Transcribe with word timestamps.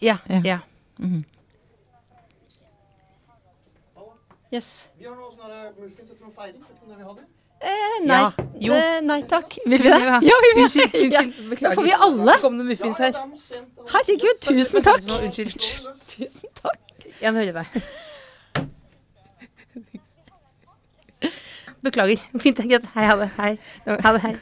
Ja. 0.00 0.16
Ja. 0.28 0.40
ja. 0.44 0.58
Yes. 4.52 4.88
Vi 4.98 5.06
har 5.06 5.14
noe 5.14 5.30
sånne 5.30 5.58
muffins 5.78 6.10
etter 6.10 6.24
noe 6.26 6.32
feiring. 6.34 6.62
Vet 6.64 6.80
du 6.80 6.82
om 6.82 6.88
dere 6.90 6.98
vil 6.98 7.06
ha 7.06 7.14
det? 7.20 7.26
Eh, 7.60 7.96
nei. 8.08 8.16
Ja, 8.18 8.30
jo. 8.64 8.72
Eh, 8.74 9.00
nei 9.04 9.18
takk. 9.30 9.58
Vil 9.68 9.82
vi 9.84 9.90
det? 9.92 9.98
Ja. 10.00 10.16
Ja, 10.24 10.36
vi 10.44 10.50
vil 10.56 10.64
Unnskyld, 10.64 10.94
unnskyld. 10.96 11.12
Ja. 11.14 11.22
Beklager. 11.52 11.76
Får 11.76 11.86
vi 11.86 11.92
alle? 12.06 12.34
Kom 12.42 12.56
det 12.58 12.66
muffins 12.70 12.98
her? 12.98 13.12
er 13.12 13.20
er- 13.20 13.90
Herregud, 13.92 14.40
tusen 14.46 14.86
takk. 14.86 15.04
Unnskyld. 15.20 15.54
Tusen 16.14 16.50
takk. 16.58 17.06
Jeg 17.20 17.36
hører 17.36 17.52
deg. 17.60 17.66
Beklager. 21.84 22.24
Fint. 22.40 22.64
Greit. 22.64 22.88
Hei, 22.96 23.04
ha 23.06 23.16
det. 23.20 23.30
Hei. 23.36 23.52
Ha 23.86 24.12
det. 24.16 24.22
Hei. 24.24 24.34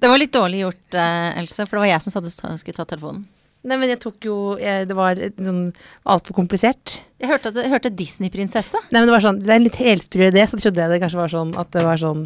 Det 0.00 0.08
var 0.08 0.16
litt 0.22 0.32
dårlig 0.32 0.62
gjort, 0.62 0.94
eh, 0.96 1.38
Else, 1.42 1.66
for 1.66 1.76
det 1.76 1.82
var 1.84 1.90
jeg 1.92 2.02
som 2.06 2.14
sa 2.14 2.20
du 2.24 2.30
skulle 2.32 2.78
ta 2.78 2.86
telefonen. 2.88 3.26
Nei, 3.68 3.76
men 3.76 3.90
jeg 3.92 4.00
tok 4.00 4.24
jo 4.24 4.36
jeg, 4.60 4.86
Det 4.88 4.96
var 4.96 5.18
sånn 5.36 5.66
altfor 6.08 6.36
komplisert. 6.38 7.00
Jeg 7.20 7.28
hørte, 7.28 7.52
at, 7.52 7.58
jeg 7.60 7.72
hørte 7.72 7.92
Disney-prinsesse. 7.92 8.80
Nei, 8.88 9.02
men 9.02 9.10
det 9.10 9.16
var 9.18 9.24
sånn 9.26 9.42
Det 9.42 9.52
er 9.52 9.58
en 9.60 9.66
litt 9.66 9.76
helsprø 9.80 10.30
idé, 10.30 10.46
så 10.48 10.60
trodde 10.60 10.80
jeg 10.80 10.94
det 10.94 11.00
kanskje 11.02 11.20
var 11.20 11.34
sånn 11.34 11.52
at 11.60 11.70
det 11.76 11.84
var 11.84 12.00
sånn 12.00 12.24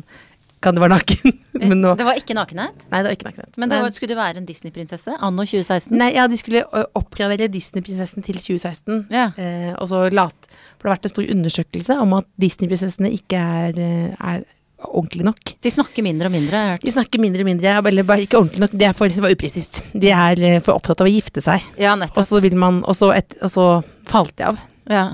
Kan 0.65 0.77
det 0.79 0.85
være 0.85 0.95
naken? 0.95 1.35
men 1.65 1.83
nå 1.83 1.95
Det 1.99 2.07
var 2.07 2.21
ikke 2.21 2.37
nakenhet, 2.39 2.87
Nei, 2.87 3.03
det 3.03 3.11
var 3.11 3.17
ikke 3.19 3.29
nakenhet. 3.33 3.59
men 3.59 3.75
var, 3.75 3.91
skulle 3.97 4.15
du 4.15 4.21
være 4.21 4.41
en 4.41 4.47
Disney-prinsesse 4.49 5.19
anno 5.19 5.45
2016? 5.45 5.97
Nei, 5.99 6.13
ja, 6.15 6.29
de 6.31 6.39
skulle 6.41 6.63
oppgradere 6.95 7.51
Disney-prinsessen 7.53 8.25
til 8.27 8.39
2016. 8.39 9.05
Ja. 9.13 9.29
Eh, 9.37 9.73
og 9.75 9.91
så 9.91 10.07
late 10.15 10.55
For 10.79 10.87
det 10.87 10.93
har 10.93 10.97
vært 10.97 11.11
en 11.11 11.15
stor 11.17 11.33
undersøkelse 11.35 11.99
om 12.07 12.15
at 12.21 12.31
Disney-prinsessene 12.47 13.11
ikke 13.19 13.43
er, 13.43 13.81
eh, 13.83 14.15
er 14.15 14.47
ordentlig 14.91 15.25
nok. 15.27 15.55
De 15.65 15.71
snakker 15.73 16.03
mindre 16.07 16.29
og 16.31 16.35
mindre. 16.35 16.63
De 16.83 16.93
snakker 16.95 17.23
mindre 17.23 17.45
og 17.45 17.49
mindre, 17.51 17.75
eller 17.91 18.07
bare 18.09 18.25
ikke 18.27 18.39
ordentlig 18.41 18.61
nok. 18.67 18.77
Det, 18.77 18.87
er 18.89 18.97
for, 18.99 19.09
det 19.09 19.23
var 19.25 19.35
upresist. 19.35 19.81
De 19.93 20.11
er 20.15 20.41
eh, 20.45 20.61
for 20.65 20.77
opptatt 20.79 21.01
av 21.05 21.09
å 21.11 21.13
gifte 21.15 21.43
seg. 21.45 21.63
Ja, 21.81 21.93
Og 21.95 22.03
nettopp. 22.05 22.27
så 22.29 22.41
vil 22.45 22.57
man 22.61 22.83
Og 22.85 22.97
så, 22.99 23.13
et, 23.17 23.37
og 23.43 23.51
så 23.53 23.67
falt 24.11 24.37
de 24.37 24.49
av. 24.53 24.59
Ja. 24.91 25.05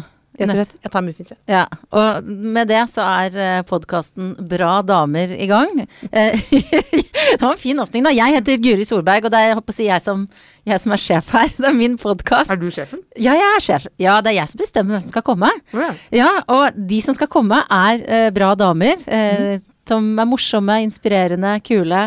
Rett 0.41 0.50
og 0.55 0.58
slett. 0.58 0.74
Jeg 0.86 0.92
tar 0.94 1.05
muffins, 1.06 1.33
jeg. 1.34 1.38
Ja, 1.52 1.64
og 1.92 2.28
med 2.56 2.70
det 2.70 2.80
så 2.92 3.05
er 3.05 3.62
podkasten 3.69 4.33
Bra 4.50 4.78
damer 4.86 5.34
i 5.36 5.48
gang. 5.50 5.83
Eh, 6.10 6.34
det 6.41 7.42
var 7.44 7.52
en 7.52 7.60
fin 7.60 7.78
åpning, 7.78 8.02
da. 8.06 8.10
Jeg 8.14 8.34
heter 8.38 8.56
Guri 8.64 8.84
Solberg, 8.88 9.27
og 9.28 9.30
det 9.33 9.38
er 9.38 9.50
jeg 9.52 9.74
si 9.77 9.86
jeg 9.86 10.02
som, 10.02 10.24
jeg 10.66 10.80
som 10.83 10.94
er 10.96 11.00
sjef 11.02 11.28
her. 11.36 11.52
Det 11.61 11.68
er 11.68 11.77
min 11.77 11.94
podkast. 12.00 12.50
Er 12.50 12.58
du 12.58 12.66
sjefen? 12.72 13.02
Ja, 13.20 13.36
jeg 13.38 13.52
er 13.58 13.64
sjef. 13.64 13.86
Ja, 14.00 14.16
det 14.24 14.33
er 14.33 14.38
jeg 14.41 14.50
som 14.50 14.62
bestemmer 14.62 14.96
hvem 14.96 15.05
som 15.05 15.12
skal 15.14 15.27
komme. 15.27 15.50
Ja. 15.77 15.91
Ja, 16.22 16.30
og 16.50 16.80
de 16.91 16.98
som 17.05 17.14
skal 17.16 17.30
komme 17.30 17.61
er 17.68 18.02
eh, 18.06 18.30
bra 18.34 18.55
damer. 18.58 18.98
Eh, 19.06 19.58
Som 19.91 20.12
er 20.22 20.27
morsomme, 20.28 20.77
inspirerende, 20.84 21.56
kule. 21.66 22.00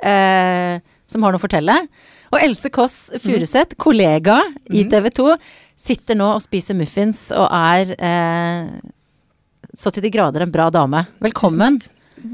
Eh, 0.00 0.78
som 1.10 1.24
har 1.24 1.34
noe 1.34 1.40
å 1.40 1.42
fortelle. 1.42 1.74
Og 2.32 2.38
Else 2.44 2.70
Kåss 2.72 2.96
Furuseth, 3.22 3.76
kollega 3.80 4.38
i 4.68 4.84
TV 4.88 5.08
2, 5.16 5.26
sitter 5.78 6.18
nå 6.18 6.32
og 6.36 6.42
spiser 6.42 6.76
muffins 6.78 7.28
og 7.34 7.46
er 7.54 7.94
eh, 7.94 8.72
så 9.78 9.92
til 9.94 10.04
de 10.06 10.10
grader 10.12 10.42
en 10.42 10.52
bra 10.52 10.68
dame. 10.74 11.04
Velkommen. 11.22 11.78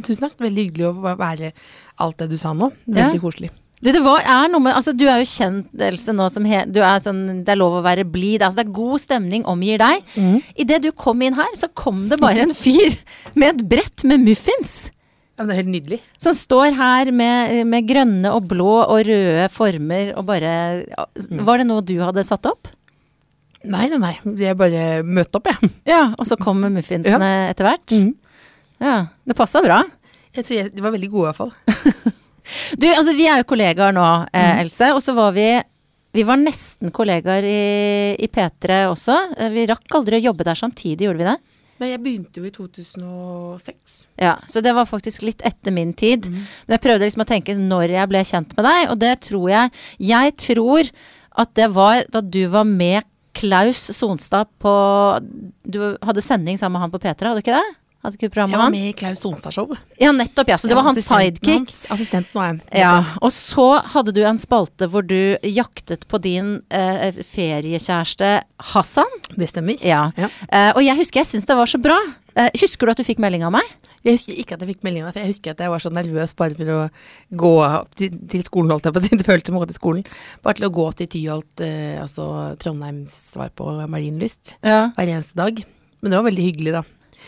Tusen 0.04 0.24
takk. 0.24 0.38
Veldig 0.40 0.70
hyggelig 0.70 0.88
å 0.88 1.16
være 1.18 1.52
alt 2.00 2.22
det 2.22 2.30
du 2.32 2.38
sa 2.40 2.54
nå. 2.56 2.70
Ja. 2.88 3.10
Veldig 3.10 3.20
koselig. 3.22 3.50
Du, 3.84 3.90
det 3.92 4.00
var, 4.00 4.22
er 4.22 4.48
noe 4.48 4.62
med, 4.64 4.72
altså, 4.72 4.94
du 4.96 5.02
er 5.10 5.18
jo 5.20 5.28
kjent, 5.28 5.66
Else, 5.76 6.14
nå 6.16 6.30
som 6.32 6.46
he, 6.48 6.62
du 6.72 6.78
er 6.80 7.02
sånn, 7.04 7.42
det 7.44 7.52
er 7.52 7.58
lov 7.60 7.74
å 7.76 7.82
være 7.84 8.06
blid. 8.08 8.40
Altså, 8.40 8.62
det 8.62 8.64
er 8.64 8.76
god 8.78 9.02
stemning 9.02 9.44
omgir 9.50 9.82
deg. 9.82 10.06
Mm. 10.16 10.38
Idet 10.64 10.78
du 10.86 10.88
kom 10.96 11.20
inn 11.26 11.36
her, 11.36 11.50
så 11.60 11.68
kom 11.76 12.06
det 12.08 12.16
bare 12.22 12.46
en 12.46 12.54
fyr 12.56 12.96
med 13.34 13.50
et 13.50 13.64
brett 13.74 14.06
med 14.08 14.24
muffins. 14.24 14.86
Ja, 15.34 15.42
men 15.42 15.50
det 15.50 15.54
er 15.56 15.60
helt 15.64 15.74
nydelig. 15.74 15.98
Som 16.22 16.36
står 16.38 16.78
her 16.78 17.10
med, 17.12 17.58
med 17.68 17.90
grønne 17.90 18.32
og 18.32 18.46
blå 18.48 18.70
og 18.84 19.02
røde 19.08 19.50
former 19.52 20.14
og 20.14 20.28
bare 20.28 20.54
Var 21.18 21.60
det 21.60 21.66
noe 21.66 21.82
du 21.84 21.96
hadde 21.98 22.24
satt 22.24 22.46
opp? 22.48 22.70
Nei, 23.64 23.86
nei, 23.88 23.98
nei. 24.02 24.14
Jeg 24.40 24.56
bare 24.60 25.02
møtte 25.06 25.40
opp, 25.40 25.48
jeg. 25.48 25.70
Ja, 25.88 26.02
og 26.18 26.26
så 26.28 26.36
kommer 26.40 26.72
muffinsene 26.74 27.30
etter 27.50 27.68
hvert? 27.68 27.94
Mm. 27.96 28.10
Ja, 28.84 28.96
det 29.24 29.36
passa 29.38 29.62
bra. 29.64 29.78
Jeg 30.34 30.44
tror 30.44 30.56
jeg, 30.58 30.72
de 30.74 30.82
var 30.84 30.92
veldig 30.96 31.08
gode, 31.12 31.30
i 31.30 31.32
hvert 31.32 31.40
fall. 31.40 32.14
Du, 32.76 32.84
altså 32.90 33.14
vi 33.16 33.24
er 33.24 33.38
jo 33.40 33.46
kollegaer 33.48 33.94
nå, 33.96 34.04
eh, 34.36 34.58
Else, 34.60 34.90
og 34.92 34.98
så 35.00 35.14
var 35.16 35.30
vi 35.32 35.46
vi 36.14 36.22
var 36.28 36.36
nesten 36.36 36.92
kollegaer 36.94 37.42
i, 37.48 37.62
i 38.20 38.28
P3 38.28 38.82
også. 38.90 39.16
Eh, 39.34 39.48
Vi 39.54 39.64
rakk 39.66 39.96
aldri 39.96 40.18
å 40.20 40.26
jobbe 40.26 40.44
der 40.46 40.58
samtidig, 40.60 41.06
gjorde 41.08 41.22
vi 41.22 41.26
det? 41.30 41.38
Men 41.80 41.90
jeg 41.94 42.02
begynte 42.04 42.42
jo 42.42 42.44
i 42.46 42.52
2006. 42.54 43.96
Ja, 44.22 44.36
så 44.46 44.60
det 44.62 44.74
var 44.76 44.86
faktisk 44.86 45.24
litt 45.26 45.40
etter 45.48 45.74
min 45.74 45.90
tid. 45.96 46.28
Men 46.30 46.76
jeg 46.76 46.84
prøvde 46.84 47.08
liksom 47.08 47.24
å 47.24 47.28
tenke 47.32 47.56
når 47.58 47.96
jeg 47.96 48.10
ble 48.12 48.22
kjent 48.28 48.54
med 48.58 48.68
deg, 48.68 48.92
og 48.92 49.00
det 49.02 49.14
tror 49.26 49.48
jeg 49.50 49.72
Jeg 50.12 50.36
tror 50.44 50.92
at 51.42 51.50
det 51.58 51.66
var 51.74 52.04
da 52.14 52.20
du 52.22 52.44
var 52.52 52.68
med 52.68 53.02
Klaus 53.34 53.80
Sonstad 53.96 54.50
på 54.62 54.74
Du 55.66 55.80
hadde 56.04 56.24
sending 56.24 56.58
sammen 56.60 56.78
med 56.78 56.86
han 56.86 56.94
på 56.94 57.02
P3, 57.02 57.14
hadde 57.18 57.40
du 57.40 57.44
ikke 57.44 57.58
det? 57.58 57.78
Hadde 58.04 58.18
ikke 58.18 58.28
du 58.28 58.36
Jeg 58.42 58.58
var 58.60 58.68
med 58.70 58.84
i 58.90 58.92
Klaus 58.92 59.22
Sonstad-show. 59.24 59.70
Ja, 60.00 60.10
nettopp, 60.12 60.50
ja. 60.52 60.58
Så 60.60 60.68
det 60.68 60.76
var 60.76 60.84
hans 60.84 61.00
sidekick. 61.06 61.48
hans. 61.54 61.78
Assistenten 61.94 62.36
var 62.36 62.50
jeg. 62.50 62.60
Ja, 62.82 62.98
og 63.24 63.32
så 63.32 63.64
hadde 63.94 64.12
du 64.12 64.20
en 64.28 64.36
spalte 64.42 64.90
hvor 64.92 65.06
du 65.08 65.38
jaktet 65.48 66.04
på 66.10 66.20
din 66.20 66.58
eh, 66.68 67.16
feriekjæreste 67.24 68.42
Hassan. 68.74 69.08
Det 69.38 69.48
stemmer. 69.48 69.80
Ja. 69.80 70.10
Ja. 70.20 70.28
Eh, 70.50 70.70
og 70.76 70.82
jeg 70.84 70.98
husker 71.00 71.22
jeg 71.22 71.30
syns 71.32 71.48
det 71.48 71.56
var 71.56 71.70
så 71.70 71.80
bra. 71.80 71.96
Eh, 72.36 72.50
husker 72.60 72.86
du 72.86 72.92
at 72.92 73.00
du 73.00 73.06
fikk 73.06 73.22
melding 73.24 73.44
av 73.46 73.54
meg? 73.56 73.72
Jeg 74.04 74.18
husker 74.18 74.36
ikke 74.42 74.56
at 74.58 74.64
jeg 74.66 74.74
fikk 74.74 74.82
melding 74.84 75.04
av 75.06 75.08
deg, 75.08 75.14
for 75.14 75.24
jeg 75.24 75.32
husker 75.32 75.54
at 75.54 75.62
jeg 75.64 75.72
var 75.72 75.80
så 75.80 75.92
nervøs 75.96 76.34
bare 76.36 76.56
for 76.58 76.72
å 76.74 76.80
gå 77.40 77.52
til, 77.96 78.18
til 78.34 78.42
skolen, 78.44 78.74
holdt 78.74 78.84
jeg 78.90 78.96
på 78.96 79.00
å 79.00 79.04
si. 79.06 79.16
Det 79.22 79.28
føltes 79.30 79.48
som 79.48 79.56
å 79.56 79.62
gå 79.62 79.68
til 79.70 79.78
skolen. 79.78 80.04
Bare 80.44 80.58
til 80.60 80.68
å 80.68 80.74
gå 80.76 80.84
til 80.98 81.08
Tyholt, 81.14 81.62
eh, 81.64 81.94
altså 82.02 82.26
Trondheims 82.60 83.14
svar 83.32 83.54
på 83.56 83.70
Marienlyst, 83.88 84.58
Ja. 84.60 84.90
hver 84.98 85.14
eneste 85.14 85.40
dag. 85.40 85.64
Men 86.04 86.12
det 86.12 86.20
var 86.20 86.28
veldig 86.28 86.44
hyggelig, 86.50 86.74
da. 86.76 86.84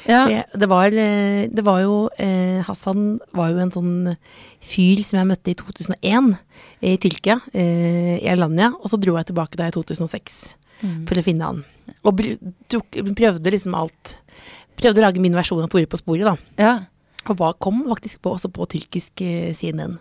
Ja. 0.07 0.25
Jeg, 0.31 0.45
det, 0.55 0.69
var, 0.71 0.95
eh, 0.95 1.47
det 1.51 1.65
var 1.67 1.81
jo 1.83 1.95
eh, 2.23 2.61
Hassan 2.67 3.17
var 3.37 3.51
jo 3.53 3.63
en 3.63 3.73
sånn 3.75 3.95
fyr 4.63 5.03
som 5.07 5.21
jeg 5.21 5.31
møtte 5.31 5.53
i 5.53 5.57
2001 5.59 6.35
i 6.87 6.97
Tyrkia, 7.03 7.41
eh, 7.53 8.17
i 8.21 8.29
Alanya. 8.31 8.73
Og 8.81 8.93
så 8.93 9.01
dro 9.01 9.17
jeg 9.19 9.31
tilbake 9.33 9.59
da 9.59 9.71
i 9.71 9.75
2006 9.75 10.43
for 11.09 11.19
å 11.19 11.25
finne 11.25 11.49
han. 11.49 11.63
Og 12.07 12.21
prøvde 13.17 13.53
liksom 13.55 13.75
alt. 13.79 14.19
Prøvde 14.77 15.01
å 15.01 15.07
lage 15.07 15.23
min 15.23 15.37
versjon 15.37 15.65
av 15.65 15.73
Tore 15.73 15.89
på 15.89 16.01
sporet, 16.03 16.29
da. 16.29 16.37
ja. 16.61 16.75
Og 17.27 17.41
hva 17.41 17.49
kom 17.59 17.81
faktisk 17.89 18.21
på, 18.23 18.37
også 18.37 18.53
på 18.55 18.69
tyrkisk 18.71 19.23
eh, 19.25 19.51
CNN. 19.57 19.97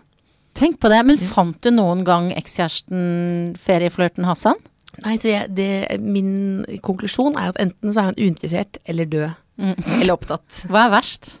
Tenk 0.56 0.78
på 0.80 0.90
det. 0.92 1.02
Men 1.08 1.18
fant 1.18 1.58
du 1.64 1.72
noen 1.74 2.04
gang 2.06 2.30
ekskjæresten, 2.36 3.56
ferieflørten 3.60 4.28
Hassan? 4.28 4.60
Nei, 5.04 5.16
så 5.20 5.28
jeg, 5.28 5.50
det, 5.56 5.98
min 6.00 6.62
konklusjon 6.84 7.36
er 7.36 7.50
at 7.52 7.58
enten 7.60 7.92
så 7.92 8.00
er 8.04 8.12
han 8.12 8.20
uinteressert 8.20 8.78
eller 8.88 9.10
død. 9.10 9.34
Eller 9.58 10.14
opptatt. 10.16 10.64
Hva 10.70 10.86
er 10.86 10.96
verst? 10.98 11.36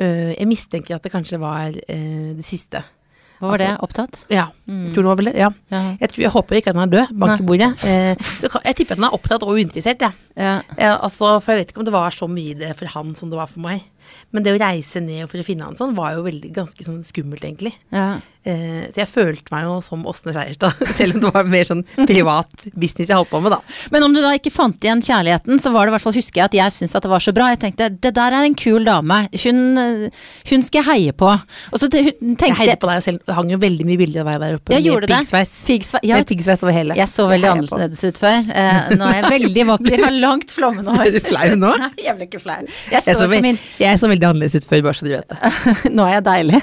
Uh, 0.00 0.32
jeg 0.32 0.48
mistenker 0.48 0.96
at 0.96 1.04
det 1.04 1.12
kanskje 1.12 1.38
var 1.42 1.70
uh, 1.76 2.30
det 2.38 2.46
siste. 2.46 2.82
Hva 3.40 3.54
var 3.54 3.60
det? 3.62 3.66
Altså- 3.70 3.86
Opptatt? 3.86 4.18
Ja, 4.28 4.42
jeg 4.68 4.90
tror 4.92 5.04
det 5.06 5.08
var 5.08 5.16
vel 5.16 5.28
det. 5.30 5.36
Ja. 5.40 5.46
Ja. 5.72 5.78
Jeg, 6.02 6.10
tror, 6.12 6.22
jeg 6.26 6.32
håper 6.34 6.58
ikke 6.58 6.72
at 6.74 6.76
han 6.76 6.84
er 6.84 6.92
død 6.92 7.12
bak 7.22 7.40
i 7.40 7.46
bordet. 7.48 7.70
Uh, 7.80 8.58
jeg 8.66 8.76
tipper 8.76 8.92
at 8.96 9.00
han 9.00 9.06
er 9.08 9.16
opptatt 9.16 9.46
og 9.46 9.54
uinteressert, 9.56 10.04
jeg. 10.04 10.12
Ja. 10.36 10.58
Ja, 10.76 10.90
altså, 10.98 11.38
for 11.40 11.54
jeg 11.54 11.62
vet 11.62 11.72
ikke 11.72 11.80
om 11.80 11.86
det 11.88 11.94
var 11.94 12.12
så 12.12 12.28
mye 12.28 12.58
det 12.60 12.74
for 12.76 12.92
han 12.92 13.14
som 13.16 13.32
det 13.32 13.40
var 13.40 13.48
for 13.48 13.64
meg. 13.64 13.86
Men 14.34 14.44
det 14.44 14.52
å 14.52 14.60
reise 14.60 15.00
ned 15.00 15.24
for 15.30 15.40
å 15.40 15.46
finne 15.46 15.64
han 15.64 15.78
sånn, 15.78 15.96
var 15.96 16.18
jo 16.18 16.26
veldig, 16.26 16.52
ganske 16.52 16.84
sånn 16.84 17.00
skummelt, 17.06 17.44
egentlig. 17.48 17.72
ja. 17.94 18.18
Eh, 18.44 18.86
så 18.88 19.02
jeg 19.02 19.08
følte 19.10 19.52
meg 19.52 19.66
jo 19.68 19.74
som 19.84 20.04
Åsne 20.08 20.32
Seierstad, 20.32 20.78
selv 20.98 21.18
om 21.18 21.24
det 21.26 21.32
var 21.34 21.48
mer 21.52 21.66
sånn 21.68 21.82
privat 22.08 22.66
business 22.72 23.10
jeg 23.10 23.18
holdt 23.18 23.28
på 23.32 23.40
med, 23.44 23.52
da. 23.52 23.58
Men 23.92 24.06
om 24.06 24.14
du 24.16 24.20
da 24.24 24.30
ikke 24.36 24.52
fant 24.54 24.80
igjen 24.80 25.02
kjærligheten, 25.04 25.60
så 25.60 25.72
var 25.74 25.84
det 25.86 25.92
i 25.92 25.96
hvert 25.98 26.04
fall, 26.06 26.16
husker 26.16 26.40
jeg, 26.40 26.48
at 26.48 26.56
jeg 26.56 26.74
syntes 26.78 26.96
at 26.96 27.04
det 27.04 27.10
var 27.12 27.24
så 27.24 27.34
bra. 27.36 27.50
Jeg 27.52 27.60
tenkte 27.66 27.90
det 28.00 28.12
der 28.16 28.36
er 28.38 28.46
en 28.48 28.56
kul 28.56 28.84
dame. 28.88 29.18
Hun, 29.44 29.60
hun 30.50 30.64
skal 30.64 30.80
jeg 30.80 30.88
heie 30.88 31.12
på. 31.20 31.28
Og 31.70 31.82
så 31.82 31.88
tenkte 31.92 32.48
Jeg 32.48 32.56
heide 32.58 32.78
på 32.80 32.88
deg 32.90 33.04
selv. 33.04 33.20
Det 33.28 33.36
hang 33.36 33.50
jo 33.52 33.58
veldig 33.60 33.86
mye 33.88 34.00
bilder 34.00 34.22
av 34.24 34.30
deg 34.32 34.40
der 34.46 34.56
oppe. 34.58 34.74
Jeg 34.76 34.86
gjorde 34.88 35.10
det. 35.10 35.18
Piggsveis. 35.20 35.52
Piggsve- 35.68 36.02
ja, 36.08 36.16
Med 36.20 36.28
piggsveis 36.30 36.64
over 36.64 36.74
hele. 36.76 36.96
Jeg 36.98 37.12
så 37.12 37.26
veldig 37.30 37.48
jeg 37.50 37.56
annerledes 37.58 38.02
ut 38.08 38.20
før. 38.22 38.50
Eh, 38.62 38.90
nå 38.96 39.08
er 39.10 39.18
jeg 39.20 39.30
veldig 39.36 39.66
vakker, 39.74 40.02
har 40.06 40.16
langt 40.24 40.54
flommende 40.56 40.96
hår. 40.96 41.04
Er 41.10 41.16
du 41.18 41.20
flau 41.28 41.46
nå? 41.60 41.74
Nei, 41.84 41.90
jeg 42.06 42.16
ble 42.16 42.28
ikke 42.30 42.42
flau. 42.42 42.58
Jeg 42.90 43.04
Jeg 43.10 43.20
så, 43.20 43.28
min 43.44 43.60
jeg 43.80 44.00
så 44.00 44.10
veldig 44.10 44.28
annerledes 44.32 44.56
ut 44.60 44.68
før, 44.70 44.82
bare 44.88 44.96
så 44.98 45.06
du 45.08 45.12
vet 45.12 45.28
det. 45.28 45.92
Nå 45.96 46.06
er 46.08 46.16
jeg 46.18 46.26
deilig. 46.30 46.62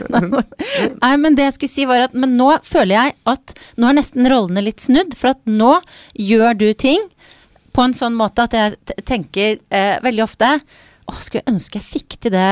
Nei, 1.01 1.13
men 1.21 1.37
det 1.37 1.47
jeg 1.47 1.55
skulle 1.57 1.66
si 1.71 1.85
var 1.89 2.07
at 2.07 2.15
Men 2.17 2.35
nå 2.39 2.49
føler 2.65 2.95
jeg 2.95 3.15
at 3.29 3.53
Nå 3.77 3.89
er 3.89 3.97
nesten 3.99 4.27
rollene 4.29 4.65
litt 4.65 4.83
snudd, 4.83 5.15
for 5.17 5.33
at 5.35 5.41
nå 5.49 5.77
gjør 6.13 6.57
du 6.57 6.69
ting 6.73 7.03
på 7.77 7.85
en 7.85 7.93
sånn 7.93 8.15
måte 8.17 8.47
at 8.47 8.55
jeg 8.57 9.03
tenker 9.05 9.59
eh, 9.69 9.97
veldig 10.01 10.23
ofte 10.25 10.49
Åh, 11.07 11.19
skulle 11.23 11.43
jeg 11.43 11.53
ønske 11.53 11.79
jeg 11.79 11.87
fikk 11.87 12.17
til 12.25 12.33
det 12.33 12.47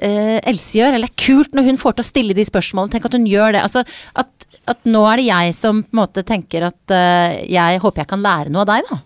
eh, 0.00 0.38
Else 0.48 0.78
gjør. 0.78 0.94
Eller 0.96 1.10
er 1.10 1.18
kult 1.26 1.52
når 1.52 1.66
hun 1.66 1.80
får 1.80 1.98
til 1.98 2.04
å 2.04 2.08
stille 2.08 2.36
de 2.36 2.46
spørsmålene. 2.48 2.94
Tenk 2.94 3.08
at 3.10 3.16
hun 3.18 3.26
gjør 3.28 3.52
det. 3.52 3.60
Altså, 3.66 3.82
at, 4.16 4.46
at 4.72 4.88
nå 4.88 5.02
er 5.10 5.20
det 5.20 5.26
jeg 5.26 5.58
som 5.58 5.82
på 5.84 5.92
en 5.92 6.00
måte 6.00 6.24
tenker 6.24 6.64
at 6.70 6.94
eh, 6.96 7.42
jeg 7.52 7.82
håper 7.84 8.04
jeg 8.04 8.10
kan 8.14 8.24
lære 8.24 8.54
noe 8.54 8.64
av 8.64 8.70
deg, 8.72 8.88
da. 8.88 9.00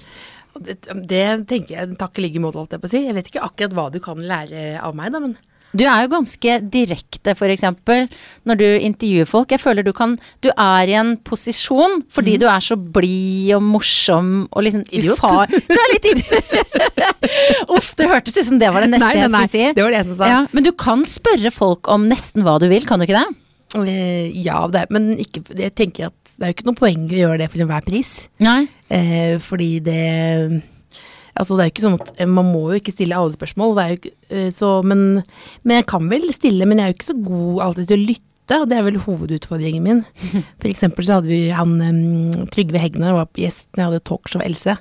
Det, 0.57 0.77
det 1.11 1.25
tenker 1.51 1.75
jeg 1.75 1.99
takk 1.99 2.17
i 2.21 2.29
like 2.29 2.41
måte, 2.41 2.63
holdt 2.63 2.77
jeg 2.77 2.85
på 2.85 2.89
å 2.89 2.95
si. 2.95 3.03
Jeg 3.09 3.19
vet 3.19 3.33
ikke 3.33 3.45
akkurat 3.49 3.75
hva 3.77 3.89
du 3.91 3.99
kan 4.05 4.23
lære 4.23 4.69
av 4.79 4.95
meg, 4.97 5.11
da, 5.13 5.25
men 5.25 5.35
Du 5.77 5.85
er 5.87 6.05
jo 6.05 6.13
ganske 6.13 6.57
direkte, 6.73 7.35
eksempel, 7.47 8.07
når 8.49 8.61
du 8.61 8.67
intervjuer 8.89 9.29
folk. 9.29 9.53
Jeg 9.53 9.63
føler 9.63 9.87
du 9.87 9.93
kan 9.97 10.17
Du 10.45 10.51
er 10.51 10.91
i 10.91 10.97
en 10.99 11.17
posisjon 11.17 12.01
fordi 12.13 12.37
du 12.41 12.47
er 12.51 12.63
så 12.65 12.77
blid 12.77 13.55
og 13.57 13.65
morsom 13.65 14.47
og 14.51 14.67
liksom. 14.67 14.85
Idiot. 14.91 15.19
ufar... 15.19 15.51
Du 15.77 15.77
er 15.77 15.93
litt 15.93 16.11
idiot. 16.13 16.53
Uff, 17.77 17.95
det 17.99 18.11
hørtes 18.11 18.37
ut 18.39 18.47
som 18.49 18.61
det 18.61 18.71
var 18.73 18.85
det 18.85 18.93
neste 18.95 19.15
jeg 19.17 19.33
skulle 19.33 19.51
si. 19.51 19.65
det 19.77 19.83
var 19.85 19.93
det 19.93 20.03
jeg 20.03 20.11
som 20.13 20.21
sa. 20.21 20.31
Ja, 20.31 20.45
men 20.55 20.67
du 20.67 20.73
kan 20.79 21.03
spørre 21.09 21.53
folk 21.55 21.91
om 21.93 22.07
nesten 22.11 22.47
hva 22.47 22.57
du 22.63 22.69
vil, 22.71 22.87
kan 22.89 23.01
du 23.01 23.07
ikke 23.07 23.19
det? 23.19 23.27
Eh, 23.75 24.31
ja, 24.45 24.63
det 24.71 24.85
er, 24.85 24.95
men 24.95 25.11
ikke, 25.21 25.43
jeg 25.59 25.75
tenker 25.77 26.09
at 26.11 26.37
det 26.37 26.45
er 26.45 26.53
jo 26.53 26.57
ikke 26.59 26.69
noe 26.69 26.79
poeng 26.79 27.05
å 27.11 27.19
gjøre 27.19 27.41
det 27.43 27.51
for 27.53 27.65
enhver 27.65 27.85
pris. 27.87 28.13
Nei. 28.45 28.63
Eh, 28.93 29.37
fordi 29.43 29.71
det 29.85 30.01
Altså 31.37 31.57
det 31.57 31.65
er 31.65 31.69
jo 31.69 31.75
ikke 31.75 31.85
sånn 31.85 31.99
at 32.01 32.15
eh, 32.17 32.31
Man 32.31 32.49
må 32.53 32.63
jo 32.71 32.79
ikke 32.81 32.95
stille 32.95 33.19
alle 33.19 33.37
spørsmål, 33.37 33.83
ikke, 33.97 34.15
eh, 34.33 34.49
så, 34.55 34.79
men, 34.87 35.21
men 35.67 35.81
jeg 35.81 35.91
kan 35.91 36.09
vel 36.13 36.25
stille, 36.35 36.69
men 36.69 36.81
jeg 36.81 36.87
er 36.87 36.95
jo 36.95 36.99
ikke 36.99 37.11
så 37.11 37.21
god 37.27 37.61
alltid 37.67 37.91
til 37.91 37.99
å 37.99 38.07
lytte. 38.07 38.25
Og 38.57 38.69
det 38.71 38.77
er 38.79 38.85
vel 38.87 38.99
hovedutfordringen 39.03 39.83
min. 39.83 40.03
For 40.63 40.71
eksempel 40.71 41.07
så 41.07 41.19
hadde 41.19 41.33
vi 41.33 41.41
han 41.51 41.73
um, 41.83 42.45
Trygve 42.55 42.79
Hegnar 42.79 43.17
var 43.17 43.41
gjest 43.43 43.73
når 43.73 43.83
jeg 43.83 43.89
hadde 43.91 44.05
talkshow 44.07 44.45
Else. 44.45 44.77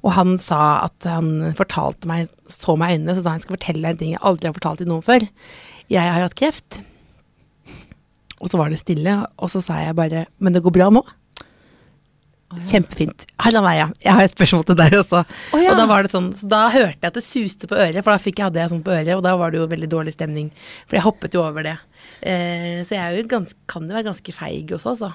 Og 0.00 0.14
han 0.16 0.38
sa 0.40 0.60
at 0.86 1.04
han 1.04 1.50
fortalte 1.58 2.08
meg, 2.08 2.32
så 2.48 2.78
meg 2.80 2.94
i 2.94 2.96
øynene, 2.96 3.18
så 3.18 3.26
sa 3.26 3.34
han 3.36 3.44
skal 3.44 3.58
fortelle 3.58 3.84
deg 3.84 3.92
en 3.92 4.00
ting 4.00 4.14
jeg 4.14 4.24
aldri 4.24 4.48
har 4.48 4.56
fortalt 4.56 4.80
til 4.80 4.88
noen 4.88 5.04
før. 5.04 5.28
Jeg 5.92 6.14
har 6.14 6.24
hatt 6.24 6.38
kreft. 6.40 6.80
Og 8.40 8.48
så 8.48 8.56
var 8.56 8.72
det 8.72 8.80
stille, 8.80 9.18
og 9.36 9.52
så 9.52 9.60
sa 9.60 9.82
jeg 9.82 9.98
bare 9.98 10.24
Men 10.40 10.56
det 10.56 10.64
går 10.64 10.72
bra 10.72 10.88
nå? 10.88 11.04
Kjempefint. 12.50 13.28
Hallo, 13.38 13.62
Jeg 13.70 14.10
har 14.10 14.24
et 14.24 14.32
spørsmål 14.34 14.64
til 14.66 14.78
deg 14.80 14.94
også. 14.98 15.22
Oh, 15.54 15.60
ja. 15.62 15.70
Og 15.70 15.78
da 15.78 15.86
var 15.86 16.02
det 16.02 16.10
sånn, 16.10 16.32
så 16.34 16.48
da 16.50 16.64
hørte 16.72 16.98
jeg 16.98 17.12
at 17.12 17.18
det 17.18 17.22
suste 17.22 17.68
på 17.70 17.78
øret, 17.78 18.02
for 18.02 18.10
da 18.10 18.18
fikk 18.18 18.40
jeg, 18.40 18.48
hadde 18.48 18.58
jeg 18.58 18.72
sånn 18.72 18.82
på 18.86 18.94
øret, 18.96 19.12
og 19.14 19.22
da 19.22 19.36
var 19.38 19.52
det 19.54 19.60
jo 19.60 19.68
veldig 19.70 19.90
dårlig 19.92 20.14
stemning. 20.16 20.48
For 20.90 20.98
jeg 20.98 21.06
hoppet 21.06 21.36
jo 21.38 21.44
over 21.44 21.68
det. 21.68 21.76
Eh, 22.26 22.82
så 22.82 22.96
jeg 22.96 23.02
er 23.04 23.18
jo 23.20 23.28
gans, 23.30 23.54
kan 23.70 23.86
jo 23.86 23.94
være 23.94 24.08
ganske 24.10 24.34
feig 24.34 24.74
også, 24.74 24.96
altså. 24.96 25.12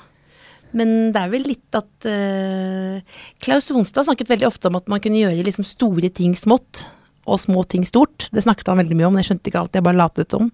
Men 0.75 0.93
det 1.15 1.21
er 1.21 1.31
vel 1.31 1.45
litt 1.47 1.77
at 1.77 2.07
eh, 2.09 3.19
Klaus 3.43 3.67
Sonstad 3.67 4.07
snakket 4.07 4.31
veldig 4.31 4.47
ofte 4.47 4.71
om 4.71 4.79
at 4.79 4.87
man 4.91 5.03
kunne 5.03 5.21
gjøre 5.25 5.45
liksom 5.47 5.67
store 5.67 6.11
ting 6.15 6.35
smått, 6.39 6.87
og 7.25 7.39
små 7.41 7.63
ting 7.69 7.85
stort. 7.87 8.27
Det 8.31 8.43
snakket 8.45 8.69
han 8.69 8.79
veldig 8.81 8.97
mye 8.99 9.07
om, 9.07 9.15
men 9.15 9.23
jeg 9.23 9.31
skjønte 9.31 9.49
ikke 9.49 9.63
alt, 9.63 9.77
jeg 9.77 9.85
bare 9.85 9.97
latet 9.97 10.35
som. 10.35 10.51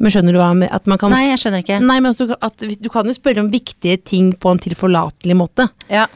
Men 0.00 0.14
skjønner 0.14 0.36
du 0.36 0.40
hva 0.40 0.50
med 0.56 0.72
at 0.72 0.88
man 0.88 1.00
kan 1.00 1.12
Nei, 1.12 1.26
jeg 1.28 1.42
skjønner 1.42 1.64
ikke. 1.64 1.80
Nei, 1.84 1.98
men 2.00 2.12
altså, 2.14 2.30
at, 2.40 2.64
du 2.64 2.88
kan 2.92 3.08
jo 3.08 3.16
spørre 3.16 3.44
om 3.44 3.50
viktige 3.52 4.00
ting 4.00 4.32
på 4.40 4.54
en 4.54 4.62
tilforlatelig 4.62 5.36
måte. 5.36 5.68
Ja. 5.92 6.06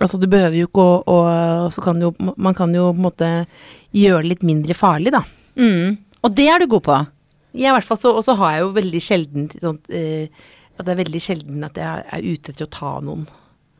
Altså, 0.00 0.20
du 0.20 0.28
behøver 0.32 0.56
jo 0.56 0.68
ikke 0.68 0.84
å, 0.84 0.92
å 1.12 1.16
Så 1.72 1.82
kan 1.84 1.98
jo 2.00 2.14
Man 2.40 2.54
kan 2.56 2.72
jo 2.72 2.86
på 2.88 2.96
en 2.96 3.04
måte 3.04 3.26
gjøre 3.92 4.22
det 4.24 4.30
litt 4.30 4.46
mindre 4.48 4.76
farlig, 4.76 5.12
da. 5.12 5.20
Mm. 5.60 5.98
Og 6.24 6.36
det 6.36 6.46
er 6.48 6.62
du 6.62 6.70
god 6.72 6.84
på. 6.86 6.96
Ja, 7.52 7.72
i 7.72 7.74
hvert 7.74 7.88
fall 7.88 8.00
så, 8.00 8.14
Og 8.16 8.24
så 8.24 8.36
har 8.40 8.54
jeg 8.54 8.64
jo 8.64 8.72
veldig 8.76 9.02
sjelden 9.04 9.50
sånn, 9.56 9.80
eh, 9.92 10.48
At 10.78 10.86
det 10.86 10.94
er 10.94 11.02
veldig 11.02 11.20
sjelden 11.20 11.66
at 11.66 11.80
jeg 11.80 12.06
er 12.16 12.28
ute 12.30 12.52
etter 12.52 12.64
å 12.64 12.72
ta 12.72 12.94
noen. 13.04 13.26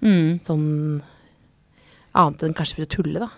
Mm. 0.04 0.40
Sånn 0.44 0.68
Annet 2.20 2.42
enn 2.42 2.56
kanskje 2.58 2.80
for 2.80 2.88
å 2.88 2.90
tulle, 2.90 3.22
da. 3.22 3.28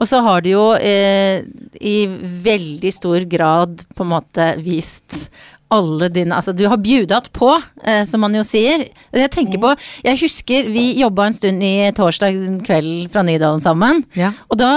Og 0.00 0.08
så 0.08 0.22
har 0.24 0.44
du 0.44 0.52
jo 0.52 0.66
eh, 0.76 1.42
i 1.80 1.96
veldig 2.44 2.92
stor 2.94 3.26
grad 3.30 3.84
på 3.96 4.06
en 4.06 4.12
måte 4.14 4.52
vist 4.62 5.28
alle 5.72 6.08
dine 6.12 6.36
Altså 6.36 6.52
du 6.56 6.66
har 6.68 6.80
bjudat 6.82 7.30
på, 7.32 7.50
eh, 7.84 8.02
som 8.08 8.20
man 8.24 8.34
jo 8.36 8.44
sier. 8.46 8.86
Jeg 9.12 9.32
tenker 9.32 9.60
på 9.62 9.74
Jeg 10.04 10.20
husker 10.20 10.68
vi 10.72 10.90
jobba 11.00 11.28
en 11.28 11.36
stund 11.36 11.64
i 11.64 11.92
torsdag 11.96 12.36
kveld 12.66 13.08
fra 13.12 13.24
Nydalen 13.26 13.62
sammen. 13.64 14.04
Ja. 14.18 14.32
Og 14.50 14.60
da 14.60 14.72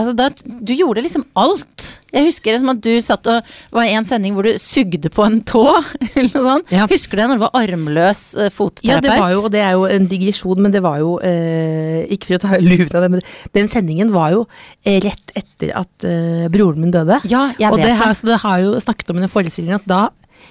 Altså 0.00 0.14
da, 0.16 0.28
du 0.40 0.72
gjorde 0.72 1.02
liksom 1.04 1.26
alt. 1.38 1.86
Jeg 2.10 2.26
husker 2.26 2.54
det 2.54 2.60
som 2.62 2.72
at 2.72 2.80
du 2.82 2.90
satt 3.04 3.28
og 3.30 3.50
var 3.76 3.86
i 3.86 3.94
en 3.94 4.06
sending 4.08 4.34
hvor 4.34 4.46
du 4.48 4.58
sugde 4.60 5.10
på 5.12 5.24
en 5.26 5.38
tå, 5.46 5.62
eller 6.14 6.30
noe 6.32 6.44
sånt. 6.46 6.72
Ja. 6.74 6.86
Husker 6.90 7.18
du 7.18 7.22
det 7.22 7.28
når 7.30 7.40
du 7.40 7.44
var 7.44 7.58
armløs 7.60 8.22
eh, 8.34 8.52
fotterapeut? 8.54 8.90
Ja, 8.90 9.00
det 9.04 9.18
var 9.20 9.34
jo, 9.34 9.42
og 9.46 9.54
det 9.54 9.62
er 9.64 9.76
jo 9.76 9.84
en 9.90 10.08
digresjon, 10.10 10.62
men 10.64 10.74
det 10.74 10.82
var 10.84 11.00
jo 11.02 11.16
eh, 11.26 12.06
Ikke 12.10 12.32
for 12.32 12.38
å 12.38 12.42
ta 12.46 12.60
luven 12.70 12.90
av 12.96 13.06
det, 13.06 13.12
men 13.16 13.26
den 13.56 13.70
sendingen 13.72 14.14
var 14.14 14.34
jo 14.34 14.46
eh, 14.82 14.98
rett 15.04 15.36
etter 15.36 15.74
at 15.78 16.08
eh, 16.08 16.48
broren 16.52 16.80
min 16.82 16.94
døde. 16.94 17.20
Ja, 17.30 17.50
jeg 17.60 17.70
og 17.70 17.78
vet 17.78 17.90
det, 17.90 17.98
har, 18.00 18.14
det. 18.14 18.20
så 18.22 18.32
det 18.32 18.40
har 18.46 18.64
jo 18.64 18.74
snakket 18.82 19.12
om 19.12 19.20
i 19.20 19.26
den 19.26 19.32
forestillingen 19.32 19.82
at 19.82 19.90
da 19.90 20.02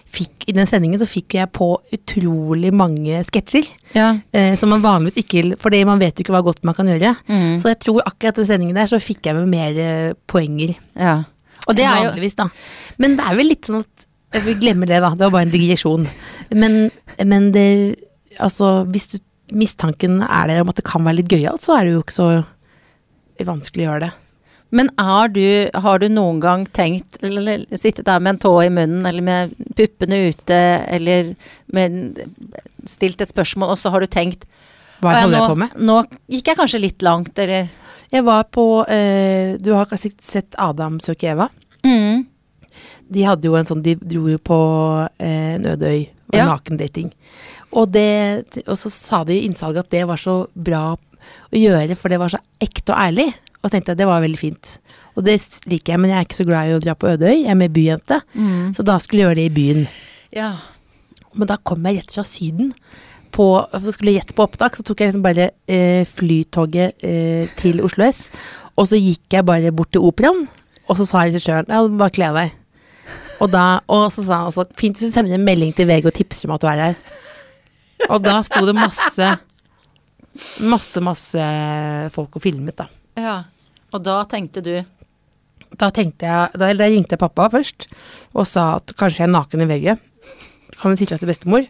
fikk, 0.10 0.48
i 0.50 0.56
den 0.58 0.68
sendingen 0.70 1.00
så 1.02 1.08
fikk 1.10 1.38
jeg 1.38 1.52
på 1.56 1.72
utrolig 1.96 2.72
mange 2.76 3.22
sketsjer. 3.28 3.68
Ja. 3.96 4.12
Eh, 4.34 4.54
som 4.60 4.72
man 4.74 4.84
vanligvis 4.84 5.24
ikke 5.24 5.56
Fordi 5.58 5.80
man 5.88 6.02
vet 6.02 6.20
jo 6.20 6.26
ikke 6.26 6.36
hva 6.36 6.44
godt 6.46 6.66
man 6.68 6.78
kan 6.78 6.90
gjøre. 6.90 7.16
Mm. 7.30 7.58
Så 7.62 7.72
jeg 7.72 7.80
tror 7.86 8.04
akkurat 8.06 8.38
den 8.42 8.50
sendingen 8.50 8.78
der 8.78 8.90
så 8.90 9.02
fikk 9.02 9.30
jeg 9.30 9.38
med 9.38 9.50
mer 9.52 9.82
eh, 9.86 10.18
poenger. 10.30 10.78
ja. 11.00 11.22
Og 11.70 11.76
det 11.78 11.84
er 11.86 12.00
jo 12.02 12.30
da. 12.40 12.48
Men 12.98 13.18
det 13.20 13.26
er 13.30 13.36
vel 13.38 13.52
litt 13.52 13.68
sånn 13.68 13.84
at 13.84 14.06
eh, 14.34 14.42
Vi 14.42 14.56
glemmer 14.58 14.90
det, 14.90 15.02
da. 15.04 15.12
Det 15.14 15.28
var 15.28 15.36
bare 15.36 15.46
en 15.46 15.54
digresjon. 15.54 16.08
Men, 16.50 16.80
men 17.26 17.52
det 17.54 17.66
Altså, 18.40 18.86
hvis 18.88 19.10
du 19.12 19.18
mistanken 19.52 20.22
er 20.24 20.48
der 20.48 20.62
om 20.62 20.70
at 20.72 20.78
det 20.80 20.86
kan 20.88 21.04
være 21.04 21.20
litt 21.20 21.34
gøyalt, 21.34 21.64
så 21.66 21.76
er 21.76 21.88
det 21.88 21.96
jo 21.96 22.04
ikke 22.04 22.16
så 22.16 22.28
vanskelig 23.48 23.84
å 23.84 23.88
gjøre 23.88 24.04
det. 24.06 24.12
Men 24.71 24.92
du, 25.33 25.69
har 25.74 26.00
du 26.00 26.07
noen 26.13 26.39
gang 26.39 26.66
tenkt, 26.66 27.18
eller 27.25 27.66
sittet 27.74 28.06
der 28.06 28.19
med 28.21 28.36
en 28.36 28.42
tå 28.44 28.51
i 28.63 28.69
munnen, 28.69 29.06
eller 29.06 29.21
med 29.25 29.56
puppene 29.75 30.30
ute, 30.30 30.60
eller 30.88 31.31
med, 31.74 32.19
stilt 32.86 33.21
et 33.21 33.31
spørsmål, 33.33 33.74
og 33.74 33.80
så 33.81 33.89
har 33.89 34.06
du 34.06 34.07
tenkt 34.07 34.45
Hva 35.01 35.10
«Å 35.10 35.16
ja, 35.16 35.21
holder 35.24 35.38
jeg 35.39 35.42
nå, 35.42 35.50
på 35.50 35.60
med? 35.63 35.77
Nå 35.89 35.98
gikk 36.36 36.51
jeg 36.51 36.60
kanskje 36.60 36.83
litt 36.83 37.01
langt, 37.06 37.39
eller 37.39 37.69
Jeg 38.12 38.25
var 38.25 38.44
på 38.51 38.66
eh, 38.89 39.56
Du 39.62 39.71
har 39.74 39.86
kanskje 39.89 40.12
sett 40.21 40.56
Adam 40.57 41.00
søke 41.00 41.30
Eva? 41.33 41.50
mm. 41.86 42.25
De 43.10 43.24
hadde 43.25 43.48
jo 43.50 43.56
en 43.57 43.65
sånn 43.65 43.81
De 43.81 43.95
dro 43.98 44.27
jo 44.30 44.38
på 44.38 44.57
eh, 45.18 45.56
en 45.57 45.65
øde 45.65 45.89
øy 45.89 46.01
Ja. 46.30 46.45
nakendating. 46.45 47.07
Og, 47.74 47.88
det, 47.89 48.44
og 48.68 48.75
så 48.77 48.89
sa 48.94 49.24
de 49.25 49.33
i 49.33 49.48
innsalget 49.48 49.88
at 49.88 49.89
det 49.95 50.04
var 50.06 50.19
så 50.22 50.44
bra 50.54 50.92
å 50.94 51.57
gjøre, 51.57 51.95
for 51.98 52.13
det 52.13 52.19
var 52.22 52.30
så 52.30 52.38
ekte 52.62 52.94
og 52.94 53.00
ærlig. 53.01 53.25
Og 53.60 53.68
så 53.68 53.74
tenkte 53.76 53.94
jeg 53.94 54.00
det 54.00 54.08
var 54.08 54.24
veldig 54.24 54.40
fint. 54.40 54.74
Og 55.20 55.26
det 55.28 55.36
liker 55.68 55.94
jeg, 55.94 56.00
men 56.00 56.14
jeg 56.14 56.18
er 56.22 56.28
ikke 56.28 56.40
så 56.40 56.48
glad 56.48 56.70
i 56.70 56.76
å 56.78 56.82
dra 56.84 56.96
på 56.96 57.10
Ødøy. 57.12 57.34
Jeg 57.42 57.52
er 57.52 57.60
mer 57.60 57.72
byjente. 57.76 58.22
Mm. 58.34 58.70
Så 58.78 58.86
da 58.88 58.96
skulle 59.04 59.24
jeg 59.24 59.28
gjøre 59.28 59.40
det 59.42 59.48
i 59.50 59.56
byen. 59.58 59.82
Ja. 60.36 60.54
Men 61.36 61.50
da 61.50 61.58
kom 61.60 61.84
jeg 61.88 62.00
rett 62.00 62.14
fra 62.16 62.24
Syden. 62.28 62.72
På, 63.36 63.50
for 63.70 63.92
skulle 63.94 64.16
gjette 64.16 64.34
på 64.38 64.46
opptak, 64.48 64.78
så 64.80 64.84
tok 64.86 65.04
jeg 65.04 65.12
liksom 65.12 65.26
bare 65.26 65.52
eh, 65.70 66.02
flytoget 66.08 67.04
eh, 67.06 67.52
til 67.60 67.84
Oslo 67.86 68.08
S. 68.08 68.26
Og 68.80 68.88
så 68.90 68.98
gikk 68.98 69.36
jeg 69.36 69.46
bare 69.46 69.74
bort 69.76 69.92
til 69.94 70.08
operaen, 70.08 70.48
og 70.88 70.98
så 70.98 71.06
sa 71.06 71.26
regissøren 71.28 71.70
ja, 71.70 71.84
bare 72.00 72.16
kle 72.16 72.32
deg. 72.38 72.56
Og, 73.40 73.51
da, 73.51 73.66
og 73.92 74.08
så 74.12 74.24
sa 74.25 74.42
han 74.42 74.50
også 74.50 74.66
fint 74.80 74.98
hvis 74.98 75.12
du 75.12 75.16
sender 75.16 75.38
en 75.38 75.46
melding 75.46 75.75
til 75.75 75.88
VG 75.88 76.10
og 76.10 76.16
tipser 76.16 76.48
om 76.48 76.56
at 76.56 76.63
du 76.63 76.70
er 76.72 76.82
her. 76.88 76.98
Og 78.10 78.24
da 78.24 78.39
sto 78.48 78.63
det 78.68 78.75
masse 78.78 79.36
Masse, 80.63 81.01
masse 81.04 81.46
folk 82.16 82.38
og 82.38 82.44
filmet, 82.44 82.78
da. 82.78 82.86
Ja. 83.22 83.38
Og 83.94 84.04
da 84.06 84.22
tenkte 84.30 84.62
du 84.62 84.74
Da 85.80 85.90
tenkte 85.94 86.26
jeg, 86.28 86.60
da, 86.60 86.70
da 86.74 86.88
ringte 86.90 87.16
jeg 87.16 87.22
pappa 87.22 87.48
først 87.54 87.88
og 88.34 88.46
sa 88.50 88.76
at 88.78 88.94
kanskje 88.98 89.24
jeg 89.24 89.30
er 89.30 89.34
naken 89.34 89.64
i 89.66 89.70
veggen. 89.70 90.02
Kan 90.80 90.94
du 90.94 91.00
si 91.00 91.08
fra 91.10 91.18
til 91.20 91.30
bestemor? 91.30 91.66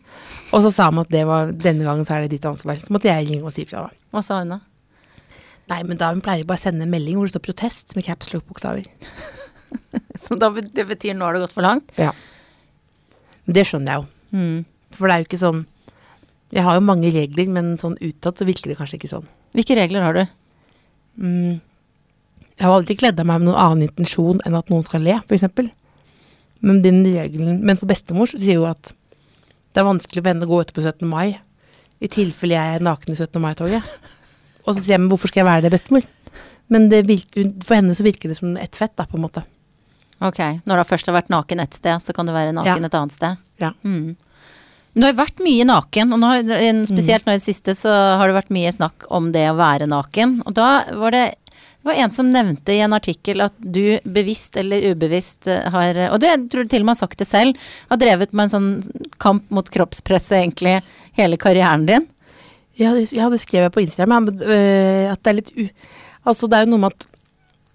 Og 0.55 0.63
så 0.65 0.71
sa 0.73 0.87
han 0.89 1.01
at 1.01 1.11
det 1.11 1.25
var, 1.27 1.51
denne 1.51 1.85
gangen 1.87 2.07
så 2.07 2.15
er 2.15 2.25
det 2.25 2.35
ditt 2.35 2.47
ansvar. 2.47 2.79
Så 2.81 2.93
måtte 2.93 3.09
jeg 3.09 3.27
ringe 3.27 3.47
og 3.47 3.53
si 3.55 3.65
fra. 3.69 3.87
da. 3.87 4.07
Hva 4.13 4.23
sa 4.25 4.41
hun 4.41 4.55
da? 4.55 4.59
Nei, 5.69 5.83
men 5.85 5.99
da 6.01 6.09
hun 6.13 6.23
pleier 6.25 6.47
bare 6.49 6.57
å 6.57 6.63
sende 6.63 6.85
en 6.85 6.93
melding 6.93 7.17
hvor 7.19 7.27
det 7.29 7.35
står 7.35 7.45
'protest' 7.45 7.95
med 7.95 8.05
caps 8.07 8.31
lock-bokstaver. 8.33 8.87
Så 10.23 10.35
da, 10.39 10.49
det 10.49 10.85
betyr 10.89 11.13
nå 11.13 11.27
har 11.27 11.37
det 11.37 11.43
gått 11.45 11.53
for 11.53 11.65
langt? 11.65 11.91
Ja. 11.97 12.11
Det 13.45 13.65
skjønner 13.67 13.93
jeg 13.93 14.01
jo. 14.01 14.07
Mm. 14.33 14.65
For 14.97 15.05
det 15.05 15.13
er 15.13 15.21
jo 15.21 15.27
ikke 15.29 15.41
sånn 15.41 15.59
Jeg 16.49 16.65
har 16.65 16.75
jo 16.77 16.81
mange 16.81 17.09
regler, 17.13 17.49
men 17.53 17.75
sånn 17.77 17.97
utad 18.01 18.37
så 18.37 18.45
virker 18.45 18.71
det 18.71 18.77
kanskje 18.79 18.97
ikke 18.97 19.11
sånn. 19.11 19.27
Hvilke 19.53 19.75
regler 19.77 20.01
har 20.01 20.17
du? 20.17 20.23
Mm. 21.19 21.59
Jeg 22.59 22.65
har 22.67 22.75
aldri 22.75 22.95
kledd 22.99 23.19
av 23.21 23.27
meg 23.29 23.39
med 23.41 23.49
noen 23.49 23.59
annen 23.59 23.85
intensjon 23.87 24.39
enn 24.45 24.55
at 24.57 24.69
noen 24.71 24.83
skal 24.87 25.03
le, 25.05 25.17
f.eks. 25.27 25.45
Men, 26.61 26.81
den 26.83 27.03
regelen- 27.05 27.61
men 27.63 27.77
for 27.79 27.87
bestemor 27.87 28.27
så 28.27 28.39
sier 28.39 28.59
jo 28.59 28.65
at 28.67 28.91
det 29.73 29.79
er 29.79 29.87
vanskelig 29.87 30.23
for 30.23 30.31
henne 30.31 30.43
å 30.47 30.49
gå 30.49 30.59
ut 30.61 30.73
på 30.75 30.81
17. 30.83 31.07
mai. 31.07 31.37
I 32.01 32.07
tilfelle 32.11 32.55
jeg 32.57 32.75
er 32.79 32.83
naken 32.83 33.13
i 33.13 33.15
17. 33.19 33.39
mai-toget. 33.43 33.83
Og 34.65 34.75
så 34.75 34.81
sier 34.81 34.95
jeg 34.97 34.99
men 35.03 35.09
hvorfor 35.11 35.31
skal 35.31 35.43
jeg 35.45 35.49
være 35.49 35.61
det, 35.67 35.71
bestemor? 35.71 36.03
Men 36.69 36.89
det 36.91 37.05
virker, 37.07 37.47
for 37.65 37.75
henne 37.79 37.95
så 37.95 38.03
virker 38.05 38.29
det 38.29 38.37
som 38.37 38.57
ett 38.57 38.75
fett, 38.75 38.95
da, 38.99 39.05
på 39.09 39.17
en 39.17 39.23
måte. 39.23 39.43
Ok, 40.21 40.39
når 40.67 40.81
du 40.81 40.89
først 40.89 41.07
har 41.07 41.15
vært 41.15 41.31
naken 41.31 41.61
et 41.63 41.73
sted, 41.73 42.01
så 42.03 42.13
kan 42.13 42.27
du 42.27 42.33
være 42.35 42.51
naken 42.53 42.81
Ja. 42.83 42.85
et 42.91 42.97
annet 42.99 43.15
sted. 43.15 43.37
Ja. 43.61 43.71
Mm. 43.83 44.17
Men 44.93 45.01
du 45.01 45.07
har 45.09 45.17
vært 45.19 45.43
mye 45.45 45.65
naken, 45.69 46.13
og 46.13 46.23
har- 46.31 46.85
spesielt 46.89 47.25
nå 47.27 47.33
i 47.35 47.37
det 47.39 47.45
siste 47.45 47.75
så 47.77 47.91
har 48.17 48.27
det 48.27 48.35
vært 48.39 48.49
mye 48.55 48.71
snakk 48.73 49.05
om 49.09 49.31
det 49.31 49.45
å 49.51 49.57
være 49.59 49.87
naken. 49.87 50.41
Og 50.45 50.53
da 50.57 50.69
var 50.97 51.11
det, 51.11 51.35
det 51.45 51.85
var 51.91 51.93
en 52.03 52.11
som 52.11 52.31
nevnte 52.33 52.73
i 52.73 52.79
en 52.81 52.93
artikkel 52.97 53.41
at 53.45 53.53
du 53.59 53.99
bevisst 54.03 54.57
eller 54.57 54.89
ubevisst 54.91 55.47
eh, 55.47 55.69
har 55.69 56.01
Og 56.11 56.19
du, 56.19 56.25
jeg 56.27 56.49
tror 56.49 56.63
du 56.65 56.69
til 56.73 56.81
og 56.81 56.89
med 56.89 56.97
har 56.97 57.07
sagt 57.07 57.19
det 57.21 57.27
selv, 57.29 57.55
har 57.89 57.97
drevet 58.01 58.33
med 58.33 58.47
en 58.49 58.55
sånn 58.55 59.11
kamp 59.21 59.45
mot 59.53 59.69
kroppspresset 59.69 60.41
egentlig 60.41 60.81
hele 61.19 61.37
karrieren 61.37 61.85
din. 61.85 62.07
Ja, 62.79 62.93
det, 62.95 63.09
skrev 63.39 63.67
jeg 63.67 63.75
på 63.75 63.81
Instagram. 63.83 64.29
øh, 64.41 65.11
at 65.13 65.21
det 65.23 65.31
er 65.31 65.39
litt 65.41 65.53
u... 65.55 65.67
Altså, 66.25 66.47
det 66.49 66.57
er 66.57 66.65
jo 66.65 66.71
noe 66.73 66.83
med 66.83 66.93
at 66.95 67.05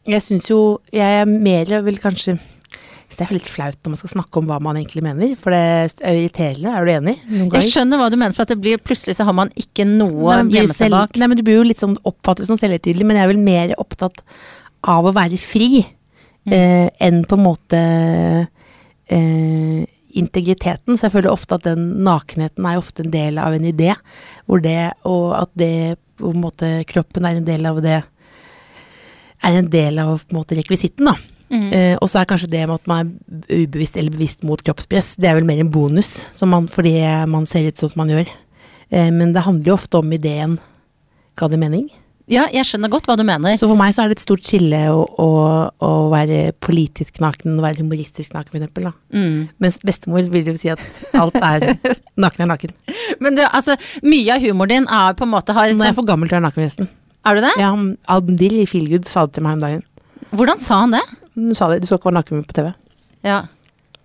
jeg 0.04 0.20
syns 0.20 0.50
jo 0.50 0.58
Jeg 0.92 1.22
er 1.22 1.24
mer 1.24 1.70
vil 1.86 1.96
kanskje 1.96 2.38
Så 3.14 3.22
det 3.22 3.28
er 3.28 3.36
litt 3.38 3.48
flaut 3.48 3.78
når 3.80 3.94
man 3.94 4.00
skal 4.02 4.12
snakke 4.16 4.40
om 4.40 4.48
hva 4.50 4.58
man 4.64 4.76
egentlig 4.80 5.04
mener, 5.06 5.34
for 5.40 5.54
det 5.54 5.62
er 6.02 6.18
irriterende. 6.18 6.74
Er 6.74 6.84
du 6.84 6.92
enig? 6.96 7.16
Jeg 7.54 7.68
skjønner 7.70 8.00
hva 8.00 8.10
du 8.10 8.18
mener, 8.18 8.34
for 8.34 8.42
at 8.44 8.52
det 8.52 8.60
blir 8.60 8.82
plutselig 8.82 9.16
så 9.20 9.26
har 9.28 9.36
man 9.38 9.52
ikke 9.54 9.86
noe 9.86 10.24
å 10.26 10.38
gjemme 10.50 10.74
seg 10.74 10.90
bak. 10.92 11.14
Nei, 11.20 11.30
men 11.30 11.38
du 11.38 11.44
blir 11.46 11.60
jo 11.60 11.66
litt 11.70 11.82
sånn 11.82 11.94
oppfattet 12.02 12.50
som 12.50 12.58
selvhøytidelig, 12.58 13.06
men 13.06 13.20
jeg 13.20 13.28
er 13.28 13.32
vel 13.32 13.44
mer 13.46 13.76
opptatt 13.78 14.24
av 14.82 15.06
å 15.06 15.14
være 15.14 15.38
fri 15.40 15.86
Mm. 16.44 16.52
eh, 16.52 16.90
enn 17.00 17.22
på 17.24 17.38
en 17.38 17.44
måte 17.44 17.78
eh, 19.08 19.84
integriteten. 20.14 20.96
Så 20.96 21.06
jeg 21.06 21.14
føler 21.14 21.32
ofte 21.32 21.56
at 21.56 21.64
den 21.64 21.86
nakenheten 22.04 22.66
er 22.68 22.80
ofte 22.80 23.04
en 23.04 23.12
del 23.14 23.38
av 23.40 23.56
en 23.56 23.64
idé, 23.64 23.94
hvor 24.46 24.60
det, 24.60 24.92
og 25.08 25.32
at 25.38 25.54
det 25.56 25.96
på 26.20 26.30
en 26.30 26.42
måte 26.42 26.84
kroppen 26.90 27.24
er 27.26 27.40
en 27.40 27.46
del 27.48 27.64
av 27.66 27.80
det 27.84 28.02
er 29.44 29.56
en 29.58 29.70
del 29.72 29.98
av 30.00 30.22
på 30.22 30.32
en 30.32 30.38
måte 30.38 30.56
rekvisitten, 30.56 31.08
da. 31.10 31.16
Mm. 31.52 31.66
Eh, 31.76 31.96
og 32.00 32.08
så 32.10 32.20
er 32.20 32.28
kanskje 32.30 32.50
det 32.50 32.62
med 32.66 32.78
at 32.78 32.88
man 32.90 33.10
er 33.48 33.64
ubevisst 33.64 33.98
eller 34.00 34.14
bevisst 34.14 34.46
mot 34.46 34.62
kroppspress, 34.64 35.14
det 35.20 35.30
er 35.30 35.36
vel 35.38 35.48
mer 35.48 35.60
en 35.62 35.72
bonus, 35.72 36.12
som 36.34 36.50
man, 36.54 36.70
fordi 36.70 36.96
man 37.30 37.46
ser 37.50 37.68
ut 37.68 37.80
sånn 37.80 37.92
som 37.92 38.04
man 38.04 38.14
gjør. 38.14 38.30
Eh, 38.90 39.10
men 39.14 39.34
det 39.34 39.44
handler 39.44 39.72
jo 39.72 39.76
ofte 39.78 40.00
om 40.00 40.16
ideen. 40.16 40.56
Ga 41.38 41.50
det 41.50 41.60
mening? 41.60 41.88
Ja, 42.30 42.46
jeg 42.48 42.64
skjønner 42.64 42.88
godt 42.88 43.04
hva 43.08 43.18
du 43.20 43.24
mener. 43.26 43.52
Så 43.60 43.68
for 43.68 43.76
meg 43.76 43.92
så 43.92 44.04
er 44.04 44.10
det 44.10 44.16
et 44.16 44.24
stort 44.24 44.46
skille 44.48 44.78
å, 44.88 45.02
å, 45.20 45.28
å 45.84 45.90
være 46.12 46.54
politisk 46.64 47.20
naken 47.20 47.58
og 47.58 47.64
være 47.66 47.82
humoristisk 47.82 48.32
naken, 48.32 48.54
for 48.54 48.60
eksempel. 48.62 48.86
Da. 48.88 48.94
Mm. 49.12 49.40
Mens 49.60 49.76
bestemor 49.84 50.30
vil 50.32 50.48
jo 50.48 50.56
si 50.56 50.72
at 50.72 50.80
alt 51.20 51.36
er 51.36 51.74
naken 52.24 52.46
er 52.46 52.50
naken. 52.54 52.76
Men 53.20 53.36
du, 53.36 53.44
altså, 53.44 53.76
mye 54.06 54.38
av 54.38 54.46
humoren 54.46 54.72
din 54.72 54.88
er 54.88 55.18
på 55.18 55.28
en 55.28 55.34
måte 55.34 55.56
har 55.56 55.68
Nå 55.68 55.76
er 55.76 55.90
jeg 55.90 55.92
sånt 55.92 56.00
for 56.00 56.12
gammel 56.14 56.30
til 56.30 56.38
å 56.38 56.40
være 56.40 56.46
naken, 56.48 56.62
forresten. 56.62 56.92
Er 57.24 57.36
du 57.36 57.44
det? 57.44 57.52
Ja, 57.60 57.72
Admdir 58.16 58.56
i 58.56 58.64
Feelgood 58.68 59.08
sa 59.08 59.26
det 59.28 59.36
til 59.36 59.44
meg 59.44 59.58
om 59.58 59.66
dagen. 59.66 59.84
Hvordan 60.34 60.60
sa 60.62 60.80
han 60.82 60.96
det? 60.96 61.04
Du 61.34 61.54
sa 61.54 61.68
det, 61.70 61.82
du 61.82 61.88
skal 61.88 62.00
ikke 62.00 62.10
være 62.10 62.18
naken 62.20 62.44
på 62.48 62.56
TV. 62.56 62.72
Ja. 63.26 63.44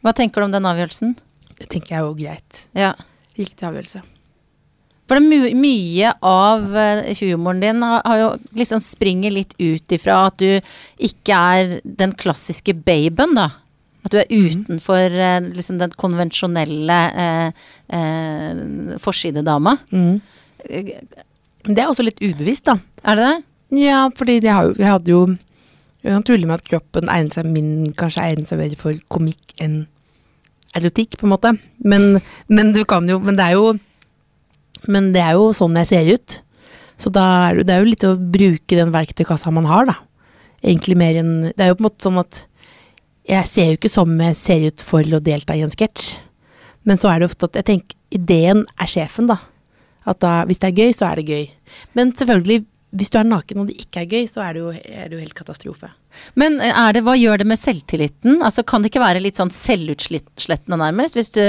Hva 0.05 0.13
tenker 0.15 0.41
du 0.41 0.49
om 0.49 0.53
den 0.53 0.67
avgjørelsen? 0.69 1.17
Det 1.59 1.67
tenker 1.71 1.95
jeg 1.95 1.99
er 1.99 2.07
jo 2.07 2.15
greit. 2.17 2.63
Ja. 2.77 2.93
Riktig 3.39 3.67
avgjørelse. 3.67 4.03
For 5.09 5.17
det 5.17 5.25
my 5.25 5.53
mye 5.57 6.11
av 6.21 6.75
eh, 6.77 7.07
humoren 7.23 7.63
din 7.63 7.81
har, 7.81 8.03
har 8.05 8.19
jo 8.21 8.27
liksom 8.59 8.81
springer 8.83 9.33
litt 9.33 9.55
ut 9.57 9.95
ifra 9.95 10.19
at 10.27 10.37
du 10.37 10.59
ikke 11.01 11.39
er 11.55 11.79
den 11.83 12.13
klassiske 12.19 12.75
babyen, 12.85 13.33
da. 13.37 13.49
At 14.05 14.13
du 14.13 14.19
er 14.21 14.29
utenfor 14.29 15.09
mm. 15.17 15.49
liksom 15.57 15.81
den 15.81 15.95
konvensjonelle 15.99 16.99
eh, 17.25 17.65
eh, 17.97 18.61
forsidedama. 19.01 19.79
Mm. 19.89 20.21
Det 21.65 21.81
er 21.81 21.89
også 21.89 22.05
litt 22.05 22.21
ubevisst, 22.21 22.69
da. 22.69 22.77
Er 23.01 23.17
det 23.17 23.25
det? 23.25 23.37
Ja, 23.81 24.05
fordi 24.17 24.39
jeg, 24.39 24.53
har 24.53 24.71
jeg 24.77 24.89
hadde 24.93 25.13
jo 25.13 25.25
Jeg 25.99 26.15
kan 26.15 26.23
tulle 26.23 26.47
med 26.47 26.61
at 26.61 26.67
kroppen 26.67 27.09
egner 27.11 27.35
seg 27.35 27.47
min 27.51 27.93
Kanskje 27.97 28.23
egner 28.23 28.47
seg 28.47 28.61
mer 28.61 28.75
for 28.79 28.99
komikk 29.11 29.55
enn 29.59 29.81
erotikk, 30.77 31.17
på 31.17 31.25
en 31.25 31.33
måte. 31.33 31.51
Men, 31.81 32.19
men 32.47 32.73
du 32.75 32.83
kan 32.87 33.07
jo 33.09 33.17
Men 33.19 33.39
det 33.39 33.47
er 33.47 33.57
jo 33.57 33.73
Men 34.87 35.11
det 35.15 35.23
er 35.23 35.39
jo 35.39 35.49
sånn 35.57 35.75
jeg 35.81 35.89
ser 35.89 36.11
ut. 36.13 36.37
Så 36.99 37.11
da 37.15 37.25
er 37.49 37.63
det 37.63 37.73
er 37.73 37.83
jo 37.83 37.89
litt 37.89 38.05
å 38.07 38.15
bruke 38.15 38.77
den 38.77 38.93
verktøykassa 38.95 39.51
man 39.55 39.67
har, 39.67 39.89
da. 39.89 39.97
Egentlig 40.63 40.97
mer 40.99 41.19
enn 41.19 41.33
Det 41.51 41.63
er 41.63 41.71
jo 41.71 41.79
på 41.79 41.85
en 41.85 41.89
måte 41.89 42.05
sånn 42.07 42.21
at 42.21 42.45
jeg 43.29 43.45
ser 43.45 43.67
jo 43.69 43.77
ikke 43.77 43.91
som 43.93 44.13
jeg 44.23 44.37
ser 44.39 44.63
ut 44.65 44.81
for 44.81 45.05
å 45.05 45.19
delta 45.21 45.53
i 45.53 45.61
en 45.61 45.69
sketsj. 45.69 46.15
Men 46.87 46.97
så 46.97 47.11
er 47.11 47.19
det 47.19 47.27
ofte 47.29 47.45
at 47.45 47.59
jeg 47.59 47.67
tenker 47.67 47.97
ideen 48.15 48.63
er 48.81 48.89
sjefen, 48.89 49.27
da. 49.29 49.37
At 50.09 50.17
da, 50.23 50.31
hvis 50.49 50.61
det 50.63 50.71
er 50.71 50.79
gøy, 50.81 50.95
så 50.97 51.05
er 51.05 51.19
det 51.19 51.27
gøy. 51.29 51.43
Men 51.93 52.13
selvfølgelig, 52.17 52.63
hvis 52.95 53.11
du 53.13 53.19
er 53.19 53.27
naken 53.29 53.61
og 53.61 53.67
det 53.69 53.75
ikke 53.83 54.01
er 54.01 54.07
gøy, 54.09 54.23
så 54.29 54.41
er 54.41 54.55
det 54.57 54.61
jo, 54.63 54.69
er 54.73 55.09
det 55.11 55.17
jo 55.17 55.21
helt 55.21 55.35
katastrofe. 55.37 55.91
Men 56.39 56.57
eh, 56.63 56.71
er 56.73 56.95
det, 56.97 57.03
hva 57.05 57.13
gjør 57.19 57.43
det 57.43 57.47
med 57.51 57.59
selvtilliten? 57.61 58.39
Altså, 58.45 58.63
kan 58.65 58.81
det 58.81 58.89
ikke 58.93 59.03
være 59.03 59.21
litt 59.21 59.37
sånn 59.37 59.53
selvutslettende 59.53 60.79
nærmest, 60.81 61.17
hvis 61.19 61.29
du 61.35 61.43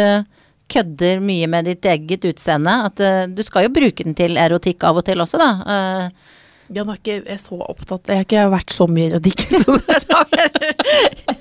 kødder 0.71 1.23
mye 1.25 1.49
med 1.51 1.67
ditt 1.71 1.87
eget 1.89 2.27
utseende? 2.29 2.75
At 2.91 3.01
uh, 3.03 3.25
du 3.33 3.41
skal 3.47 3.65
jo 3.67 3.73
bruke 3.75 4.05
den 4.07 4.15
til 4.19 4.37
erotikk 4.39 4.85
av 4.87 5.01
og 5.01 5.07
til 5.09 5.25
også, 5.25 5.41
da. 5.41 5.51
Uh, 5.65 6.37
jeg, 6.71 6.85
nå 6.87 6.93
er 6.95 7.01
ikke 7.01 7.17
jeg 7.27 7.41
så 7.43 7.57
opptatt 7.67 8.07
Jeg 8.13 8.21
har 8.21 8.27
ikke 8.29 8.45
vært 8.53 8.71
så 8.77 8.87
mye 8.87 9.09
erotikk. 9.11 9.43
så 9.65 9.75
det 9.81 9.97
jeg- 10.45 11.39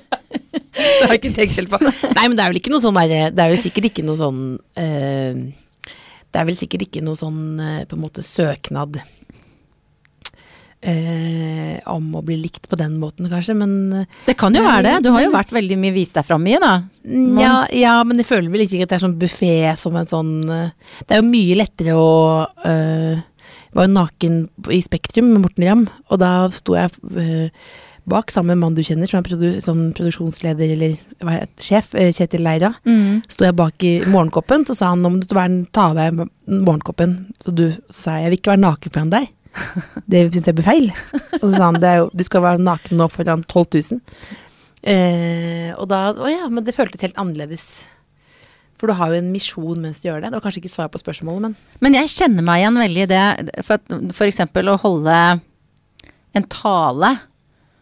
det 0.80 1.04
har 1.04 1.12
jeg 1.12 1.20
ikke 1.20 1.34
tenkt 1.36 1.54
selv 1.54 1.70
på. 1.76 1.78
Nei, 2.16 2.24
men 2.24 2.34
det 2.38 2.42
er 2.42 2.50
vel 2.50 2.58
ikke 2.62 2.72
noe 2.72 2.82
sånn 2.82 2.96
derre 2.96 3.30
Det 3.34 3.42
er 3.44 3.52
jo 3.52 3.60
sikkert 3.62 3.88
ikke 3.90 4.04
noe 4.06 4.18
sånn 4.18 4.40
uh, 4.56 5.40
Det 6.30 6.40
er 6.40 6.46
vel 6.48 6.58
sikkert 6.58 6.84
ikke 6.86 7.02
noe 7.04 7.18
sånn 7.18 7.40
eh, 7.62 7.80
på 7.90 7.96
en 7.98 8.02
måte 8.04 8.22
søknad 8.26 9.00
eh, 10.80 11.80
om 11.90 12.06
å 12.16 12.22
bli 12.24 12.38
likt 12.40 12.68
på 12.70 12.78
den 12.80 12.96
måten, 13.00 13.28
kanskje, 13.30 13.56
men 13.58 13.74
eh, 14.00 14.20
det 14.26 14.36
kan 14.40 14.54
jo 14.56 14.64
være 14.64 14.86
det. 14.86 14.94
Du 15.04 15.10
har 15.14 15.24
jo 15.26 15.34
vært 15.34 15.52
veldig 15.54 15.78
mye 15.80 15.96
vist 15.96 16.16
deg 16.18 16.26
fram 16.26 16.44
mye, 16.46 16.60
da. 16.62 16.72
ja, 17.40 17.54
ja, 17.76 17.98
men 18.06 18.22
jeg 18.22 18.30
føler 18.30 18.52
vel 18.52 18.66
ikke 18.66 18.84
at 18.84 18.92
det 18.92 19.00
er 19.00 19.04
sånn 19.04 19.18
buffé 19.20 19.54
som 19.80 19.98
en 19.98 20.08
sånn 20.08 20.32
eh, 20.48 20.96
Det 21.04 21.16
er 21.16 21.22
jo 21.22 21.28
mye 21.28 21.58
lettere 21.58 21.94
å 21.96 22.10
Jeg 22.64 23.76
var 23.76 23.86
jo 23.86 23.92
naken 23.94 24.42
i 24.74 24.80
Spektrum 24.82 25.30
med 25.30 25.44
Morten 25.44 25.68
Ramm, 25.68 25.86
og 26.10 26.20
da 26.22 26.32
sto 26.54 26.74
jeg 26.74 26.90
øh, 27.14 27.48
bak 28.10 28.32
sammen 28.32 28.50
med 28.50 28.56
en 28.56 28.62
mann 28.64 28.76
du 28.76 28.82
kjenner, 28.82 29.06
som 29.06 29.20
er 29.20 29.26
produ 29.28 29.48
sånn 29.62 29.90
produksjonsleder 29.96 30.74
eller 30.74 30.96
hva 31.20 31.36
heter, 31.36 31.50
det, 31.52 31.66
sjef, 31.66 31.92
eh, 31.94 32.12
Kjetil 32.16 32.42
Leira. 32.46 32.72
Mm. 32.88 33.20
Sto 33.30 33.46
jeg 33.46 33.56
bak 33.58 33.86
i 33.86 33.92
morgenkoppen, 34.10 34.66
så 34.66 34.76
sa 34.76 34.92
han 34.94 35.04
nå 35.04 35.12
må 35.12 35.22
du 35.22 35.36
være, 35.36 35.62
ta 35.74 35.90
av 35.90 36.00
deg 36.00 36.24
morgenkoppen. 36.50 37.14
Så, 37.42 37.54
du, 37.54 37.68
så 37.88 37.98
sa 38.00 38.16
jeg 38.18 38.30
jeg 38.30 38.32
vil 38.34 38.40
ikke 38.40 38.54
være 38.54 38.64
naken 38.64 38.94
foran 38.94 39.14
deg. 39.14 39.30
Det 40.10 40.26
syns 40.30 40.48
jeg 40.50 40.56
blir 40.58 40.66
feil. 40.66 40.90
Og 41.40 41.46
så 41.46 41.52
sa 41.54 41.64
han 41.66 41.80
det 41.82 41.90
er 41.90 42.02
jo, 42.02 42.10
du 42.14 42.24
skal 42.26 42.44
være 42.44 42.62
naken 42.62 43.00
nå 43.00 43.08
foran 43.12 43.44
12 43.46 43.64
000. 43.96 44.02
Eh, 44.80 45.70
og 45.76 45.90
da 45.90 46.10
Å 46.16 46.28
ja, 46.30 46.46
men 46.48 46.64
det 46.64 46.76
føltes 46.76 47.02
helt 47.04 47.18
annerledes. 47.20 47.70
For 48.80 48.88
du 48.88 48.96
har 48.96 49.12
jo 49.12 49.20
en 49.20 49.32
misjon 49.32 49.82
mens 49.82 50.00
du 50.00 50.08
gjør 50.08 50.22
det. 50.22 50.30
Det 50.30 50.38
var 50.38 50.44
kanskje 50.46 50.62
ikke 50.62 50.72
svar 50.72 50.88
på 50.92 51.02
spørsmålet, 51.02 51.50
men 51.50 51.56
Men 51.84 51.98
jeg 52.00 52.12
kjenner 52.14 52.46
meg 52.46 52.62
igjen 52.62 52.80
veldig 52.80 53.02
i 53.02 53.10
det. 53.10 53.24
For, 53.66 53.76
at, 53.76 53.98
for 54.16 54.30
eksempel 54.30 54.72
å 54.72 54.78
holde 54.80 55.16
en 56.38 56.46
tale. 56.48 57.12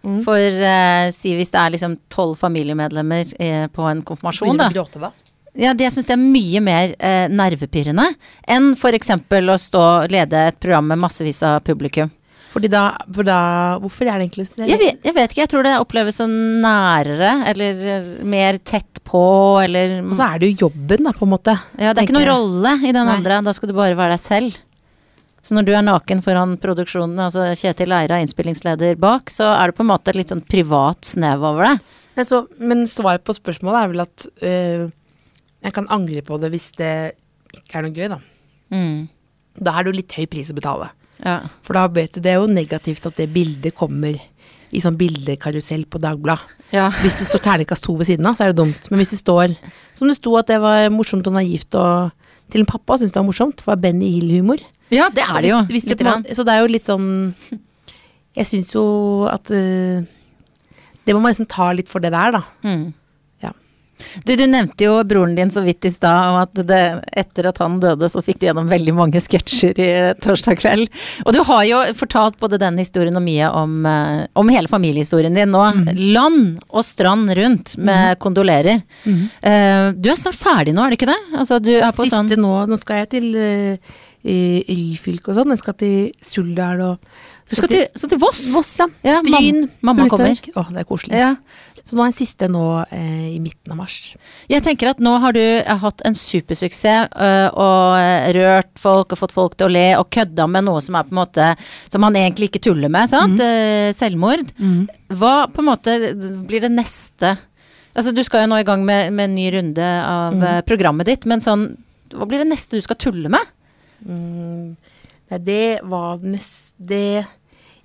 Mm. 0.03 0.19
For 0.27 0.39
eh, 0.73 1.11
si 1.15 1.35
hvis 1.39 1.53
det 1.55 1.61
er 1.61 1.75
liksom 1.75 1.97
tolv 2.13 2.39
familiemedlemmer 2.41 3.33
eh, 3.39 3.65
på 3.71 3.87
en 3.91 4.03
konfirmasjon, 4.03 4.57
da. 4.57 4.69
Begynner 4.69 4.75
å 4.75 4.81
gråte 4.83 5.03
da. 5.03 5.13
Ja, 5.57 5.73
det 5.75 5.89
syns 5.95 6.11
jeg 6.11 6.19
er 6.19 6.23
mye 6.23 6.61
mer 6.63 6.95
eh, 6.99 7.27
nervepirrende 7.33 8.11
enn 8.49 8.73
f.eks. 8.77 9.15
å 9.17 9.59
stå 9.59 9.83
og 9.83 10.13
lede 10.13 10.49
et 10.51 10.61
program 10.61 10.91
med 10.93 11.01
massevis 11.07 11.41
av 11.47 11.61
publikum. 11.67 12.13
Fordi 12.49 12.71
da, 12.73 12.85
for 13.13 13.27
da 13.29 13.41
Hvorfor 13.83 14.09
er 14.09 14.17
det 14.19 14.29
egentlig 14.29 14.47
sånn? 14.49 14.65
Jeg 14.69 14.95
jeg 15.05 15.15
vet 15.15 15.33
ikke, 15.33 15.43
jeg 15.43 15.51
tror 15.53 15.67
det 15.67 15.75
oppleves 15.83 16.17
som 16.21 16.33
nærere, 16.63 17.33
eller 17.51 17.83
eh, 17.97 18.09
mer 18.25 18.61
tett 18.65 19.03
på, 19.09 19.21
eller 19.63 20.01
Og 20.03 20.17
så 20.19 20.31
er 20.31 20.41
det 20.41 20.51
jo 20.53 20.67
jobben, 20.69 21.05
da, 21.07 21.13
på 21.17 21.27
en 21.27 21.33
måte. 21.33 21.55
Ja, 21.77 21.93
det 21.93 22.03
er 22.03 22.09
ikke 22.09 22.19
noen 22.19 22.31
rolle 22.31 22.75
i 22.83 22.93
den 22.93 23.05
Nei. 23.09 23.19
andre, 23.19 23.43
da 23.45 23.55
skal 23.57 23.71
du 23.71 23.77
bare 23.77 23.97
være 23.99 24.17
deg 24.17 24.25
selv. 24.25 24.59
Så 25.45 25.55
når 25.57 25.69
du 25.69 25.73
er 25.73 25.85
naken 25.87 26.21
foran 26.25 26.57
produksjonen, 26.61 27.21
altså 27.29 27.47
Kjetil 27.57 27.95
Eira, 27.95 28.19
innspillingsleder 28.21 28.99
bak, 29.01 29.31
så 29.33 29.53
er 29.55 29.71
det 29.71 29.79
på 29.79 29.85
en 29.87 29.93
måte 29.93 30.13
et 30.13 30.19
litt 30.19 30.33
sånn 30.33 30.45
privat 30.45 31.09
snev 31.09 31.45
over 31.47 31.71
det. 31.71 31.75
Men, 32.19 32.27
så, 32.27 32.43
men 32.59 32.83
svaret 32.91 33.25
på 33.25 33.37
spørsmålet 33.37 33.81
er 33.81 33.93
vel 33.93 34.03
at 34.03 34.27
øh, 34.43 34.89
jeg 35.63 35.73
kan 35.75 35.87
angre 35.91 36.23
på 36.23 36.39
det 36.41 36.51
hvis 36.53 36.71
det 36.79 36.93
ikke 37.55 37.79
er 37.79 37.83
noe 37.87 37.95
gøy, 37.97 38.09
da. 38.13 38.19
Mm. 38.75 39.09
Da 39.59 39.73
er 39.79 39.85
det 39.85 39.93
jo 39.93 39.97
litt 39.99 40.13
høy 40.19 40.27
pris 40.31 40.51
å 40.53 40.55
betale. 40.59 40.91
Ja. 41.25 41.41
For 41.67 41.75
da 41.75 41.87
vet 41.89 42.15
du, 42.15 42.21
det 42.23 42.31
er 42.31 42.39
jo 42.39 42.47
negativt 42.47 43.07
at 43.09 43.17
det 43.19 43.31
bildet 43.35 43.75
kommer 43.75 44.15
i 44.71 44.81
sånn 44.85 44.99
bildekarusell 45.01 45.87
på 45.91 45.99
Dagbladet. 45.99 46.45
ja. 46.77 46.91
Hvis 47.01 47.17
det 47.19 47.27
står 47.31 47.41
terningkast 47.47 47.83
to 47.87 47.95
ved 47.97 48.07
siden 48.07 48.27
av, 48.29 48.37
så 48.37 48.45
er 48.45 48.53
det 48.53 48.61
dumt. 48.61 48.91
Men 48.91 49.01
hvis 49.01 49.15
det 49.17 49.19
står 49.23 49.57
som 49.97 50.07
det 50.07 50.17
sto 50.19 50.37
at 50.39 50.47
det 50.47 50.61
var 50.61 50.91
morsomt 50.95 51.27
og 51.27 51.33
naivt 51.39 51.75
og 51.75 52.13
til 52.53 52.61
en 52.63 52.69
pappa 52.69 52.97
syntes 53.01 53.13
det 53.17 53.19
var 53.23 53.27
morsomt, 53.29 53.65
var 53.67 53.77
Benny 53.81 54.11
Hill-humor. 54.19 54.61
ja, 54.95 55.09
det 55.11 55.25
er 55.25 55.41
det 55.43 55.51
jo. 55.51 55.57
Hvis- 55.73 55.85
hvis 55.89 55.97
det 55.97 56.07
måte- 56.07 56.35
Så 56.37 56.45
det 56.45 56.53
er 56.55 56.61
jo 56.61 56.67
litt 56.73 56.85
sånn 56.87 57.35
Jeg 58.37 58.47
syns 58.47 58.71
jo 58.75 59.27
at 59.27 59.51
uh, 59.51 60.05
Det 61.05 61.15
må 61.15 61.21
man 61.21 61.33
nesten 61.33 61.49
ta 61.49 61.73
litt 61.73 61.89
for 61.89 61.99
det 62.01 62.13
der, 62.13 62.31
da. 62.33 62.43
Mm. 62.63 62.93
Du, 64.25 64.35
du 64.37 64.45
nevnte 64.47 64.87
jo 64.87 64.97
broren 65.09 65.35
din 65.39 65.51
så 65.51 65.63
vidt 65.65 65.87
i 65.89 65.93
stad, 65.93 66.35
og 66.35 66.41
at 66.47 66.63
det, 66.69 66.83
etter 67.19 67.51
at 67.51 67.61
han 67.63 67.79
døde, 67.83 68.11
så 68.11 68.23
fikk 68.25 68.41
du 68.41 68.49
gjennom 68.49 68.71
veldig 68.71 68.95
mange 68.97 69.23
sketsjer 69.23 69.81
i 69.83 69.91
torsdag 70.23 70.61
kveld. 70.61 70.89
Og 71.27 71.35
du 71.37 71.41
har 71.49 71.65
jo 71.69 71.83
fortalt 71.99 72.39
både 72.41 72.61
den 72.61 72.81
historien 72.81 73.17
og 73.19 73.25
mye 73.25 73.51
om, 73.51 73.79
eh, 73.87 74.27
om 74.39 74.53
hele 74.53 74.71
familiehistorien 74.71 75.35
din 75.35 75.53
nå. 75.55 75.65
Mm. 75.79 75.89
Land 76.15 76.45
og 76.69 76.85
strand 76.87 77.33
rundt 77.39 77.77
med 77.79 78.19
kondolerer. 78.23 78.83
Eh, 79.05 79.93
du 79.95 80.11
er 80.11 80.21
snart 80.21 80.39
ferdig 80.39 80.75
nå, 80.77 80.85
er 80.85 80.95
det 80.95 81.01
ikke 81.01 81.13
det? 81.13 81.21
Altså, 81.37 81.61
du 81.63 81.73
på 81.79 82.07
Siste 82.07 82.17
sånn 82.17 82.33
nå, 82.41 82.55
nå 82.69 82.79
skal 82.81 83.03
jeg 83.03 83.11
til 83.17 83.29
øh, 83.37 83.97
i 84.25 84.63
Ryfylke 84.69 85.31
og 85.31 85.39
sånn. 85.39 85.53
Jeg 85.55 85.59
skal 85.63 85.75
til 85.79 86.13
Suldal 86.25 86.81
og 86.83 86.99
Du 87.49 87.55
skal 87.57 87.69
til, 87.71 87.87
så 87.97 88.09
til 88.11 88.19
Voss? 88.19 88.43
Voss, 88.53 88.75
ja. 88.79 88.87
Ja, 89.05 89.21
Stryn. 89.23 89.63
mamma- 89.83 89.95
mamma 89.95 90.09
kommer. 90.09 90.37
Å, 90.57 90.65
det 90.73 90.81
er 90.83 90.85
koselig. 90.85 91.17
Ja. 91.17 91.35
Så 91.89 91.97
nå 91.97 92.03
er 92.05 92.11
den 92.11 92.19
siste 92.19 92.49
nå 92.53 92.85
eh, 92.93 93.31
i 93.33 93.39
midten 93.41 93.73
av 93.73 93.79
mars. 93.79 94.15
Jeg 94.51 94.61
tenker 94.67 94.91
at 94.91 94.99
nå 95.01 95.15
har 95.23 95.33
du 95.33 95.41
eh, 95.41 95.65
hatt 95.81 96.03
en 96.05 96.13
supersuksess 96.13 97.09
øh, 97.17 97.49
og 97.57 97.97
eh, 97.97 98.27
rørt 98.37 98.75
folk 98.77 99.15
og 99.15 99.19
fått 99.23 99.33
folk 99.33 99.57
til 99.57 99.71
å 99.71 99.73
le 99.73 99.87
og 99.97 100.11
kødda 100.13 100.45
med 100.53 100.67
noe 100.67 100.83
som 100.85 100.99
er 101.01 101.07
på 101.09 101.15
en 101.17 101.21
måte 101.23 101.47
Som 101.89 102.05
man 102.05 102.13
egentlig 102.21 102.51
ikke 102.51 102.61
tuller 102.69 102.93
med, 102.93 103.09
sant? 103.09 103.41
Mm. 103.41 103.95
selvmord. 103.97 104.53
Hva 105.09 105.47
på 105.49 105.63
en 105.65 105.71
måte 105.71 105.97
blir 106.45 106.61
det 106.67 106.73
neste 106.75 107.39
Altså, 107.97 108.13
du 108.15 108.21
skal 108.23 108.45
jo 108.45 108.51
nå 108.53 108.61
i 108.61 108.67
gang 108.69 108.85
med, 108.87 109.09
med 109.17 109.31
en 109.31 109.35
ny 109.35 109.49
runde 109.57 109.89
av 110.05 110.35
Mm. 110.37 110.63
programmet 110.69 111.07
ditt, 111.09 111.25
men 111.25 111.41
sånn 111.41 111.71
Hva 112.13 112.29
blir 112.29 112.45
det 112.45 112.51
neste 112.53 112.77
du 112.77 112.83
skal 112.85 112.97
tulle 113.01 113.29
med? 113.33 113.41
Mm, 114.07 114.77
nei, 115.31 115.39
det 115.45 115.63
var 115.89 116.19
nest... 116.23 116.75
Det 116.79 117.03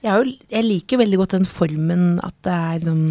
jeg, 0.04 0.12
jo, 0.12 0.34
jeg 0.52 0.66
liker 0.68 1.00
veldig 1.00 1.18
godt 1.22 1.38
den 1.38 1.46
formen 1.48 2.20
at 2.24 2.36
det 2.44 2.52
er 2.54 2.82
liksom 2.84 3.06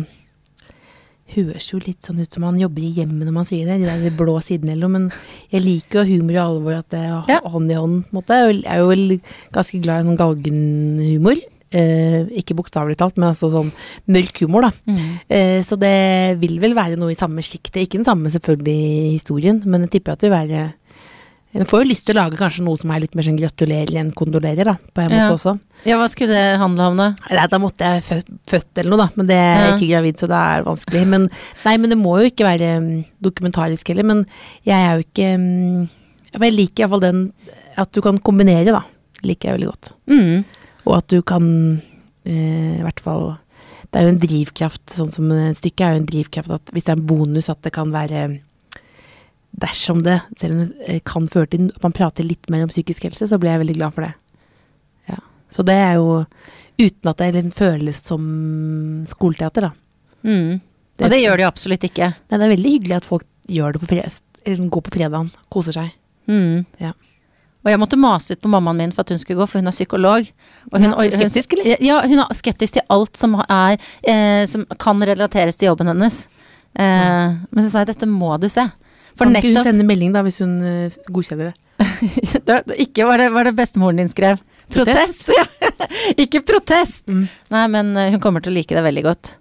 Høres 1.32 1.70
jo 1.70 1.78
litt 1.80 2.04
sånn 2.04 2.18
ut 2.20 2.34
som 2.34 2.42
man 2.44 2.58
jobber 2.60 2.84
i 2.84 2.90
hjemmet 2.92 3.24
når 3.24 3.32
man 3.32 3.46
sier 3.48 3.64
det, 3.70 3.78
de 3.80 3.86
der 3.88 4.16
blå 4.18 4.34
sidene 4.44 4.74
eller 4.74 4.84
noe, 4.90 4.98
men 4.98 5.06
jeg 5.48 5.62
liker 5.64 6.02
jo 6.04 6.18
humor 6.18 6.36
i 6.36 6.40
alvor, 6.42 6.74
at 6.82 6.90
det 6.92 7.00
er 7.00 7.30
Ja. 7.30 7.38
hånd 7.48 7.72
i 7.72 7.78
hånd, 7.78 8.02
på 8.04 8.12
en 8.12 8.18
måte. 8.18 8.36
Jeg 8.52 8.66
er 8.68 8.82
jo 8.82 9.16
ganske 9.54 9.80
glad 9.80 10.02
i 10.02 10.08
sånn 10.10 10.20
galgenhumor. 10.20 11.40
Eh, 11.72 12.28
ikke 12.36 12.52
bokstavelig 12.58 12.98
talt, 13.00 13.16
men 13.16 13.30
altså 13.30 13.48
sånn 13.48 13.72
mørk 14.12 14.42
humor, 14.44 14.66
da. 14.68 14.72
Eh, 15.32 15.62
så 15.64 15.78
det 15.80 16.36
vil 16.42 16.58
vel 16.60 16.74
være 16.76 16.98
noe 17.00 17.14
i 17.14 17.16
samme 17.16 17.40
sjiktet. 17.40 17.80
Ikke 17.80 17.96
den 17.96 18.04
samme 18.04 18.28
selvfølgelig 18.28 19.16
historien, 19.16 19.62
men 19.64 19.86
jeg 19.88 19.94
tipper 19.96 20.12
at 20.12 20.20
det 20.20 20.28
vil 20.28 20.36
være 20.36 20.74
Jeg 21.52 21.66
får 21.68 21.82
jo 21.82 21.88
lyst 21.90 22.06
til 22.08 22.16
å 22.16 22.22
lage 22.22 22.38
kanskje 22.40 22.62
noe 22.64 22.78
som 22.80 22.90
er 22.94 23.02
litt 23.02 23.14
mer 23.14 23.26
sånn 23.26 23.36
gratulerer 23.36 23.98
enn 24.00 24.12
kondolerer, 24.16 24.64
da, 24.64 24.74
på 24.94 25.02
en 25.02 25.10
Ja. 25.12 25.26
måte 25.28 25.34
også. 25.36 25.52
Ja, 25.84 25.98
hva 26.00 26.08
skulle 26.08 26.32
det 26.32 26.58
handle 26.58 26.86
om, 26.88 26.96
da? 26.96 27.08
Nei, 27.30 27.46
da 27.46 27.58
måtte 27.58 27.84
jeg 27.84 28.02
født, 28.06 28.30
født 28.48 28.78
eller 28.80 28.90
noe, 28.90 29.02
da, 29.04 29.08
men 29.16 29.26
det 29.28 29.36
er 29.36 29.68
Ja. 29.68 29.76
ikke 29.76 29.90
gravid, 29.90 30.16
så 30.16 30.26
det 30.32 30.38
er 30.40 30.64
vanskelig. 30.64 31.06
Men, 31.06 31.28
nei, 31.66 31.76
men 31.76 31.90
det 31.90 31.98
må 31.98 32.14
jo 32.22 32.30
ikke 32.30 32.46
være 32.48 32.80
mm, 32.80 33.04
dokumentarisk 33.20 33.88
heller, 33.88 34.02
men 34.04 34.26
jeg 34.64 34.80
er 34.80 34.96
jo 34.96 35.04
ikke 35.04 35.38
mm, 35.38 35.88
Jeg 36.40 36.52
liker 36.56 36.84
iallfall 36.86 37.00
den 37.04 37.32
at 37.76 37.92
du 37.92 38.00
kan 38.00 38.18
kombinere, 38.18 38.72
da. 38.72 38.82
Liker 39.22 39.50
jeg 39.50 39.58
veldig 39.60 39.68
godt. 39.68 39.92
Mm. 40.08 40.44
Og 40.86 40.96
at 40.96 41.06
du 41.08 41.20
kan 41.20 41.82
eh, 42.24 42.78
i 42.78 42.82
hvert 42.82 43.00
fall 43.00 43.36
Det 43.92 44.00
er 44.00 44.04
jo 44.08 44.14
en 44.14 44.18
drivkraft, 44.18 44.86
sånn 44.88 45.10
som 45.12 45.28
stykket 45.28 45.56
stykke 45.60 45.84
er 45.84 45.92
jo 45.92 46.00
en 46.00 46.06
drivkraft 46.06 46.50
at 46.50 46.72
hvis 46.72 46.84
det 46.84 46.88
er 46.94 46.96
en 46.96 47.06
bonus 47.06 47.50
at 47.50 47.60
det 47.60 47.72
kan 47.74 47.92
være 47.92 48.40
Dersom 49.52 50.00
det, 50.02 50.20
selv 50.40 50.56
om 50.56 50.60
det 50.64 50.88
eh, 50.88 51.00
kan 51.04 51.28
føre 51.28 51.50
til 51.52 51.68
at 51.74 51.84
man 51.84 51.92
prater 51.92 52.24
litt 52.24 52.48
mer 52.50 52.64
om 52.64 52.72
psykisk 52.72 53.04
helse, 53.04 53.28
så 53.28 53.38
blir 53.38 53.52
jeg 53.52 53.64
veldig 53.66 53.76
glad 53.76 53.94
for 53.96 54.06
det. 54.06 54.14
Ja. 55.10 55.18
Så 55.52 55.64
det 55.68 55.76
er 55.76 55.98
jo 56.00 56.22
uten 56.80 57.10
at 57.10 57.20
det 57.20 57.44
føles 57.54 58.00
som 58.00 58.24
skoleteater, 59.10 59.68
da. 59.68 59.72
Mm. 60.24 60.60
Og 61.02 61.10
det 61.10 61.20
gjør 61.20 61.36
det 61.36 61.44
jo 61.44 61.50
absolutt 61.52 61.84
ikke. 61.88 62.12
Nei, 62.14 62.38
det 62.38 62.46
er 62.46 62.54
veldig 62.54 62.74
hyggelig 62.76 62.96
at 63.00 63.08
folk 63.08 63.26
gjør 63.50 63.76
det 63.76 63.82
på 63.84 64.02
eller 64.42 64.68
går 64.74 64.82
på 64.82 64.92
fredagen, 64.96 65.30
koser 65.52 65.76
seg. 65.76 65.90
Mm. 66.30 66.64
Ja. 66.82 66.92
Og 67.62 67.70
jeg 67.70 67.78
måtte 67.78 67.98
mase 68.00 68.32
litt 68.32 68.42
på 68.42 68.50
mammaen 68.50 68.80
min 68.80 68.92
for 68.94 69.04
at 69.04 69.12
hun 69.14 69.20
skulle 69.22 69.38
gå, 69.38 69.46
for 69.46 69.62
hun 69.62 69.70
er 69.70 69.74
psykolog. 69.76 70.30
Og 70.72 70.78
hun, 70.80 70.88
Ja, 70.90 71.04
er 71.04 71.14
skeptisk, 71.14 71.52
eller? 71.54 71.76
Ja, 71.84 72.00
hun 72.02 72.18
er 72.18 72.34
skeptisk 72.34 72.74
til 72.78 72.86
alt 72.90 73.16
som, 73.18 73.36
er, 73.38 73.78
eh, 74.02 74.46
som 74.50 74.66
kan 74.82 75.02
relateres 75.02 75.56
til 75.56 75.70
jobben 75.70 75.86
hennes. 75.92 76.26
Eh, 76.74 77.36
Men 77.50 77.62
så 77.64 77.70
sa 77.70 77.84
jeg 77.84 77.92
dette 77.94 78.08
må 78.10 78.34
du 78.40 78.48
se. 78.48 78.66
For 79.16 79.26
kan 79.28 79.36
ikke 79.38 79.52
hun 79.54 79.66
sende 79.66 79.84
melding 79.86 80.14
da, 80.14 80.22
hvis 80.26 80.40
hun 80.42 80.54
eh, 80.66 80.96
godkjenner 81.12 81.50
det? 81.50 81.84
det, 82.46 82.58
det- 82.68 82.78
Ikke 82.86 83.06
var 83.08 83.20
det, 83.20 83.28
var 83.34 83.48
det 83.48 83.54
bestemoren 83.58 84.00
din 84.00 84.10
skrev. 84.10 84.40
Protest! 84.72 85.26
protest. 85.28 85.84
ikke 86.24 86.40
protest! 86.48 87.04
Mm. 87.12 87.26
Nei, 87.52 87.64
men 87.74 87.92
eh, 88.00 88.10
hun 88.14 88.22
kommer 88.24 88.44
til 88.44 88.54
å 88.54 88.56
like 88.56 88.76
det 88.76 88.84
veldig 88.86 89.04
godt. 89.08 89.34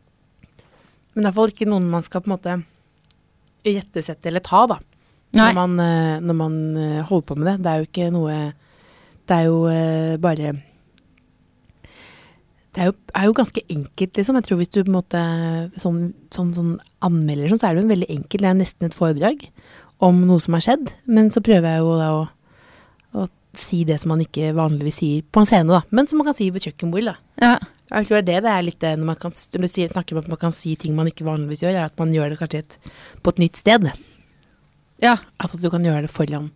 Men 1.13 1.23
det 1.23 1.23
er 1.23 1.23
i 1.23 1.27
hvert 1.29 1.37
fall 1.39 1.53
ikke 1.55 1.69
noen 1.71 1.87
man 1.91 2.03
skal 2.05 2.23
på 2.23 2.29
en 2.31 2.35
måte 2.35 2.57
gjettesette 3.67 4.31
eller 4.31 4.43
ta, 4.43 4.65
da. 4.71 4.79
Når 5.37 5.53
man, 5.55 5.77
eh, 5.79 6.17
når 6.19 6.35
man 6.35 6.55
holder 7.07 7.27
på 7.29 7.37
med 7.39 7.47
det. 7.51 7.55
Det 7.63 7.71
er 7.71 7.79
jo 7.83 7.87
ikke 7.87 8.09
noe 8.11 8.35
Det 9.29 9.37
er 9.37 9.45
jo 9.47 9.59
bare 10.19 10.53
Det 12.71 12.83
er 12.83 12.87
jo, 12.87 12.95
er 13.19 13.27
jo 13.27 13.35
ganske 13.35 13.61
enkelt, 13.67 14.15
liksom. 14.15 14.37
Jeg 14.39 14.47
tror 14.47 14.59
hvis 14.61 14.71
du 14.71 14.77
på 14.79 14.87
en 14.87 14.95
måte 14.95 15.21
sånn, 15.81 16.01
sånn, 16.31 16.53
sånn 16.55 16.75
anmelder 17.03 17.51
sånn, 17.51 17.59
så 17.59 17.67
er 17.67 17.75
det 17.75 17.81
jo 17.81 17.87
en 17.87 17.93
veldig 17.95 18.11
enkelt. 18.15 18.43
Det 18.45 18.51
er 18.51 18.59
nesten 18.61 18.87
et 18.87 18.95
foredrag 18.95 19.43
om 20.07 20.21
noe 20.29 20.39
som 20.43 20.55
har 20.55 20.63
skjedd. 20.65 20.93
Men 21.11 21.27
så 21.35 21.43
prøver 21.43 21.67
jeg 21.67 21.83
jo 21.83 21.97
da 21.99 22.07
å, 22.15 22.23
å 23.19 23.25
si 23.57 23.81
det 23.87 23.99
som 24.01 24.13
man 24.13 24.23
ikke 24.23 24.53
vanligvis 24.55 25.01
sier 25.01 25.25
på 25.27 25.43
en 25.43 25.49
scene, 25.49 25.67
da. 25.73 25.81
Men 25.91 26.07
som 26.07 26.21
man 26.21 26.29
kan 26.29 26.37
si 26.37 26.47
ved 26.53 26.63
kjøkkenbordet, 26.63 27.11
da. 27.11 27.43
Ja. 27.43 27.57
Jeg 27.91 28.07
tror 28.07 28.23
det 28.23 28.37
det 28.45 28.53
er 28.53 28.63
litt 28.63 28.79
det 28.79 28.93
når 28.95 29.09
man 29.09 29.19
kan, 29.19 29.33
når 29.35 29.67
du 29.67 29.73
snakker 29.91 30.15
om 30.15 30.21
at 30.21 30.29
man 30.31 30.39
kan 30.39 30.53
si 30.55 30.77
ting 30.79 30.95
man 30.95 31.09
ikke 31.11 31.27
vanligvis 31.27 31.65
gjør, 31.65 31.75
er 31.75 31.89
at 31.89 31.99
man 31.99 32.13
gjør 32.15 32.31
det 32.31 32.39
kanskje 32.39 32.61
et, 32.63 32.77
på 33.19 33.33
et 33.33 33.41
nytt 33.43 33.59
sted. 33.59 33.89
ja. 35.03 35.17
Altså 35.35 35.59
at 35.59 35.65
du 35.65 35.69
kan 35.73 35.83
gjøre 35.83 36.05
det 36.07 36.13
foran, 36.13 36.47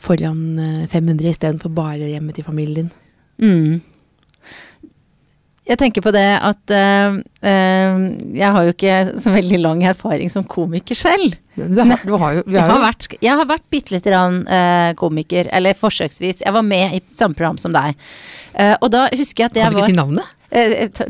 foran 0.00 0.40
eh, 0.62 0.88
500 0.88 1.34
istedenfor 1.34 1.74
bare 1.76 2.08
hjemme 2.08 2.32
til 2.32 2.48
familien. 2.48 2.88
Mm. 3.36 3.84
Jeg 5.68 5.76
tenker 5.76 6.00
på 6.00 6.12
det 6.16 6.24
at 6.40 6.72
eh, 6.72 7.18
eh, 7.44 7.98
jeg 8.38 8.52
har 8.54 8.64
jo 8.64 8.72
ikke 8.72 8.94
så 9.20 9.32
veldig 9.34 9.58
lang 9.60 9.82
erfaring 9.90 10.30
som 10.32 10.46
komiker 10.48 10.96
selv. 10.96 11.36
Du 11.58 11.82
har, 11.82 12.00
du 12.06 12.14
har 12.16 12.38
jo, 12.38 12.44
Jeg 12.54 12.64
har 12.64 12.80
vært, 12.80 13.08
jeg 13.20 13.36
har 13.40 13.48
vært 13.50 13.66
bitte 13.68 13.92
lite 13.92 14.08
grann 14.08 14.40
eh, 14.48 14.94
komiker, 14.96 15.50
eller 15.52 15.76
forsøksvis. 15.76 16.40
Jeg 16.46 16.56
var 16.56 16.64
med 16.64 16.96
i 16.96 17.02
samme 17.18 17.36
program 17.36 17.60
som 17.60 17.74
deg. 17.76 17.98
Uh, 18.58 18.74
og 18.80 18.88
da 18.90 19.04
husker 19.12 19.44
jeg 19.44 19.52
at 19.52 19.58
Kan 19.58 19.74
du 19.74 19.78
ikke 19.78 19.90
si 19.92 19.98
navnet? 19.98 20.32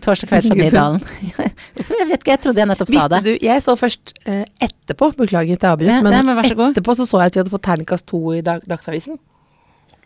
Torsdag 0.03 0.29
kveld 0.29 0.49
fra 0.51 0.57
Nydalen. 0.59 1.05
jeg 1.39 2.09
vet 2.11 2.19
ikke, 2.19 2.35
jeg 2.35 2.43
trodde 2.43 2.61
jeg 2.61 2.69
nettopp 2.73 2.91
sa 2.91 2.97
Visste 2.97 3.09
det. 3.15 3.21
du, 3.25 3.47
jeg 3.47 3.63
så 3.65 3.77
først 3.79 4.13
etterpå, 4.27 5.13
beklager 5.21 5.55
at 5.55 5.63
jeg 5.69 5.71
avbrøt, 5.71 5.93
Ja, 5.93 6.03
men, 6.03 6.19
men 6.27 6.43
så 6.43 6.59
etterpå 6.73 6.99
så 6.99 7.07
så 7.07 7.23
jeg 7.23 7.31
at 7.31 7.39
vi 7.39 7.45
hadde 7.45 7.55
fått 7.55 7.67
terningkast 7.71 8.09
to 8.11 8.21
i 8.35 8.43
dag, 8.45 8.67
Dagsavisen. 8.69 9.21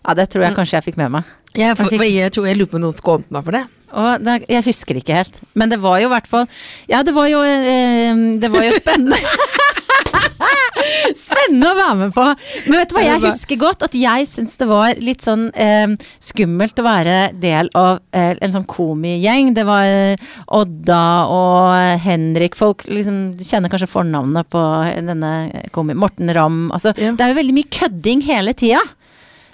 Ja, 0.03 0.15
det 0.19 0.29
tror 0.35 0.45
jeg 0.45 0.57
kanskje 0.59 0.77
jeg 0.77 0.87
fikk 0.91 0.99
med 1.01 1.15
meg. 1.17 1.33
Jeg, 1.57 1.77
får- 1.79 2.05
jeg, 2.05 2.33
tror 2.35 2.47
jeg 2.49 2.59
lurer 2.59 2.71
på 2.71 2.79
om 2.79 2.85
noen 2.85 2.97
skånte 2.97 3.35
meg 3.35 3.47
for 3.47 3.55
det. 3.57 3.65
Og 3.92 4.24
det, 4.24 4.38
jeg 4.48 4.64
husker 4.66 4.98
ikke 5.00 5.16
helt. 5.20 5.40
Men 5.59 5.72
det 5.72 5.81
var 5.83 5.98
jo 6.00 6.09
i 6.09 6.12
hvert 6.14 6.28
fall 6.31 6.46
Ja, 6.90 7.02
det 7.05 7.12
var 7.16 7.28
jo 7.28 7.42
eh, 7.44 8.22
Det 8.40 8.48
var 8.52 8.64
jo 8.64 8.72
spennende. 8.76 9.18
Spennende 11.16 11.68
å 11.72 11.76
være 11.76 11.96
med 12.00 12.12
på! 12.14 12.24
Men 12.66 12.81
vet 12.81 12.90
du 12.90 12.96
hva, 12.96 13.02
jeg 13.05 13.20
husker 13.22 13.59
godt 13.61 13.85
at 13.87 13.94
jeg 13.96 14.26
syns 14.28 14.57
det 14.61 14.68
var 14.70 14.98
litt 15.02 15.24
sånn 15.24 15.44
eh, 15.55 15.92
skummelt 16.22 16.78
å 16.81 16.87
være 16.87 17.16
del 17.42 17.68
av 17.78 18.00
eh, 18.16 18.33
en 18.42 18.55
sånn 18.55 18.66
komigjeng. 18.70 19.52
Det 19.57 19.64
var 19.68 19.87
eh, 19.90 20.33
Odda 20.59 21.02
og 21.33 22.00
Henrik. 22.05 22.57
Folk 22.59 22.87
liksom 22.88 23.37
kjenner 23.42 23.72
kanskje 23.72 23.90
fornavnet 23.92 24.48
på 24.52 24.62
denne 24.96 25.33
komi... 25.74 25.96
Morten 26.02 26.33
Ramm. 26.35 26.64
Altså, 26.74 26.94
Ja. 26.98 27.12
det 27.14 27.24
er 27.26 27.33
jo 27.35 27.40
veldig 27.42 27.57
mye 27.61 27.70
kødding 27.78 28.24
hele 28.26 28.55
tida. 28.59 28.81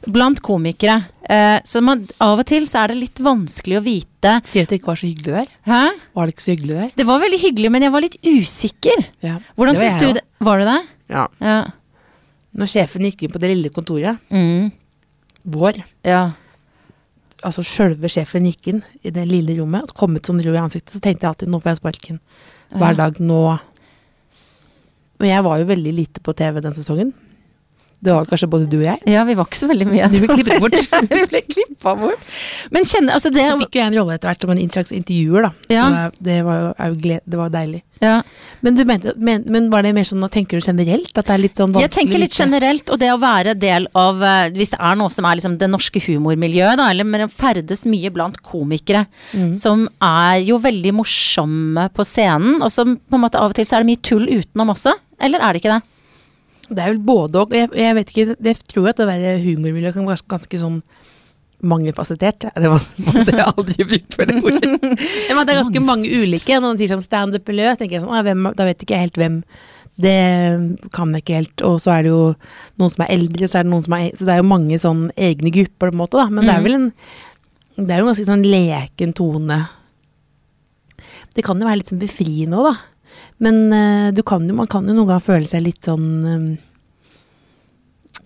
Blant 0.07 0.39
komikere. 0.45 1.01
Eh, 1.29 1.59
så 1.67 1.81
man, 1.83 2.05
av 2.23 2.39
og 2.39 2.47
til 2.49 2.65
så 2.71 2.85
er 2.85 2.93
det 2.93 3.01
litt 3.01 3.19
vanskelig 3.21 3.79
å 3.81 3.83
vite 3.85 4.31
Sier 4.49 4.63
du 4.63 4.67
at 4.69 4.71
det 4.73 4.79
ikke 4.81 4.91
var 4.93 5.01
så 5.01 5.09
hyggelig 5.11 5.35
der? 5.35 5.49
Hæ? 5.69 5.81
Var 6.15 6.27
det 6.31 6.35
ikke 6.35 6.45
så 6.47 6.53
hyggelig 6.55 6.77
der? 6.79 6.93
Det 6.97 7.07
var 7.09 7.21
veldig 7.25 7.41
hyggelig, 7.43 7.71
men 7.75 7.83
jeg 7.87 7.93
var 7.93 8.05
litt 8.07 8.17
usikker. 8.25 9.05
Ja. 9.27 9.37
Hvordan 9.59 9.77
syns 9.79 9.99
du 10.01 10.07
det? 10.17 10.23
Var 10.49 10.63
det 10.63 10.69
det? 10.71 10.79
Ja. 11.13 11.25
Ja. 11.43 11.59
Når 12.59 12.71
sjefen 12.73 13.05
gikk 13.09 13.23
inn 13.27 13.35
på 13.35 13.43
det 13.43 13.51
lille 13.53 13.71
kontoret, 13.75 14.19
Mm. 14.31 14.71
vår, 15.45 15.83
ja. 16.05 16.23
altså 17.45 17.63
sjølve 17.63 18.09
sjefen 18.11 18.47
gikk 18.49 18.73
inn 18.73 18.83
i 19.07 19.11
det 19.15 19.27
lille 19.29 19.55
rommet, 19.61 19.91
og 19.91 19.95
kom 19.97 20.17
ut 20.17 20.27
sånn 20.27 20.41
rød 20.43 20.55
i 20.57 20.63
ansiktet, 20.63 20.95
så 20.97 21.01
tenkte 21.05 21.27
jeg 21.27 21.31
alltid 21.35 21.49
nå 21.53 21.61
får 21.63 21.75
jeg 21.75 21.83
sparken. 21.83 22.21
Hver 22.75 22.97
dag 22.99 23.21
nå. 23.21 23.43
Og 25.19 25.27
jeg 25.27 25.43
var 25.45 25.59
jo 25.61 25.69
veldig 25.69 25.93
lite 25.95 26.21
på 26.25 26.35
TV 26.37 26.61
den 26.65 26.75
sesongen. 26.77 27.13
Det 28.01 28.13
var 28.15 28.29
kanskje 28.31 28.47
både 28.47 28.69
du 28.71 28.77
og 28.79 28.85
jeg. 28.87 29.01
Ja, 29.11 29.25
vi 29.27 29.35
var 29.35 29.49
ikke 29.49 29.59
så 29.59 29.67
veldig 29.71 29.87
mye. 29.91 30.07
Du 30.13 30.21
ble 30.23 30.37
klippet 30.39 30.61
bort. 30.63 30.77
vi 31.11 31.23
ble 31.33 31.41
klippa 31.51 31.95
bort. 31.99 32.29
Men 32.71 32.87
kjenne, 32.87 33.11
altså 33.17 33.33
det 33.35 33.43
Så 33.49 33.57
fikk 33.65 33.75
jo 33.75 33.83
jeg 33.83 33.91
en 33.91 33.97
rolle 33.99 34.15
etter 34.15 34.31
hvert 34.31 34.45
som 34.47 34.53
en 34.55 34.71
slags 34.77 34.93
intervjuer, 34.95 35.49
da. 35.49 35.51
Ja. 35.75 35.87
Så 36.15 36.25
det, 36.29 36.37
var 36.47 36.61
jo 36.79 36.95
gled, 37.03 37.25
det 37.27 37.41
var 37.41 37.51
deilig. 37.55 37.83
ja. 38.05 38.21
Men, 38.63 38.75
du 38.75 38.85
mente, 38.87 39.13
men, 39.23 39.45
men 39.47 39.67
var 39.71 39.85
det 39.87 39.93
mer 39.95 40.07
sånn, 40.07 40.23
tenker 40.35 40.59
du 40.59 40.67
generelt? 40.67 41.11
At 41.15 41.29
det 41.29 41.35
er 41.37 41.43
litt 41.43 41.59
sånn 41.59 41.71
vanskelig 41.75 41.85
Jeg 41.87 41.95
tenker 41.95 42.23
litt 42.23 42.35
generelt, 42.39 42.91
og 42.91 42.99
det 42.99 43.11
å 43.15 43.19
være 43.23 43.53
del 43.55 43.87
av 43.99 44.23
eh, 44.27 44.49
Hvis 44.57 44.73
det 44.75 44.81
er 44.83 44.97
noe 44.99 45.13
som 45.15 45.29
er 45.31 45.39
liksom 45.39 45.55
det 45.61 45.69
norske 45.71 46.03
humormiljøet, 46.03 46.79
da, 46.81 46.89
eller 46.91 47.07
men 47.07 47.31
ferdes 47.31 47.85
mye 47.91 48.11
blant 48.15 48.39
komikere, 48.47 49.05
Mm. 49.35 49.53
som 49.55 49.85
er 50.03 50.39
jo 50.47 50.57
veldig 50.63 50.91
morsomme 50.97 51.85
på 51.95 52.05
scenen, 52.07 52.59
og 52.65 52.71
som 52.73 52.97
på 52.97 53.19
en 53.19 53.23
måte 53.27 53.39
av 53.39 53.51
og 53.53 53.59
til 53.59 53.67
så 53.69 53.77
er 53.79 53.85
det 53.85 53.91
mye 53.93 54.03
tull 54.07 54.27
utenom 54.31 54.73
også. 54.75 54.95
Eller 55.23 55.43
er 55.43 55.53
det 55.55 55.63
ikke 55.63 55.75
det? 55.77 55.83
Det 56.69 56.83
er 56.85 56.91
vel 56.93 56.99
både 57.01 57.41
og. 57.41 57.53
Jeg, 57.57 57.71
jeg 57.77 57.95
vet 57.97 58.11
ikke, 58.13 58.37
det 58.45 58.57
tror 58.69 58.87
jeg 58.89 58.95
at 58.97 59.01
det 59.01 59.07
der 59.25 59.39
humormiljøet 59.45 59.95
kan 59.95 60.07
være 60.09 60.27
ganske 60.29 60.59
sånn 60.61 60.83
mangefasettert. 61.65 62.45
Er 62.55 62.63
det, 62.63 62.71
det 63.27 63.35
har 63.35 63.41
jeg 63.41 63.55
aldri 63.57 63.87
brukt 63.89 64.15
for 64.15 64.29
det 64.31 64.37
ordet. 64.43 64.69
Men 65.35 65.43
det 65.49 65.55
er 65.55 65.61
ganske 65.63 65.83
mange 65.83 66.11
ulike. 66.13 66.61
Noen 66.63 66.79
sier 66.79 66.93
sånn 66.93 67.03
standup-miljø, 67.03 67.73
tenker 67.81 67.99
jeg 67.99 68.05
sånn, 68.05 68.15
«Ah, 68.15 68.23
hvem, 68.27 68.47
da 68.59 68.67
vet 68.69 68.85
ikke 68.85 68.95
jeg 68.95 69.09
helt 69.09 69.19
hvem. 69.23 69.41
Det 69.99 70.15
kan 70.95 71.11
jeg 71.17 71.25
ikke 71.25 71.39
helt. 71.41 71.65
Og 71.67 71.81
så 71.83 71.91
er 71.97 72.05
det 72.07 72.13
jo 72.13 72.21
noen 72.79 72.93
som 72.95 73.03
er 73.03 73.11
eldre, 73.17 73.49
så 73.51 73.59
er 73.59 73.67
det 73.67 73.73
noen 73.73 73.83
som 73.89 73.97
er 73.97 74.13
Så 74.15 74.29
det 74.29 74.37
er 74.37 74.39
jo 74.45 74.47
mange 74.53 74.79
sånn 74.79 75.09
egne 75.19 75.51
grupper, 75.57 75.89
på 75.91 75.97
en 75.97 75.99
måte, 76.05 76.21
da. 76.21 76.29
Men 76.31 76.47
det 76.47 76.55
er 76.55 76.61
Mhm. 76.63 76.69
vel 76.69 76.77
en 76.79 76.93
Det 77.79 77.91
er 77.95 77.99
jo 78.01 78.07
en 78.07 78.13
ganske 78.15 78.27
sånn 78.27 78.47
leken 78.47 79.13
tone. 79.15 79.59
Det 81.35 81.45
kan 81.47 81.59
jo 81.61 81.67
være 81.67 81.79
litt 81.79 81.91
sånn 81.91 82.01
befriende 82.03 82.59
òg, 82.59 82.73
da. 82.73 82.77
Men 83.45 83.59
eh, 83.73 84.09
du 84.17 84.23
kan 84.27 84.47
man 84.55 84.67
kan 84.71 84.87
jo 84.89 84.95
noen 84.97 85.07
ganger 85.13 85.23
føle 85.25 85.47
seg 85.51 85.63
litt 85.63 85.87
sånn 85.87 86.09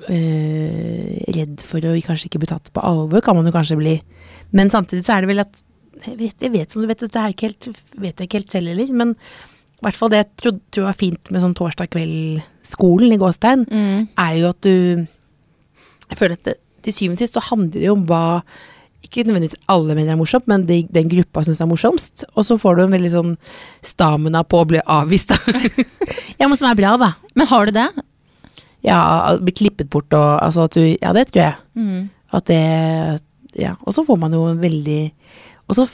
eh, 0.08 1.24
Redd 1.36 1.62
for 1.66 1.84
å 1.86 1.92
kanskje 2.04 2.30
ikke 2.30 2.40
bli 2.42 2.50
tatt 2.50 2.70
på 2.74 2.82
alvor, 2.84 3.22
kan 3.24 3.36
man 3.38 3.46
jo 3.46 3.52
kanskje 3.54 3.78
bli. 3.78 3.96
Men 4.56 4.72
samtidig 4.72 5.04
så 5.06 5.16
er 5.16 5.24
det 5.26 5.32
vel 5.32 5.44
at 5.44 5.62
Jeg 6.02 6.16
vet, 6.18 6.34
jeg 6.40 6.50
vet 6.54 6.72
som 6.72 6.82
du 6.82 6.88
vet, 6.88 6.98
dette 7.04 7.20
er 7.20 7.30
ikke 7.34 7.50
helt, 7.50 7.66
vet 8.00 8.16
jeg 8.18 8.26
ikke 8.26 8.38
helt 8.40 8.50
selv 8.54 8.70
heller, 8.72 8.88
men 8.96 9.10
i 9.12 9.84
hvert 9.84 9.98
fall 9.98 10.10
det 10.10 10.22
jeg 10.22 10.30
tror 10.72 10.86
var 10.88 10.96
fint 10.96 11.30
med 11.30 11.42
sånn 11.42 11.54
torsdag 11.58 11.90
kveld-skolen 11.92 13.12
i 13.12 13.18
Gåstein, 13.20 13.66
Mm. 13.68 14.08
er 14.16 14.32
jo 14.40 14.48
at 14.48 14.60
du 14.64 15.06
Jeg 16.08 16.18
føler 16.18 16.32
at 16.32 16.44
det, 16.44 16.56
til 16.82 16.92
syvende 16.92 17.14
og 17.16 17.18
sist 17.22 17.34
så 17.36 17.40
handler 17.50 17.72
det 17.76 17.84
jo 17.86 17.92
om 17.94 18.06
hva 18.06 18.42
ikke 19.12 19.26
nødvendigvis 19.28 19.60
alle 19.72 19.96
mener 19.98 20.14
er 20.14 20.20
morsomt, 20.20 20.48
men 20.50 20.64
de, 20.68 20.80
den 20.92 21.10
gruppa 21.12 21.44
syns 21.46 21.60
er 21.62 21.68
morsomst. 21.70 22.24
Og 22.32 22.46
så 22.48 22.56
får 22.60 22.78
du 22.78 22.84
en 22.86 22.94
veldig 22.96 23.12
sånn 23.12 23.34
stamina 23.84 24.42
på 24.42 24.62
å 24.62 24.68
bli 24.72 24.80
avvist, 24.80 25.34
da. 25.34 25.60
ja, 26.40 26.48
men 26.48 26.56
som 26.58 26.70
er 26.70 26.78
bra, 26.78 26.96
da. 27.00 27.12
Men 27.38 27.50
har 27.52 27.68
du 27.68 27.76
det? 27.76 27.86
Ja, 28.82 28.98
bli 29.38 29.54
klippet 29.54 29.92
bort 29.92 30.10
og 30.16 30.40
altså 30.42 30.66
at 30.66 30.74
du 30.74 30.82
Ja, 30.82 31.12
det 31.14 31.28
tror 31.30 31.44
jeg. 31.44 31.54
Mm. 31.78 32.10
At 32.34 32.48
det 32.50 32.62
Ja. 33.60 33.76
Og 33.84 33.92
så 33.94 34.04
får 34.04 34.16
man 34.18 34.32
jo 34.32 34.46
en 34.48 34.60
veldig 34.62 35.12
Og 35.68 35.76
så 35.76 35.86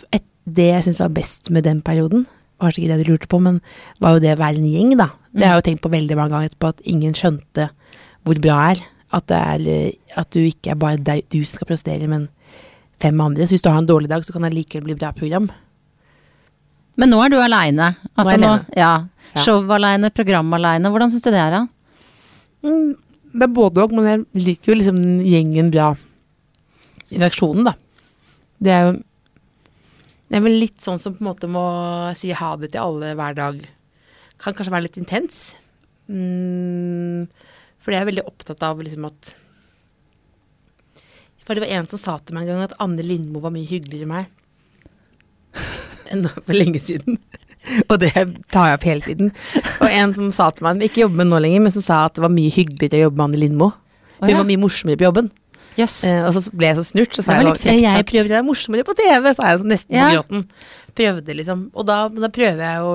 det 0.48 0.68
jeg 0.70 0.84
syns 0.86 1.00
var 1.02 1.12
best 1.12 1.50
med 1.50 1.66
den 1.66 1.82
perioden, 1.84 2.26
var 2.58 2.68
kanskje 2.68 2.82
ikke 2.82 2.94
det 2.96 3.04
du 3.04 3.10
lurte 3.12 3.28
på, 3.30 3.38
men 3.38 3.60
var 4.00 4.16
jo 4.16 4.22
det 4.24 4.34
å 4.34 4.40
være 4.40 4.56
en 4.56 4.68
gjeng, 4.68 4.94
da. 4.96 5.10
Det 5.34 5.44
har 5.44 5.58
jeg 5.58 5.62
jo 5.62 5.66
tenkt 5.68 5.82
på 5.84 5.92
veldig 5.92 6.16
mange 6.16 6.34
ganger 6.34 6.48
etterpå, 6.48 6.70
at 6.72 6.86
ingen 6.88 7.12
skjønte 7.16 7.68
hvor 8.26 8.40
bra 8.42 8.56
jeg 8.56 8.78
er. 8.78 8.86
At, 9.08 9.24
det 9.30 9.38
er, 9.40 9.92
at 10.20 10.30
du 10.32 10.40
ikke 10.44 10.74
er 10.74 10.80
bare 10.80 11.00
deg, 11.00 11.22
du 11.32 11.40
skal 11.48 11.68
prestere, 11.70 12.08
men 12.10 12.26
fem 13.02 13.20
andre. 13.22 13.46
Så 13.46 13.56
hvis 13.56 13.64
du 13.64 13.70
har 13.70 13.80
en 13.80 13.88
dårlig 13.88 14.10
dag, 14.10 14.24
så 14.26 14.34
kan 14.34 14.46
det 14.46 14.54
likevel 14.56 14.90
bli 14.90 14.98
bra 14.98 15.12
program. 15.16 15.48
Men 16.98 17.12
nå 17.12 17.20
er 17.22 17.32
du 17.32 17.38
aleine. 17.38 17.92
Altså 18.18 18.36
Nå 18.36 18.46
nå, 18.46 18.54
ja. 18.76 18.92
Ja. 19.34 19.42
Show 19.44 19.68
aleine, 19.74 20.10
program 20.14 20.50
aleine. 20.56 20.90
Hvordan 20.90 21.12
syns 21.12 21.26
du 21.26 21.30
det 21.30 21.42
er, 21.42 21.54
da? 21.54 21.60
Mm, 22.66 22.96
det 23.34 23.44
er 23.46 23.52
både 23.54 23.84
og, 23.84 23.94
men 23.94 24.08
jeg 24.08 24.46
liker 24.48 24.72
jo 24.72 24.78
liksom 24.80 24.98
gjengen 25.22 25.70
bra. 25.74 25.92
Reaksjonen, 27.12 27.68
da. 27.70 27.76
Det 28.58 28.72
er 28.74 28.88
jo 28.88 28.96
Det 30.28 30.36
er 30.36 30.42
vel 30.44 30.58
litt 30.60 30.82
sånn 30.84 30.98
som 31.00 31.14
på 31.16 31.22
en 31.22 31.28
måte 31.30 31.48
må 31.48 31.62
si 32.18 32.34
ha 32.36 32.50
det 32.60 32.74
til 32.74 32.82
alle 32.82 33.14
hver 33.16 33.36
dag. 33.38 33.60
Kan 34.42 34.56
kanskje 34.56 34.74
være 34.74 34.84
litt 34.88 34.98
intens. 35.00 35.38
Mm, 36.08 37.28
for 37.80 37.94
jeg 37.94 38.02
er 38.02 38.10
veldig 38.10 38.26
opptatt 38.28 38.64
av 38.66 38.82
liksom 38.82 39.06
at 39.08 39.32
For 41.48 41.56
det 41.56 41.64
var 41.64 41.70
en 41.78 41.86
som 41.88 41.96
sa 41.96 42.18
til 42.20 42.36
meg 42.36 42.44
en 42.44 42.58
gang 42.58 42.66
at 42.66 42.76
Anne 42.84 43.00
Lindmo 43.00 43.40
var 43.40 43.54
mye 43.54 43.64
hyggeligere 43.64 44.04
enn 44.04 44.12
meg. 44.12 44.26
Enn 46.12 46.26
for 46.28 46.52
lenge 46.52 46.80
siden. 46.84 47.16
Og 47.88 47.98
det 48.00 48.12
tar 48.52 48.68
jeg 48.68 48.76
opp 48.78 48.84
hele 48.84 49.04
tiden. 49.04 49.30
Og 49.80 49.88
en 49.88 50.12
som 50.16 50.30
sa 50.32 50.50
til 50.52 50.64
meg, 50.64 50.84
ikke 50.84 51.06
jobber 51.06 51.22
med 51.22 51.30
nå 51.32 51.40
lenger, 51.44 51.64
men 51.64 51.74
som 51.74 51.84
sa 51.84 52.02
at 52.04 52.16
det 52.16 52.24
var 52.24 52.32
mye 52.32 52.52
hyggeligere 52.52 53.00
å 53.00 53.06
jobbe 53.08 53.20
med 53.20 53.26
Anne 53.26 53.40
Lindmo. 53.42 53.70
Hun 54.20 54.32
ja. 54.32 54.38
var 54.40 54.48
mye 54.48 54.60
morsommere 54.60 55.00
på 55.00 55.08
jobben. 55.08 55.30
Yes. 55.78 56.02
Eh, 56.04 56.20
og 56.26 56.32
så 56.34 56.42
ble 56.52 56.72
jeg 56.72 56.78
så 56.80 56.84
snurt, 56.88 57.12
så 57.14 57.22
Det 57.22 57.26
sa 57.26 57.36
jeg 57.38 57.46
litt 57.46 57.60
frekt 57.62 57.70
sånn 57.70 57.84
Jeg 57.84 57.94
prøver 57.94 58.10
prøvde 58.10 58.32
å 58.32 58.36
være 58.36 58.46
morsommere 58.48 58.86
på 58.88 58.96
TV, 58.98 59.28
sa 59.38 59.52
jeg 59.52 59.60
sånn 59.62 59.72
nesten 59.72 59.96
Ja. 59.96 60.08
på 60.08 60.16
gråten. 60.18 60.44
Prøvde 61.00 61.36
liksom. 61.38 61.64
Og 61.72 61.88
da, 61.88 61.98
da 62.12 62.30
prøver 62.34 62.64
jeg 62.66 62.84
å 62.84 62.94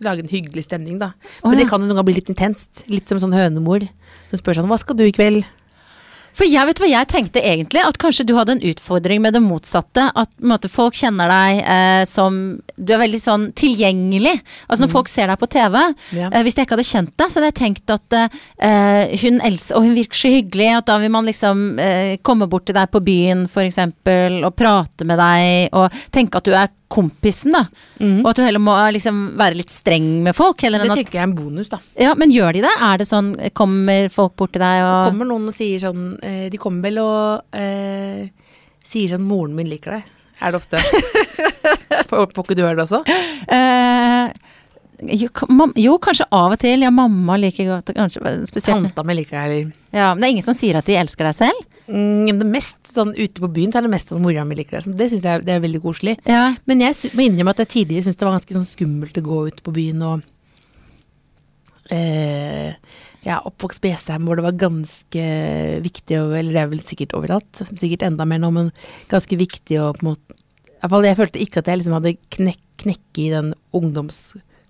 lage 0.00 0.24
en 0.24 0.32
hyggelig 0.32 0.64
stemning, 0.64 0.98
da. 0.98 1.12
Men 1.44 1.58
det 1.58 1.66
ja. 1.66 1.70
kan 1.70 1.82
jo 1.82 1.86
noen 1.86 1.98
ganger 1.98 2.08
bli 2.08 2.18
litt 2.18 2.32
intenst. 2.32 2.84
Litt 2.90 3.10
som 3.10 3.20
en 3.20 3.26
sånn 3.26 3.36
hønemor 3.36 3.84
som 4.30 4.40
spør 4.40 4.60
sånn 4.60 4.70
Hva 4.70 4.80
skal 4.80 4.96
du 4.96 5.04
i 5.04 5.14
kveld? 5.14 5.44
For 6.40 6.48
jeg 6.48 6.70
vet 6.70 6.80
hva 6.80 6.88
jeg 6.88 7.08
tenkte 7.12 7.40
egentlig, 7.44 7.82
at 7.84 7.98
kanskje 8.00 8.24
du 8.24 8.32
hadde 8.38 8.54
en 8.56 8.62
utfordring 8.70 9.20
med 9.20 9.34
det 9.36 9.42
motsatte. 9.44 10.06
At 10.16 10.30
måte, 10.40 10.70
folk 10.72 10.96
kjenner 10.96 11.28
deg 11.28 11.58
eh, 11.60 12.04
som 12.08 12.38
Du 12.80 12.94
er 12.94 13.02
veldig 13.02 13.20
sånn 13.20 13.44
tilgjengelig. 13.60 14.38
Altså 14.64 14.86
når 14.86 14.92
folk 14.94 15.10
ser 15.12 15.28
deg 15.28 15.36
på 15.36 15.50
TV. 15.52 15.76
Ja. 16.16 16.30
Eh, 16.30 16.40
hvis 16.46 16.56
jeg 16.56 16.64
ikke 16.64 16.78
hadde 16.78 16.88
kjent 16.88 17.12
deg, 17.12 17.28
så 17.28 17.40
hadde 17.42 17.50
jeg 17.50 17.58
tenkt 17.60 17.92
at 17.92 18.16
eh, 18.16 19.20
hun 19.20 19.40
Else 19.50 19.76
Og 19.76 19.84
hun 19.84 19.96
virker 19.98 20.16
så 20.22 20.32
hyggelig, 20.32 20.70
at 20.78 20.88
da 20.88 20.96
vil 21.02 21.12
man 21.12 21.28
liksom 21.28 21.64
eh, 21.82 22.16
komme 22.24 22.48
bort 22.48 22.70
til 22.70 22.78
deg 22.78 22.88
på 22.88 23.04
byen 23.04 23.44
f.eks. 23.44 23.82
og 23.84 24.52
prate 24.56 25.04
med 25.08 25.20
deg 25.20 25.76
og 25.76 26.00
tenke 26.14 26.40
at 26.40 26.48
du 26.48 26.56
er 26.56 26.72
kompisen, 26.90 27.54
da. 27.54 27.64
Og 28.02 28.28
at 28.32 28.40
du 28.40 28.42
heller 28.44 28.62
må 28.62 28.74
liksom 28.96 29.22
være 29.38 29.60
litt 29.60 29.72
streng 29.72 30.08
med 30.24 30.36
folk. 30.36 30.58
Det 30.60 30.80
at, 30.80 30.86
tenker 30.90 31.20
jeg 31.20 31.22
er 31.22 31.28
en 31.28 31.36
bonus, 31.38 31.70
da. 31.72 31.78
ja, 31.98 32.14
men 32.18 32.32
gjør 32.34 32.58
de 32.58 32.64
det? 32.66 32.72
Er 32.90 33.00
det 33.00 33.08
sånn, 33.08 33.32
kommer 33.56 34.10
folk 34.12 34.34
bort 34.40 34.54
til 34.56 34.64
deg 34.64 34.82
og 34.84 35.10
Kommer 35.10 35.30
noen 35.30 35.50
og 35.50 35.54
sier 35.54 35.82
sånn 35.82 36.14
eh, 36.26 36.46
De 36.52 36.58
kommer 36.60 36.88
vel 36.88 36.98
og 37.02 37.56
eh, 37.56 38.26
sier 38.90 39.14
sånn 39.14 39.26
'Moren 39.26 39.54
min 39.54 39.70
liker 39.70 39.98
deg'. 39.98 40.16
Er 40.40 40.54
det 40.54 40.60
ofte? 40.62 40.80
Får 42.10 42.30
ikke 42.32 42.56
du 42.56 42.64
høre 42.64 42.78
det 42.80 42.86
også? 42.86 43.02
Eh, 43.04 44.32
jo, 45.08 45.96
kanskje 46.02 46.28
av 46.30 46.54
og 46.54 46.60
til. 46.60 46.84
Ja, 46.84 46.90
mamma 46.92 47.38
liker 47.40 47.76
godt 47.76 47.94
kanskje 47.96 48.34
spesielt. 48.50 48.90
Tanta 48.90 49.04
mi 49.06 49.16
liker 49.16 49.48
jeg. 49.48 49.70
Ja, 49.94 50.12
men 50.12 50.22
det 50.22 50.28
er 50.28 50.34
ingen 50.36 50.46
som 50.46 50.58
sier 50.58 50.78
at 50.80 50.88
de 50.88 50.98
elsker 51.00 51.28
deg 51.28 51.38
selv? 51.38 51.68
mm, 51.90 52.40
det 52.40 52.48
mest 52.48 52.80
sånn 52.90 53.12
ute 53.16 53.42
på 53.42 53.50
byen, 53.52 53.72
så 53.72 53.80
er 53.80 53.86
det 53.86 53.92
mest 53.92 54.10
sånn 54.12 54.22
mora 54.24 54.44
mi 54.46 54.58
liker 54.58 54.78
deg. 54.78 54.96
Det 54.98 55.10
syns 55.12 55.26
jeg 55.26 55.46
det 55.46 55.54
er 55.56 55.62
veldig 55.64 55.82
koselig. 55.84 56.16
Ja. 56.28 56.50
Men 56.70 56.84
jeg 56.84 57.12
må 57.16 57.26
innrømme 57.26 57.54
at 57.54 57.62
jeg 57.64 57.72
tidligere 57.76 58.06
syntes 58.06 58.20
det 58.20 58.28
var 58.28 58.36
ganske 58.38 58.58
sånn 58.58 58.68
skummelt 58.68 59.20
å 59.20 59.26
gå 59.26 59.40
ut 59.50 59.62
på 59.66 59.74
byen 59.76 60.04
og 60.06 60.26
eh, 61.94 62.76
Jeg 63.20 63.32
er 63.36 63.48
oppvokst 63.48 63.82
på 63.82 63.90
Jessheim 63.90 64.28
hvor 64.28 64.38
det 64.38 64.46
var 64.46 64.60
ganske 64.60 65.24
viktig, 65.84 66.20
eller 66.20 66.52
det 66.54 66.62
er 66.62 66.70
vel 66.74 66.84
sikkert 66.84 67.16
overalt, 67.18 67.64
sikkert 67.72 68.06
enda 68.08 68.28
mer 68.28 68.42
nå, 68.42 68.52
men 68.54 68.70
ganske 69.10 69.40
viktig 69.40 69.80
å 69.82 69.90
på 69.96 70.06
en 70.06 70.12
måte 70.12 70.38
Jeg 70.80 71.18
følte 71.18 71.42
ikke 71.42 71.60
at 71.60 71.68
jeg 71.68 71.82
liksom 71.82 71.98
hadde 71.98 72.16
knek, 72.36 72.62
knekket 72.80 73.24
i 73.26 73.32
den 73.34 73.52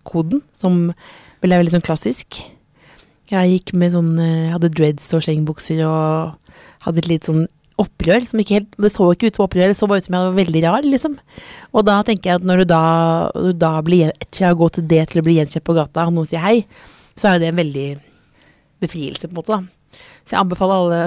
ungdomskoden, 0.01 0.43
som 0.53 0.93
vel 1.41 1.53
er 1.53 1.61
veldig 1.61 1.77
sånn 1.77 1.87
klassisk. 1.87 2.43
Jeg 3.31 3.51
gikk 3.51 3.75
med 3.75 3.93
sånn 3.93 4.19
eh, 4.19 4.51
hadde 4.51 4.71
dreads 4.71 5.15
og 5.15 5.23
slengbukser 5.23 5.85
og 5.87 6.35
hadde 6.83 6.99
et 6.99 7.09
litt 7.09 7.25
sånn 7.25 7.47
opprør 7.81 8.27
som 8.29 8.41
ikke 8.41 8.59
helt 8.59 8.75
Det 8.77 8.91
så 8.93 9.07
ikke 9.13 9.31
ut 9.31 9.37
som 9.37 9.45
opprør, 9.47 9.69
det 9.71 9.77
så 9.77 9.87
bare 9.89 10.01
ut 10.01 10.05
som 10.05 10.15
jeg 10.15 10.27
var 10.27 10.37
veldig 10.37 10.63
rar, 10.67 10.83
liksom. 10.85 11.19
Og 11.73 11.85
da 11.87 12.03
tenker 12.05 12.31
jeg 12.31 12.41
at 12.41 12.45
når 12.45 12.63
du 12.63 12.65
da, 12.69 13.31
du 13.33 13.53
da 13.57 13.81
blir 13.81 14.13
Fra 14.35 14.53
å 14.53 14.59
gå 14.59 14.69
til 14.69 14.89
det 14.91 15.09
til 15.11 15.23
å 15.23 15.25
bli 15.25 15.39
gjenkjent 15.39 15.65
på 15.65 15.77
gata, 15.79 16.07
og 16.07 16.17
noen 16.17 16.29
sier 16.29 16.43
hei, 16.43 16.67
så 17.17 17.31
er 17.31 17.39
jo 17.39 17.45
det 17.45 17.53
en 17.53 17.61
veldig 17.61 17.89
befrielse, 18.81 19.29
på 19.29 19.33
en 19.33 19.39
måte, 19.39 19.57
da. 19.57 19.80
Så 20.31 20.37
jeg 20.37 20.45
anbefaler 20.45 20.77
alle 20.79 20.99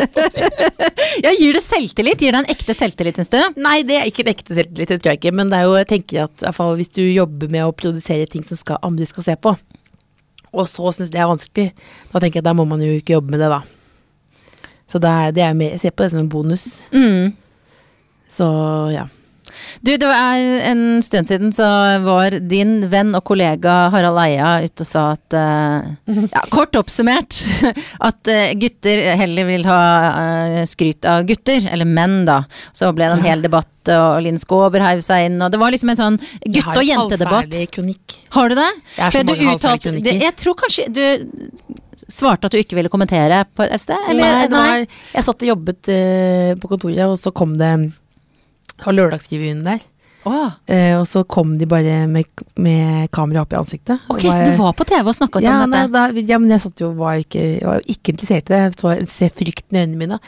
ja, 1.24 1.30
Gir 1.30 1.54
det 1.54 1.60
selvtillit? 1.62 2.18
Gir 2.18 2.34
det 2.34 2.40
en 2.40 2.48
ekte 2.50 2.74
selvtillit, 2.74 3.20
syns 3.20 3.30
du? 3.30 3.38
Nei, 3.62 3.76
det 3.86 4.00
er 4.00 4.08
ikke 4.10 4.24
en 4.24 4.32
ekte 4.32 4.50
selvtillit, 4.50 4.90
det 4.90 4.98
tror 4.98 5.12
jeg 5.12 5.20
ikke. 5.20 5.32
Men 5.38 5.52
det 5.52 5.60
er 5.60 5.68
jo, 5.68 5.76
jeg 5.78 5.88
tenker 5.92 6.24
at 6.24 6.42
i 6.42 6.52
fall 6.56 6.74
hvis 6.80 6.90
du 6.90 7.04
jobber 7.04 7.52
med 7.52 7.62
å 7.68 7.76
produsere 7.76 8.26
ting 8.32 8.42
som 8.42 8.58
skal, 8.58 8.82
andre 8.82 9.06
skal 9.06 9.28
se 9.28 9.36
på, 9.38 9.54
og 10.56 10.66
så 10.66 10.90
syns 10.96 11.12
det 11.14 11.22
er 11.22 11.30
vanskelig, 11.30 11.68
da 12.10 12.18
tenker 12.18 12.40
jeg 12.40 12.42
at 12.42 12.48
da 12.48 12.56
må 12.58 12.66
man 12.66 12.82
jo 12.82 12.90
ikke 12.98 13.14
jobbe 13.14 13.36
med 13.36 13.44
det, 13.44 13.52
da. 13.54 13.62
Så 14.90 14.98
det 15.02 15.12
er, 15.12 15.36
det 15.38 15.46
er 15.46 15.54
mer, 15.62 15.76
jeg 15.76 15.84
ser 15.84 15.94
på 15.94 16.02
det 16.02 16.16
som 16.16 16.24
en 16.24 16.32
bonus. 16.34 16.66
Mm. 16.90 17.30
Så 18.26 18.50
ja. 18.90 19.06
Du, 19.82 19.92
det 19.96 20.08
er 20.08 20.44
en 20.70 21.02
stund 21.04 21.28
siden 21.28 21.52
så 21.54 21.66
var 22.04 22.36
din 22.50 22.78
venn 22.90 23.14
og 23.16 23.24
kollega 23.28 23.76
Harald 23.94 24.18
Eia 24.22 24.56
ute 24.64 24.84
og 24.84 24.88
sa 24.88 25.04
at 25.14 25.36
eh, 25.36 25.88
ja, 26.34 26.42
Kort 26.52 26.76
oppsummert 26.78 27.38
at 28.08 28.32
eh, 28.32 28.52
gutter 28.58 29.02
heller 29.20 29.48
vil 29.48 29.66
ha 29.68 29.80
eh, 30.10 30.60
skryt 30.68 31.06
av 31.08 31.24
gutter, 31.28 31.66
eller 31.72 31.88
menn, 31.88 32.24
da. 32.28 32.42
Så 32.76 32.90
ble 32.96 33.08
det 33.08 33.18
en 33.18 33.26
hel 33.26 33.44
debatt, 33.44 33.70
og 33.92 34.20
Linn 34.24 34.38
Skåber 34.42 34.82
heiv 34.82 35.02
seg 35.06 35.28
inn, 35.28 35.40
og 35.44 35.52
det 35.54 35.60
var 35.62 35.74
liksom 35.74 35.92
en 35.92 36.00
sånn 36.00 36.20
Jeg 36.42 36.56
gutte- 36.58 36.74
og 36.74 36.82
en 36.82 36.90
jentedebatt. 36.90 37.58
kronikk. 37.74 38.16
Har 38.34 38.50
du 38.50 38.56
det? 38.58 38.70
Jeg 38.96 39.04
så 39.04 39.12
For 39.18 39.26
du 39.28 39.32
mange 39.34 39.50
halvferdige 39.52 40.04
det- 40.06 40.16
Jeg 40.24 40.36
tror 40.42 40.58
kanskje 40.58 40.88
du 40.92 41.04
svarte 42.12 42.46
at 42.46 42.52
du 42.52 42.58
ikke 42.60 42.76
ville 42.76 42.92
kommentere 42.92 43.44
på 43.56 43.64
et 43.66 43.80
sted? 43.80 43.98
Eller? 44.10 44.48
nei, 44.48 44.48
var, 44.52 44.82
jeg 45.14 45.24
satt 45.26 45.42
og 45.42 45.48
jobbet 45.48 45.88
uh, 45.90 46.50
på 46.60 46.68
kontoret, 46.74 47.04
og 47.08 47.16
så 47.20 47.32
kom 47.34 47.56
det 47.56 47.72
Var 48.84 48.96
lørdagsrevyen 48.96 49.62
der. 49.66 49.84
Oh. 50.26 50.50
Eh, 50.66 50.96
og 50.98 51.04
så 51.06 51.20
kom 51.22 51.52
de 51.58 51.68
bare 51.70 52.00
med, 52.10 52.26
med 52.58 53.06
kamera 53.14 53.44
opp 53.44 53.52
i 53.54 53.58
ansiktet. 53.60 54.02
Ok, 54.10 54.24
var, 54.26 54.34
så 54.34 54.48
du 54.48 54.56
var 54.58 54.72
på 54.74 54.86
TV 54.88 55.06
og 55.06 55.14
snakket 55.14 55.44
ja, 55.46 55.60
om 55.62 55.70
dette? 55.70 55.92
da, 55.94 56.24
ja, 56.32 56.38
men 56.42 56.50
jeg 56.50 56.64
satt 56.64 56.82
jo 56.82 56.88
var 56.98 57.20
ikke, 57.22 57.44
var 57.62 57.86
ikke 57.86 58.14
interessert 58.16 58.50
i 58.50 58.54
det. 58.56 58.58
Jeg 58.64 58.74
så, 58.80 58.96
ser 59.12 59.30
frykten 59.36 59.78
i 59.78 59.84
øynene 59.84 60.00
mine. 60.00 60.18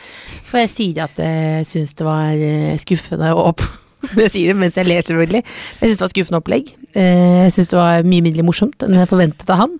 For 0.46 0.62
jeg 0.62 0.70
sier 0.70 1.02
at 1.08 1.18
jeg 1.18 1.66
syns 1.66 1.96
det 1.98 2.06
var 2.06 2.30
eh, 2.38 2.78
skuffende 2.84 3.34
å 3.34 3.50
opp... 3.50 3.66
Jeg 4.14 4.30
sier 4.30 4.52
det 4.52 4.60
mens 4.60 4.76
jeg 4.78 4.86
ler, 4.86 5.02
selvfølgelig. 5.02 5.40
Jeg 5.42 5.88
syns 5.88 5.98
det 5.98 6.04
var 6.04 6.10
skuffende 6.12 6.38
opplegg. 6.38 6.68
Eh, 6.92 7.40
Jeg 7.48 7.54
syns 7.56 7.70
det 7.72 7.78
var 7.80 8.06
mye 8.06 8.22
mindre 8.28 8.44
morsomt 8.46 8.84
enn 8.86 8.94
jeg 8.94 9.10
forventet 9.10 9.50
av 9.50 9.58
han. 9.64 9.72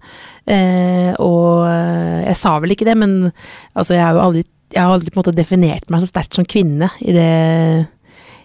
Eh, 0.42 1.12
Og 1.22 1.62
eh, 1.70 2.24
jeg 2.24 2.40
sa 2.40 2.56
vel 2.58 2.74
ikke 2.74 2.88
det, 2.88 2.96
men 2.98 3.12
altså, 3.28 3.94
jeg 3.94 4.02
har 4.02 4.18
jo 4.18 4.24
aldri, 4.24 4.42
jeg 4.74 4.82
har 4.82 4.96
aldri 4.96 5.14
på 5.14 5.20
en 5.20 5.22
måte 5.22 5.36
definert 5.38 5.86
meg 5.86 6.02
så 6.02 6.10
sterkt 6.10 6.34
som 6.34 6.48
kvinne 6.50 6.90
i 7.06 7.14
det 7.14 7.30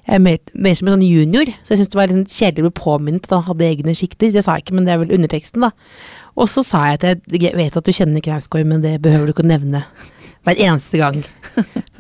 jeg 0.04 0.18
er 0.18 0.24
mer, 0.24 0.40
mer 0.54 0.76
som 0.76 0.90
en 0.90 0.98
sånn 0.98 1.06
junior, 1.08 1.48
så 1.64 1.74
jeg 1.74 1.80
syntes 1.80 1.94
det 1.94 2.00
var 2.00 2.12
litt 2.12 2.34
kjedelig 2.36 2.64
å 2.64 2.68
bli 2.68 2.76
påminnet 2.82 3.28
at 3.30 3.36
han 3.38 3.46
hadde 3.48 3.68
egne 3.70 3.94
sjikter. 3.96 4.34
Det 4.36 4.44
sa 4.44 4.58
jeg 4.58 4.66
ikke, 4.66 4.76
men 4.76 4.88
det 4.88 4.96
er 4.96 5.00
vel 5.00 5.14
underteksten, 5.16 5.64
da. 5.64 5.70
Og 6.36 6.50
så 6.52 6.64
sa 6.68 6.82
jeg 6.90 7.00
at 7.00 7.30
jeg 7.32 7.54
vet 7.56 7.78
at 7.80 7.88
du 7.88 7.94
kjenner 7.96 8.24
Knausgård, 8.26 8.68
men 8.68 8.84
det 8.84 8.98
behøver 9.06 9.30
du 9.30 9.36
ikke 9.36 9.46
å 9.46 9.52
nevne 9.54 9.86
hver 10.44 10.60
eneste 10.60 11.00
gang. 11.00 11.22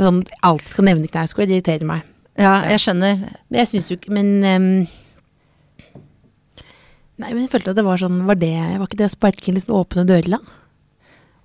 Sånn, 0.01 0.19
alt 0.43 0.67
skal 0.67 0.89
nevne 0.89 1.07
Knausgård, 1.07 1.47
det 1.47 1.61
irriterer 1.61 1.87
meg. 1.87 2.03
Ja, 2.35 2.57
jeg 2.67 2.81
skjønner. 2.81 3.23
Men 3.47 3.61
jeg 3.61 3.69
syns 3.69 3.91
jo 3.91 3.95
ikke 3.99 4.13
Men 4.15 4.29
um, 4.41 4.63
Nei, 7.21 7.27
men 7.29 7.43
jeg 7.43 7.51
følte 7.51 7.75
at 7.75 7.77
det 7.77 7.83
var 7.85 8.01
sånn 8.01 8.23
Var 8.25 8.39
det 8.41 8.55
Var 8.57 8.87
ikke 8.87 8.97
det 9.03 9.05
å 9.05 9.13
sparke 9.13 9.51
inn 9.51 9.59
litt 9.59 9.67
sånn 9.67 9.77
åpne 9.77 10.05
dører, 10.09 10.39
da? 10.39 10.39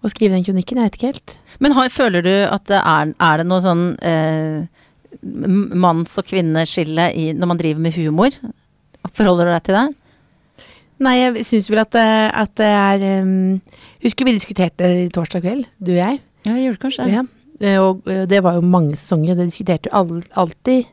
Å 0.01 0.09
skrive 0.09 0.33
den 0.33 0.47
kronikken? 0.47 0.79
Jeg 0.81 0.89
vet 0.89 0.97
ikke 0.97 1.11
helt. 1.11 1.35
Men 1.61 1.75
har, 1.77 1.91
føler 1.93 2.25
du 2.25 2.33
at 2.47 2.65
det 2.71 2.79
er, 2.79 3.13
er 3.19 3.41
det 3.41 3.47
noe 3.51 3.61
sånn 3.65 3.85
eh, 4.07 4.65
manns- 5.23 6.19
og 6.21 6.27
kvinneskille 6.29 7.09
i, 7.17 7.33
når 7.33 7.47
man 7.53 7.59
driver 7.61 7.81
med 7.81 7.97
humor? 7.97 8.31
Forholder 9.15 9.49
du 9.49 9.53
deg 9.55 9.65
til 9.69 9.75
det? 9.79 9.87
Nei, 11.07 11.15
jeg 11.21 11.45
syns 11.47 11.69
vel 11.71 11.79
at, 11.85 11.93
det- 11.95 12.33
at 12.35 12.55
det 12.59 12.67
er 12.67 13.23
um, 13.23 13.61
Husker 14.03 14.25
vi 14.27 14.33
diskuterte 14.35 14.83
det 14.83 15.13
torsdag 15.15 15.43
kveld, 15.45 15.67
du 15.79 15.93
og 15.93 16.01
jeg? 16.01 16.21
Ja, 16.47 16.55
jeg 16.55 16.65
gjorde 16.73 16.83
kanskje. 16.87 17.07
Ja. 17.13 17.23
Eh, 17.61 17.79
Og 17.83 18.03
eh, 18.11 18.25
det 18.31 18.43
var 18.43 18.55
jo 18.55 18.61
mange 18.63 18.97
sesonger, 18.97 19.35
det 19.39 19.49
diskuterte 19.51 19.91
jo 19.93 20.21
alltid 20.39 20.85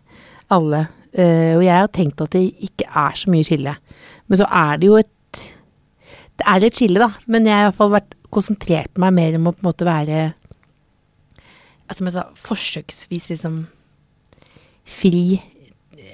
alle. 0.50 0.88
Eh, 1.14 1.56
Og 1.58 1.64
jeg 1.66 1.74
har 1.78 1.88
tenkt 1.94 2.22
at 2.22 2.32
det 2.38 2.44
ikke 2.66 2.86
er 2.90 3.14
så 3.18 3.30
mye 3.34 3.44
skille. 3.46 3.76
Men 4.28 4.38
så 4.42 4.46
er 4.52 4.78
det 4.82 4.88
jo 4.92 4.96
et 5.02 5.12
Det 6.38 6.44
er 6.52 6.66
et 6.66 6.76
skille, 6.76 7.00
da. 7.00 7.10
Men 7.28 7.46
jeg 7.46 7.54
har 7.56 7.62
i 7.62 7.70
hvert 7.70 7.78
fall 7.78 7.92
vært 7.94 8.16
konsentrert 8.30 8.98
meg 9.00 9.14
mer 9.14 9.36
om 9.38 9.48
å 9.48 9.54
på 9.56 9.62
en 9.64 9.70
måte 9.70 9.86
være 9.88 10.34
Som 11.94 12.08
jeg 12.10 12.14
sa, 12.18 12.26
forsøksvis 12.36 13.30
liksom 13.36 13.68
fri 14.86 15.42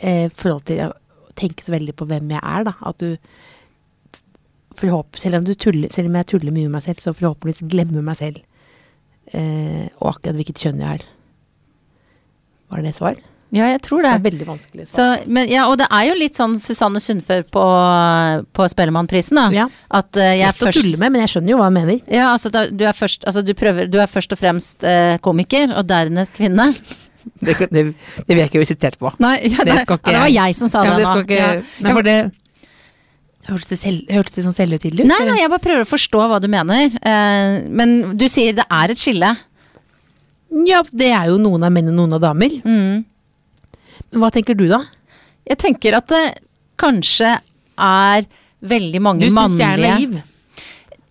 eh, 0.02 0.28
forhold 0.34 0.66
til 0.70 0.86
å 0.88 0.92
tenke 1.38 1.66
så 1.66 1.74
veldig 1.76 1.96
på 1.98 2.08
hvem 2.10 2.32
jeg 2.36 2.42
er, 2.42 2.68
da. 2.68 2.76
At 2.88 3.02
du 3.02 3.18
forhåp, 4.82 5.20
selv, 5.20 5.42
om 5.42 5.48
du 5.48 5.54
tuller, 5.54 5.92
selv 5.94 6.10
om 6.10 6.16
jeg 6.20 6.30
tuller 6.32 6.56
mye 6.56 6.68
med 6.70 6.78
meg 6.80 6.86
selv, 6.88 7.02
så 7.04 7.16
forhåpentligvis 7.16 7.68
glemmer 7.72 8.06
meg 8.06 8.20
selv. 8.20 8.40
Eh, 9.32 9.88
og 10.00 10.16
akkurat 10.16 10.40
hvilket 10.40 10.64
kjønn 10.64 10.82
jeg 10.82 11.02
er. 11.02 11.10
Var 12.72 12.88
det 12.88 12.96
svar? 12.98 13.20
Ja, 13.52 13.66
jeg 13.68 13.82
tror 13.84 14.00
Det 14.00 14.08
det. 14.08 14.12
er 14.16 14.24
veldig 14.32 14.46
vanskelig 14.48 14.86
Så, 14.88 15.06
men, 15.28 15.50
ja, 15.52 15.66
og 15.68 15.76
det 15.82 15.88
er 15.92 16.06
jo 16.08 16.14
litt 16.16 16.38
sånn 16.40 16.54
Susanne 16.56 17.02
Sundfør 17.04 17.42
på, 17.52 17.64
på 18.56 18.68
Spellemannprisen, 18.72 19.36
da. 19.36 19.44
Ja. 19.52 19.66
At 19.92 20.16
uh, 20.16 20.24
jeg 20.24 20.46
Lett 20.46 20.62
å 20.64 20.70
først 20.70 20.80
tulle 20.80 21.00
med, 21.02 21.12
men 21.12 21.26
jeg 21.26 21.34
skjønner 21.34 21.52
jo 21.52 21.58
hva 21.60 21.68
hun 21.68 21.76
mener. 21.76 22.00
Ja, 22.08 22.30
altså 22.32 22.48
da, 22.54 22.64
du 22.72 22.86
er 22.88 22.96
først 22.96 23.28
Altså 23.28 23.44
du 23.44 23.52
prøver 23.60 23.92
Du 23.92 24.00
er 24.00 24.08
først 24.08 24.32
og 24.32 24.40
fremst 24.40 24.88
uh, 24.88 25.18
komiker, 25.20 25.76
og 25.76 25.84
dernest 25.92 26.38
kvinne. 26.40 26.70
Det, 27.42 27.56
det, 27.70 27.82
det 27.94 28.28
vil 28.30 28.40
jeg 28.42 28.50
ikke 28.50 28.62
bli 28.62 28.70
sitert 28.70 28.98
på. 29.02 29.12
Nei, 29.22 29.36
ja, 29.52 29.64
Det 29.66 29.76
ikke 29.84 29.98
ja, 29.98 30.12
det 30.12 30.20
var 30.24 30.32
jeg. 30.34 30.56
som 30.58 30.70
sa 30.72 30.84
Ja, 30.86 30.96
det 30.98 31.06
nå. 31.10 31.20
ikke. 31.26 31.42
Nei, 31.86 31.94
for 31.98 32.08
det 32.08 32.20
Hørtes 33.48 33.72
det, 33.72 33.78
selv, 33.82 34.02
hørtes 34.14 34.36
det 34.38 34.44
sånn 34.46 34.54
selvhøytidelig 34.54 35.02
ut? 35.02 35.10
Nei, 35.10 35.18
nei, 35.26 35.40
jeg 35.42 35.50
bare 35.50 35.64
prøver 35.64 35.82
å 35.82 35.90
forstå 35.90 36.20
hva 36.30 36.38
du 36.44 36.46
mener. 36.54 36.94
Eh, 37.02 37.56
men 37.74 37.96
du 38.16 38.28
sier 38.30 38.54
det 38.54 38.68
er 38.70 38.94
et 38.94 39.00
skille. 39.02 39.32
Ja, 40.68 40.84
det 40.94 41.08
er 41.10 41.32
jo 41.32 41.40
noen 41.42 41.64
av 41.66 41.72
menn 41.74 41.90
og 41.90 41.96
noen 41.98 42.14
av 42.20 42.22
damer. 42.22 42.54
Mm. 42.62 43.02
Hva 44.22 44.30
tenker 44.36 44.54
du, 44.60 44.68
da? 44.70 44.84
Jeg 45.50 45.58
tenker 45.58 45.98
at 45.98 46.08
det 46.14 46.22
kanskje 46.82 47.32
er 47.82 48.30
veldig 48.62 49.02
mange 49.02 49.26
Du 49.26 49.32
syns 49.32 49.40
mannlige 49.40 49.66
jeg 49.66 49.74
er 49.74 49.98
naiv. 49.98 50.22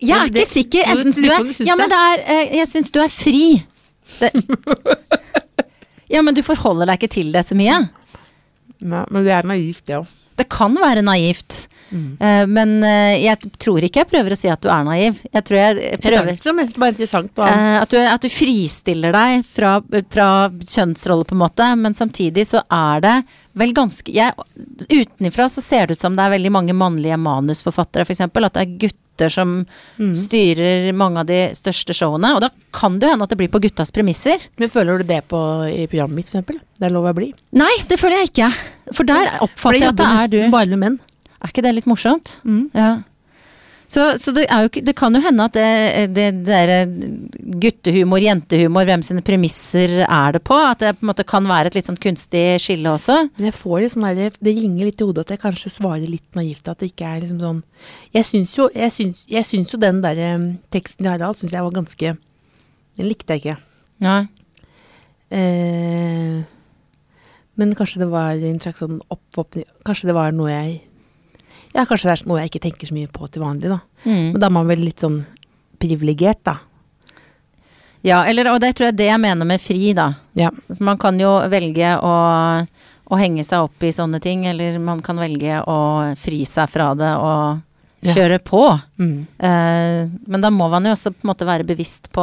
Jeg 0.00 0.16
er 0.16 0.30
det- 0.30 0.44
ikke 0.44 0.52
sikker. 0.54 0.84
Enten 0.94 1.10
du 1.12 1.22
du 1.22 1.30
er 1.34 1.42
du 1.50 1.64
Ja, 1.66 1.74
men 1.76 1.88
det. 1.90 1.96
det 1.96 2.04
er 2.06 2.22
eh, 2.36 2.56
Jeg 2.60 2.68
syns 2.70 2.90
du 2.94 3.00
er 3.02 3.08
fri. 3.10 3.64
Det, 4.20 4.30
ja, 6.10 6.22
men 6.26 6.34
du 6.36 6.42
forholder 6.46 6.90
deg 6.90 7.00
ikke 7.00 7.14
til 7.20 7.32
det 7.34 7.44
så 7.48 7.56
mye. 7.58 7.80
Nei, 8.80 9.04
men 9.12 9.26
det 9.26 9.34
er 9.36 9.46
naivt, 9.48 9.84
det 9.88 9.98
òg. 10.00 10.16
Det 10.40 10.46
kan 10.48 10.72
være 10.80 11.02
naivt. 11.04 11.66
Mm. 11.90 12.16
Eh, 12.22 12.44
men 12.48 12.70
eh, 12.86 13.16
jeg 13.26 13.50
tror 13.60 13.82
ikke 13.84 14.00
jeg 14.00 14.08
prøver 14.08 14.32
å 14.32 14.38
si 14.38 14.48
at 14.48 14.62
du 14.64 14.70
er 14.72 14.86
naiv. 14.86 15.18
Jeg 15.34 15.44
tror 15.44 15.58
jeg 15.58 15.98
prøver 16.00 16.14
jeg 16.14 16.22
å 16.22 16.22
ha- 16.22 16.30
Eh, 17.50 17.74
at, 17.82 17.90
du, 17.92 17.98
at 17.98 18.24
du 18.24 18.28
fristiller 18.32 19.12
deg 19.12 19.44
fra, 19.44 19.74
fra 20.14 20.28
kjønnsrolle, 20.62 21.26
på 21.28 21.36
en 21.36 21.42
måte, 21.42 21.66
men 21.82 21.98
samtidig 21.98 22.46
så 22.48 22.62
er 22.72 23.04
det 23.04 23.16
vel 23.60 23.74
ganske 23.76 24.14
jeg, 24.14 24.32
Utenifra 24.88 25.50
så 25.52 25.60
ser 25.66 25.90
det 25.90 25.98
ut 25.98 26.06
som 26.06 26.16
det 26.16 26.24
er 26.24 26.36
veldig 26.38 26.54
mange 26.56 26.72
mannlige 26.78 27.18
manusforfattere, 27.20 28.06
f.eks. 28.08 28.24
At 28.30 28.54
det 28.56 28.64
er 28.64 28.74
gutter 28.86 28.96
som 29.30 29.66
Mm. 29.98 30.14
styrer 30.14 30.92
mange 30.94 31.18
av 31.18 31.26
de 31.26 31.50
største 31.52 31.92
showene. 31.92 32.34
Og 32.34 32.40
da 32.40 32.48
kan 32.72 32.98
det 32.98 33.06
jo 33.06 33.12
hende 33.12 33.22
at 33.22 33.28
det 33.28 33.38
blir 33.38 33.48
på 33.52 33.60
guttas 33.60 33.90
premisser. 33.92 34.38
Men 34.58 34.68
føler 34.70 34.98
du 34.98 35.04
det 35.04 35.28
på, 35.28 35.36
i 35.68 35.86
programmet 35.86 36.16
mitt, 36.16 36.30
eksempel? 36.30 36.60
Det 36.78 36.86
er 36.86 36.90
lov 36.94 37.04
å 37.04 37.14
bli. 37.14 37.34
Nei, 37.52 37.70
det 37.88 37.98
føler 38.00 38.16
jeg 38.24 38.30
ikke. 38.32 38.52
For 38.94 39.04
der 39.04 39.28
oppfatter 39.40 39.78
jeg 39.80 39.88
at 39.88 39.96
det 39.96 40.06
er 40.06 40.28
du. 40.46 40.50
bare 40.50 40.66
med 40.68 40.78
menn. 40.78 41.00
Er 41.42 41.48
ikke 41.48 41.62
det 41.62 41.74
litt 41.74 41.86
morsomt? 41.86 42.40
Mm. 42.44 42.70
Ja. 42.74 43.02
Så, 43.90 44.04
så 44.22 44.30
det, 44.30 44.44
jo 44.46 44.82
det 44.86 44.92
kan 44.94 45.16
jo 45.16 45.20
hende 45.24 45.44
at 45.48 45.56
det, 45.56 45.70
det, 46.14 46.26
det 46.46 46.46
der 46.46 46.84
guttehumor, 47.60 48.22
jentehumor, 48.22 48.86
hvem 48.86 49.02
sine 49.02 49.22
premisser 49.26 50.04
er 50.04 50.36
det 50.36 50.42
på? 50.46 50.54
At 50.54 50.82
det 50.82 50.92
på 51.00 51.04
en 51.04 51.10
måte 51.10 51.26
kan 51.26 51.48
være 51.48 51.72
et 51.72 51.78
litt 51.78 51.88
sånn 51.90 51.98
kunstig 51.98 52.44
skille 52.62 52.92
også? 52.92 53.16
Men 53.34 53.48
jeg 53.48 53.56
får 53.58 53.80
litt 53.82 53.94
sånn 53.96 54.06
der, 54.06 54.36
det 54.38 54.54
ringer 54.60 54.86
litt 54.86 55.02
i 55.02 55.08
hodet 55.08 55.24
at 55.26 55.34
jeg 55.34 55.42
kanskje 55.42 55.72
svarer 55.74 56.06
litt 56.06 56.38
naivt. 56.38 56.70
At 56.70 56.78
det 56.82 56.92
ikke 56.92 57.08
er 57.08 57.24
liksom 57.24 57.40
sånn 57.42 57.58
Jeg 58.14 58.28
syns 58.28 58.54
jo, 58.54 58.68
jeg 58.78 58.94
syns, 58.94 59.24
jeg 59.30 59.48
syns 59.48 59.74
jo 59.74 59.80
den 59.82 59.98
der 60.04 60.22
eh, 60.22 60.46
teksten 60.70 61.02
til 61.02 61.10
Harald 61.10 61.40
syns 61.40 61.56
jeg 61.56 61.66
var 61.66 61.74
ganske 61.74 62.14
Den 62.14 63.08
likte 63.08 63.34
jeg 63.34 63.42
ikke. 63.42 63.56
Ja. 64.06 64.16
Eh, 65.34 66.38
men 67.58 67.74
kanskje 67.78 68.04
det 68.04 68.10
var 68.14 68.38
en 68.38 68.62
slags 68.62 68.80
sånn 68.82 69.02
oppvåkning 69.12 69.66
Kanskje 69.86 70.08
det 70.10 70.16
var 70.16 70.32
noe 70.34 70.50
jeg 70.50 70.78
Ja, 71.74 71.84
kanskje 71.86 72.08
det 72.10 72.16
er 72.16 72.26
noe 72.28 72.40
jeg 72.42 72.50
ikke 72.50 72.62
tenker 72.66 72.88
så 72.90 72.94
mye 72.96 73.10
på 73.14 73.28
til 73.30 73.42
vanlig, 73.44 73.68
da. 73.70 73.78
Mm. 74.04 74.32
Men 74.32 74.40
da 74.42 74.48
er 74.48 74.54
man 74.56 74.66
vel 74.70 74.82
litt 74.82 75.04
sånn 75.04 75.20
privilegert, 75.80 76.40
da. 76.44 76.56
ja, 78.02 78.22
eller 78.26 78.48
og 78.52 78.60
det 78.62 78.72
tror 78.76 78.88
jeg 78.88 78.94
er 78.94 78.98
det 79.00 79.08
jeg 79.10 79.20
mener 79.22 79.48
med 79.48 79.60
fri, 79.62 79.92
da. 79.96 80.08
Ja. 80.38 80.50
Man 80.80 80.98
kan 81.00 81.18
jo 81.20 81.34
velge 81.52 81.92
å, 82.00 82.12
å 83.10 83.18
henge 83.20 83.44
seg 83.44 83.66
opp 83.68 83.84
i 83.84 83.92
sånne 83.92 84.20
ting, 84.24 84.46
eller 84.48 84.78
man 84.82 85.02
kan 85.04 85.20
velge 85.20 85.60
å 85.68 85.78
fri 86.20 86.42
seg 86.48 86.70
fra 86.72 86.92
det 86.98 87.14
og 87.16 87.66
Ja. 88.00 88.14
kjøre 88.16 88.38
på. 88.40 88.62
Mm. 88.96 89.26
Eh, 89.44 90.08
men 90.32 90.40
da 90.40 90.48
må 90.48 90.70
man 90.72 90.86
jo 90.88 90.94
også 90.94 91.10
på 91.12 91.20
en 91.26 91.28
måte 91.34 91.44
være 91.44 91.66
bevisst 91.68 92.06
på 92.16 92.22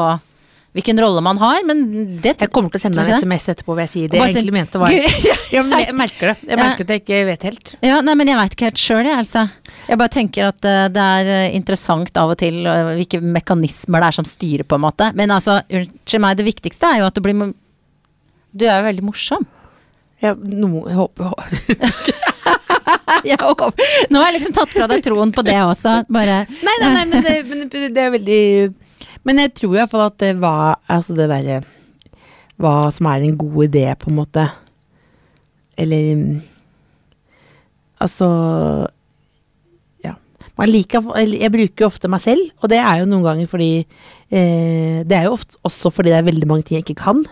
hvilken 0.77 1.01
rolle 1.01 1.21
man 1.25 1.39
har, 1.41 1.59
men 1.67 1.81
det 2.23 2.35
Jeg 2.37 2.51
kommer 2.53 2.71
til 2.73 2.79
å 2.79 2.83
sende 2.85 3.01
deg 3.01 3.15
en? 3.17 3.23
SMS 3.25 3.47
etterpå 3.53 3.73
hvor 3.73 3.81
jeg 3.83 3.91
sier 3.93 4.11
det 4.13 4.21
jeg 4.21 4.35
egentlig 4.35 4.55
mente 4.55 4.81
var 4.81 4.93
ja. 5.55 5.63
Men 5.65 5.81
jeg 5.83 5.95
merker 5.97 6.31
det. 6.31 6.35
Jeg 6.51 6.61
merker 6.61 6.87
at 6.87 6.93
jeg 6.95 7.03
ikke 7.03 7.21
vet 7.31 7.45
helt. 7.49 7.73
Ja, 7.85 7.99
nei, 8.05 8.15
men 8.19 8.31
jeg 8.31 8.39
veit 8.39 8.55
ikke 8.57 8.69
helt 8.69 8.81
sjøl, 8.83 9.03
jeg, 9.09 9.17
altså. 9.25 9.45
Jeg 9.87 10.01
bare 10.01 10.13
tenker 10.13 10.49
at 10.51 10.67
eh, 10.67 10.85
det 10.93 11.03
er 11.17 11.33
eh, 11.33 11.55
interessant 11.57 12.21
av 12.21 12.33
og 12.33 12.39
til 12.41 12.61
eh, 12.67 12.93
hvilke 12.99 13.21
mekanismer 13.23 14.03
det 14.03 14.09
er 14.11 14.17
som 14.19 14.27
styrer, 14.27 14.65
på 14.67 14.77
en 14.79 14.85
måte. 14.87 15.11
Men 15.17 15.33
altså, 15.35 15.59
unnskyld 15.67 16.23
meg, 16.23 16.39
det 16.39 16.47
viktigste 16.47 16.89
er 16.93 17.01
jo 17.01 17.09
at 17.09 17.15
du 17.17 17.23
blir 17.25 17.53
Du 18.57 18.65
er 18.67 18.79
jo 18.81 18.87
veldig 18.89 19.05
morsom. 19.07 19.45
Ja, 20.23 20.31
noe, 20.33 20.87
jeg 20.89 20.97
håper 20.97 21.33
Jeg 23.27 23.37
håper- 23.41 23.73
Nå 24.09 24.19
har 24.19 24.31
jeg 24.31 24.39
liksom 24.39 24.55
tatt 24.57 24.71
fra 24.73 24.87
deg 24.89 25.03
troen 25.05 25.31
på 25.35 25.43
det 25.45 25.57
også. 25.61 25.99
Bare 26.09 26.39
Nei, 26.49 26.75
nei, 26.81 26.89
nei, 26.93 27.05
men 27.11 27.25
det, 27.25 27.35
men 27.49 27.67
det 27.69 28.01
er 28.01 28.13
veldig 28.15 28.41
Men 29.27 29.41
jeg 29.43 29.53
tror 29.59 29.75
iallfall 29.75 30.05
at 30.07 30.19
det 30.23 30.33
var 30.39 30.77
Altså 30.87 31.15
det 31.17 31.27
derre 31.27 31.61
Hva 32.57 32.87
som 32.95 33.09
er 33.11 33.25
en 33.27 33.35
god 33.37 33.57
idé, 33.67 33.83
på 33.99 34.09
en 34.09 34.15
måte. 34.21 34.45
Eller 35.77 36.39
Altså 38.01 38.27
Ja. 40.05 40.13
Man 40.57 40.69
liker, 40.71 41.03
jeg 41.17 41.51
bruker 41.53 41.83
jo 41.85 41.89
ofte 41.91 42.09
meg 42.09 42.21
selv, 42.23 42.51
og 42.61 42.69
det 42.71 42.79
er 42.81 43.01
jo 43.01 43.09
noen 43.09 43.25
ganger 43.25 43.49
fordi 43.51 43.71
eh, 43.81 45.03
Det 45.05 45.17
er 45.17 45.27
jo 45.27 45.35
ofte 45.37 45.59
også 45.67 45.91
fordi 45.93 46.13
det 46.13 46.19
er 46.21 46.29
veldig 46.29 46.49
mange 46.49 46.65
ting 46.65 46.79
jeg 46.79 46.87
ikke 46.87 47.03
kan. 47.03 47.23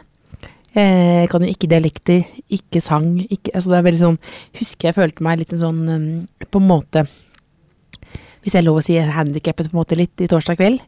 Eh, 0.75 1.23
Jeg 1.23 1.29
kan 1.31 1.41
jo 1.45 1.49
ikke 1.53 1.69
dialekter, 1.71 2.25
ikke 2.51 2.81
sang, 2.83 3.13
ikke 3.29 3.53
Altså 3.53 3.71
det 3.71 3.77
er 3.79 3.87
veldig 3.89 4.03
sånn 4.03 4.17
Husker 4.59 4.89
jeg 4.89 4.97
følte 4.97 5.23
meg 5.25 5.39
litt 5.39 5.53
en 5.55 5.61
sånn 5.61 5.79
mm, 5.85 6.49
På 6.51 6.59
en 6.61 6.67
måte 6.67 7.05
hvis 8.45 8.53
jeg 8.53 8.61
er 8.61 8.67
lov 8.67 8.77
å 8.77 8.85
si 8.85 8.93
handikappet 8.93 9.71
på 9.71 9.73
en 9.73 9.79
måte 9.79 9.97
litt 9.97 10.21
i 10.21 10.27
torsdag 10.29 10.59
kveld. 10.59 10.83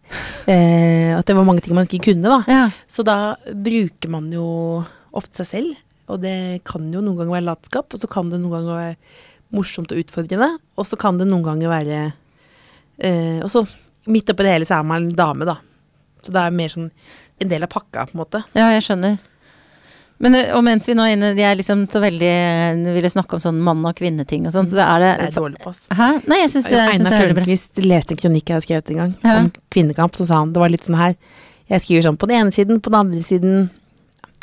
Eh, 0.45 1.09
at 1.17 1.25
det 1.25 1.33
var 1.33 1.47
mange 1.47 1.63
ting 1.65 1.73
man 1.73 1.87
ikke 1.89 2.11
kunne, 2.11 2.29
da. 2.29 2.37
Ja. 2.45 2.65
Så 2.85 3.01
da 3.07 3.33
bruker 3.49 4.11
man 4.13 4.27
jo 4.31 4.45
ofte 5.17 5.41
seg 5.41 5.49
selv, 5.49 5.79
og 6.07 6.21
det 6.21 6.61
kan 6.69 6.85
jo 6.93 7.01
noen 7.01 7.17
ganger 7.17 7.39
være 7.39 7.47
latskap, 7.47 7.89
og 7.89 8.03
så 8.03 8.09
kan 8.11 8.29
det 8.29 8.37
noen 8.43 8.53
ganger 8.53 8.77
være 8.77 8.93
morsomt 9.57 9.89
og 9.95 10.03
utfordrende, 10.03 10.51
og 10.77 10.85
så 10.85 10.99
kan 11.01 11.17
det 11.17 11.25
noen 11.29 11.45
ganger 11.45 11.71
være 11.71 11.99
eh, 12.99 13.39
Og 13.41 13.49
så 13.49 13.63
midt 14.11 14.29
oppi 14.29 14.45
det 14.45 14.53
hele 14.53 14.67
så 14.69 14.77
er 14.77 14.85
man 14.87 15.07
en 15.07 15.17
dame, 15.17 15.47
da. 15.49 15.57
Så 16.21 16.35
det 16.35 16.43
er 16.43 16.55
mer 16.61 16.71
sånn 16.73 16.91
en 17.41 17.49
del 17.49 17.65
av 17.65 17.73
pakka, 17.73 18.05
på 18.05 18.15
en 18.15 18.21
måte. 18.21 18.43
Ja, 18.57 18.69
jeg 18.75 18.85
skjønner. 18.85 19.17
Men, 20.19 20.33
eh, 20.35 20.49
og 20.57 20.63
mens 20.65 20.87
vi 20.89 20.95
nå 20.97 21.03
er 21.05 21.13
inne 21.13 21.27
De 21.37 21.43
er 21.45 21.55
liksom 21.59 21.83
så 21.93 21.99
veldig 22.01 22.29
eh, 22.29 22.93
ville 22.95 23.09
snakke 23.13 23.37
om 23.37 23.41
sånn 23.43 23.59
mann- 23.61 23.85
og 23.85 23.93
kvinneting 23.99 24.47
og 24.49 24.53
sånn, 24.55 24.69
så 24.71 24.79
er 24.81 25.03
det 25.03 25.11
Det 25.19 25.27
er 25.27 25.35
dårlig 25.37 25.59
på 25.61 25.69
oss. 25.69 25.83
Hæ? 25.93 26.07
Nei, 26.27 26.39
jeg 26.41 26.49
syns, 26.55 26.69
jeg 26.73 26.79
Einar 26.95 27.11
det 27.13 27.17
er 27.19 27.25
veldig 27.27 27.35
bra. 27.37 27.43
Tørnquist 27.45 27.81
leste 27.85 28.15
en 28.15 28.21
kronikk 28.23 28.49
jeg 28.49 28.57
hadde 28.57 28.67
skrevet 28.67 28.89
en 28.95 29.01
gang, 29.03 29.13
Ja. 29.23 29.35
om 29.43 29.51
kvinnekamp, 29.73 30.15
så 30.17 30.25
sa 30.25 30.39
han 30.41 30.53
det 30.53 30.59
var 30.63 30.69
litt 30.73 30.83
sånn 30.87 30.97
her 30.97 31.15
Jeg 31.69 31.81
skriver 31.83 32.07
sånn 32.07 32.17
på 32.17 32.27
den 32.31 32.39
ene 32.41 32.51
siden, 32.55 32.79
på 32.81 32.89
den 32.89 32.99
andre 32.99 33.21
siden 33.27 33.69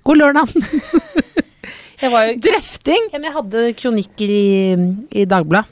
God 0.05 0.19
lørdag! 0.21 0.53
jeg 2.03 2.11
var 2.13 2.27
jo 2.29 2.35
Drøfting! 2.45 3.07
Ja, 3.13 3.19
men 3.19 3.31
jeg 3.31 3.37
hadde 3.39 3.63
kronikker 3.81 4.29
i, 4.35 4.45
i 5.23 5.25
Dagbladet 5.25 5.71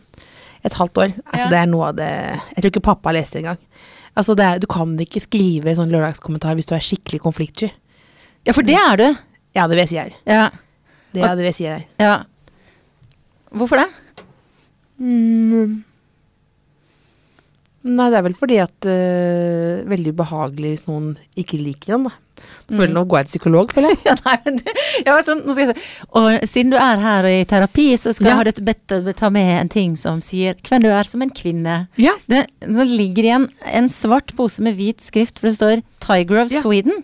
et 0.65 0.77
halvt 0.79 0.99
år. 1.03 1.11
Altså, 1.27 1.43
Ja. 1.43 1.49
Det 1.51 1.59
er 1.59 1.67
noe 1.67 1.88
av 1.91 1.97
det 1.99 2.09
Jeg 2.09 2.62
tror 2.62 2.71
ikke 2.71 2.83
pappa 2.87 3.12
leste 3.12 3.35
det 3.38 3.43
engang. 3.43 3.59
Altså, 4.15 4.37
det 4.38 4.45
er, 4.47 4.59
du 4.62 4.67
kan 4.71 4.93
ikke 5.01 5.23
skrive 5.25 5.75
sånn 5.75 5.91
lørdagskommentar 5.91 6.55
hvis 6.55 6.69
du 6.71 6.75
er 6.77 6.85
skikkelig 6.85 7.19
konfliktsky. 7.25 7.71
Ja, 8.47 8.53
for 8.55 8.62
det 8.62 8.77
er 8.79 8.97
du. 9.01 9.09
Ja, 9.55 9.67
det 9.69 9.77
vil 9.77 9.83
jeg 9.85 9.88
si 9.93 9.97
jeg 9.99 10.12
er. 10.12 10.19
Ja. 10.27 10.45
Det, 11.12 11.21
ja, 11.21 11.31
det 11.35 11.43
vil 11.45 11.51
jeg 11.51 11.55
si 11.61 11.65
jeg 11.69 11.81
er. 11.81 11.87
ja. 12.01 12.15
Hvorfor 13.53 13.77
det? 13.83 13.88
Nei, 17.83 18.05
det 18.12 18.19
er 18.21 18.23
vel 18.29 18.37
fordi 18.38 18.59
at 18.62 18.87
uh, 18.87 19.81
Veldig 19.91 20.12
ubehagelig 20.15 20.69
hvis 20.77 20.85
noen 20.87 21.09
ikke 21.41 21.59
liker 21.59 21.97
den, 21.97 22.05
da. 22.07 22.12
Føler 22.71 22.88
Mm. 22.88 22.95
nå 22.97 23.03
går 23.11 23.19
jeg 23.21 23.27
til 23.29 23.33
psykolog, 23.37 23.73
føler 23.75 23.91
jeg. 23.93 23.99
Ja, 24.09 24.15
nei, 24.25 24.37
men 24.47 24.57
du, 24.57 24.71
ja, 25.05 25.17
sånn, 25.27 25.43
nå 25.45 25.53
skal 25.55 25.67
jeg 25.69 25.77
si. 25.77 25.83
Og 26.17 26.47
siden 26.49 26.71
du 26.73 26.79
er 26.81 27.03
her 27.03 27.27
i 27.29 27.45
terapi, 27.51 27.88
så 28.01 28.15
skal 28.15 28.31
Ja. 28.31 28.33
jeg 28.33 28.38
ha 28.41 28.47
deg 28.49 28.62
bedt 28.71 28.95
å 28.97 29.15
ta 29.19 29.29
med 29.35 29.51
en 29.61 29.69
ting 29.75 29.97
som 30.01 30.23
sier 30.25 30.55
hvem 30.65 30.87
du 30.87 30.88
er 30.91 31.05
som 31.05 31.23
en 31.27 31.31
kvinne. 31.35 31.77
Ja. 32.01 32.15
Det, 32.31 32.47
så 32.62 32.87
ligger 32.88 33.29
igjen 33.29 33.49
en 33.69 33.88
svart 33.93 34.33
pose 34.38 34.62
med 34.65 34.79
hvit 34.79 35.03
skrift, 35.05 35.38
for 35.43 35.51
det 35.51 35.57
står 35.59 35.83
'Tiger 36.01 36.41
of. 36.47 36.49
Sweden'. 36.55 37.03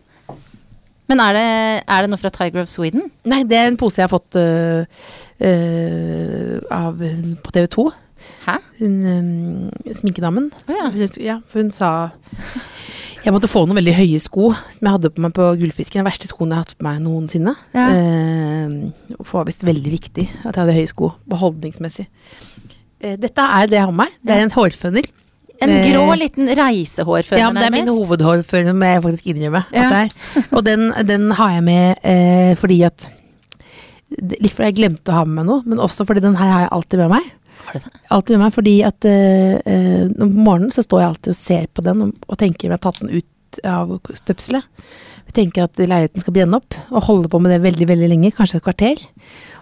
Men 1.08 1.22
er 1.24 1.36
det, 1.36 1.46
er 1.88 2.04
det 2.04 2.12
noe 2.12 2.20
fra 2.20 2.32
Tiger 2.34 2.62
of 2.62 2.72
Sweden? 2.72 3.08
Nei, 3.28 3.42
det 3.48 3.56
er 3.56 3.70
en 3.70 3.78
pose 3.80 4.00
jeg 4.00 4.08
har 4.08 4.12
fått 4.12 4.36
uh, 4.36 4.84
uh, 5.40 6.56
av 6.74 7.00
hun 7.00 7.38
på 7.44 7.54
TV 7.54 7.68
2. 7.78 7.86
Hæ? 8.44 8.58
Hun 8.80 8.98
um, 9.06 9.94
sminkedamen. 9.94 10.50
Oh, 10.66 10.74
ja. 10.74 10.90
Hun, 10.92 11.08
ja, 11.22 11.38
hun 11.54 11.72
sa 11.74 11.92
jeg 13.24 13.34
måtte 13.34 13.50
få 13.50 13.64
noen 13.66 13.76
veldig 13.80 13.92
høye 13.96 14.18
sko 14.22 14.50
som 14.54 14.86
jeg 14.86 14.94
hadde 14.94 15.10
på 15.12 15.22
meg 15.24 15.34
på 15.36 15.46
Gullfisken. 15.60 16.00
Den 16.00 16.06
verste 16.06 16.28
skoen 16.30 16.52
jeg 16.52 16.60
har 16.60 16.66
hatt 16.66 16.78
på 16.78 16.86
meg 16.86 17.00
noensinne. 17.02 17.54
Ja. 17.74 17.88
Eh, 17.92 19.16
for 19.18 19.32
det 19.32 19.38
var 19.40 19.48
visst 19.50 19.66
veldig 19.68 19.92
viktig 19.92 20.26
at 20.44 20.52
jeg 20.52 20.60
hadde 20.62 20.76
høye 20.76 20.90
sko, 20.90 21.10
beholdningsmessig. 21.28 22.06
Eh, 23.02 23.16
dette 23.20 23.48
er 23.58 23.68
det 23.68 23.78
jeg 23.80 23.84
har 23.84 23.92
med 23.92 24.04
meg. 24.06 24.14
Det 24.22 24.36
er 24.36 24.46
en 24.46 24.54
hårføner. 24.54 25.10
En 25.64 25.72
grå 25.82 26.04
liten 26.20 26.50
reisehårføner, 26.54 27.40
Ja, 27.40 27.50
det 27.54 27.64
er 27.66 27.74
min 27.74 27.90
hovedhårføner, 27.90 28.76
må 28.78 28.90
jeg 28.92 29.02
faktisk 29.06 29.30
innrømme. 29.32 29.64
Ja. 29.74 30.04
Og 30.52 30.62
den, 30.66 30.92
den 31.08 31.32
har 31.34 31.56
jeg 31.56 31.64
med 31.66 32.04
eh, 32.06 32.52
fordi 32.60 32.82
at 32.88 33.08
Litt 34.08 34.54
fordi 34.54 34.70
jeg 34.70 34.76
glemte 34.78 35.12
å 35.12 35.18
ha 35.18 35.24
med 35.28 35.36
meg 35.36 35.44
noe, 35.50 35.62
men 35.68 35.82
også 35.84 36.06
fordi 36.08 36.22
den 36.24 36.38
her 36.38 36.48
har 36.48 36.62
jeg 36.62 36.70
alltid 36.78 37.02
med 37.02 37.10
meg. 37.12 37.26
Alltid 38.14 38.38
med 38.38 38.46
meg, 38.46 38.54
fordi 38.56 38.72
at 38.88 39.04
eh, 39.04 39.58
eh, 39.68 40.06
om 40.24 40.30
morgenen 40.32 40.72
så 40.72 40.80
står 40.86 41.02
jeg 41.02 41.10
alltid 41.10 41.34
og 41.34 41.36
ser 41.36 41.66
på 41.76 41.84
den 41.84 42.06
og, 42.06 42.14
og 42.24 42.38
tenker 42.40 42.64
om 42.64 42.72
jeg 42.72 42.78
har 42.78 42.84
tatt 42.86 43.02
den 43.02 43.12
ut 43.18 43.60
av 43.68 43.92
støpselet. 44.16 44.64
Jeg 45.28 45.36
tenker 45.36 45.66
at 45.66 45.76
leiligheten 45.76 46.24
skal 46.24 46.38
brenne 46.38 46.56
opp, 46.56 46.76
og 46.88 47.04
holde 47.04 47.28
på 47.28 47.40
med 47.44 47.52
det 47.52 47.60
veldig 47.66 47.90
veldig 47.90 48.08
lenge, 48.14 48.32
kanskje 48.32 48.62
et 48.62 48.64
kvarter. 48.64 49.04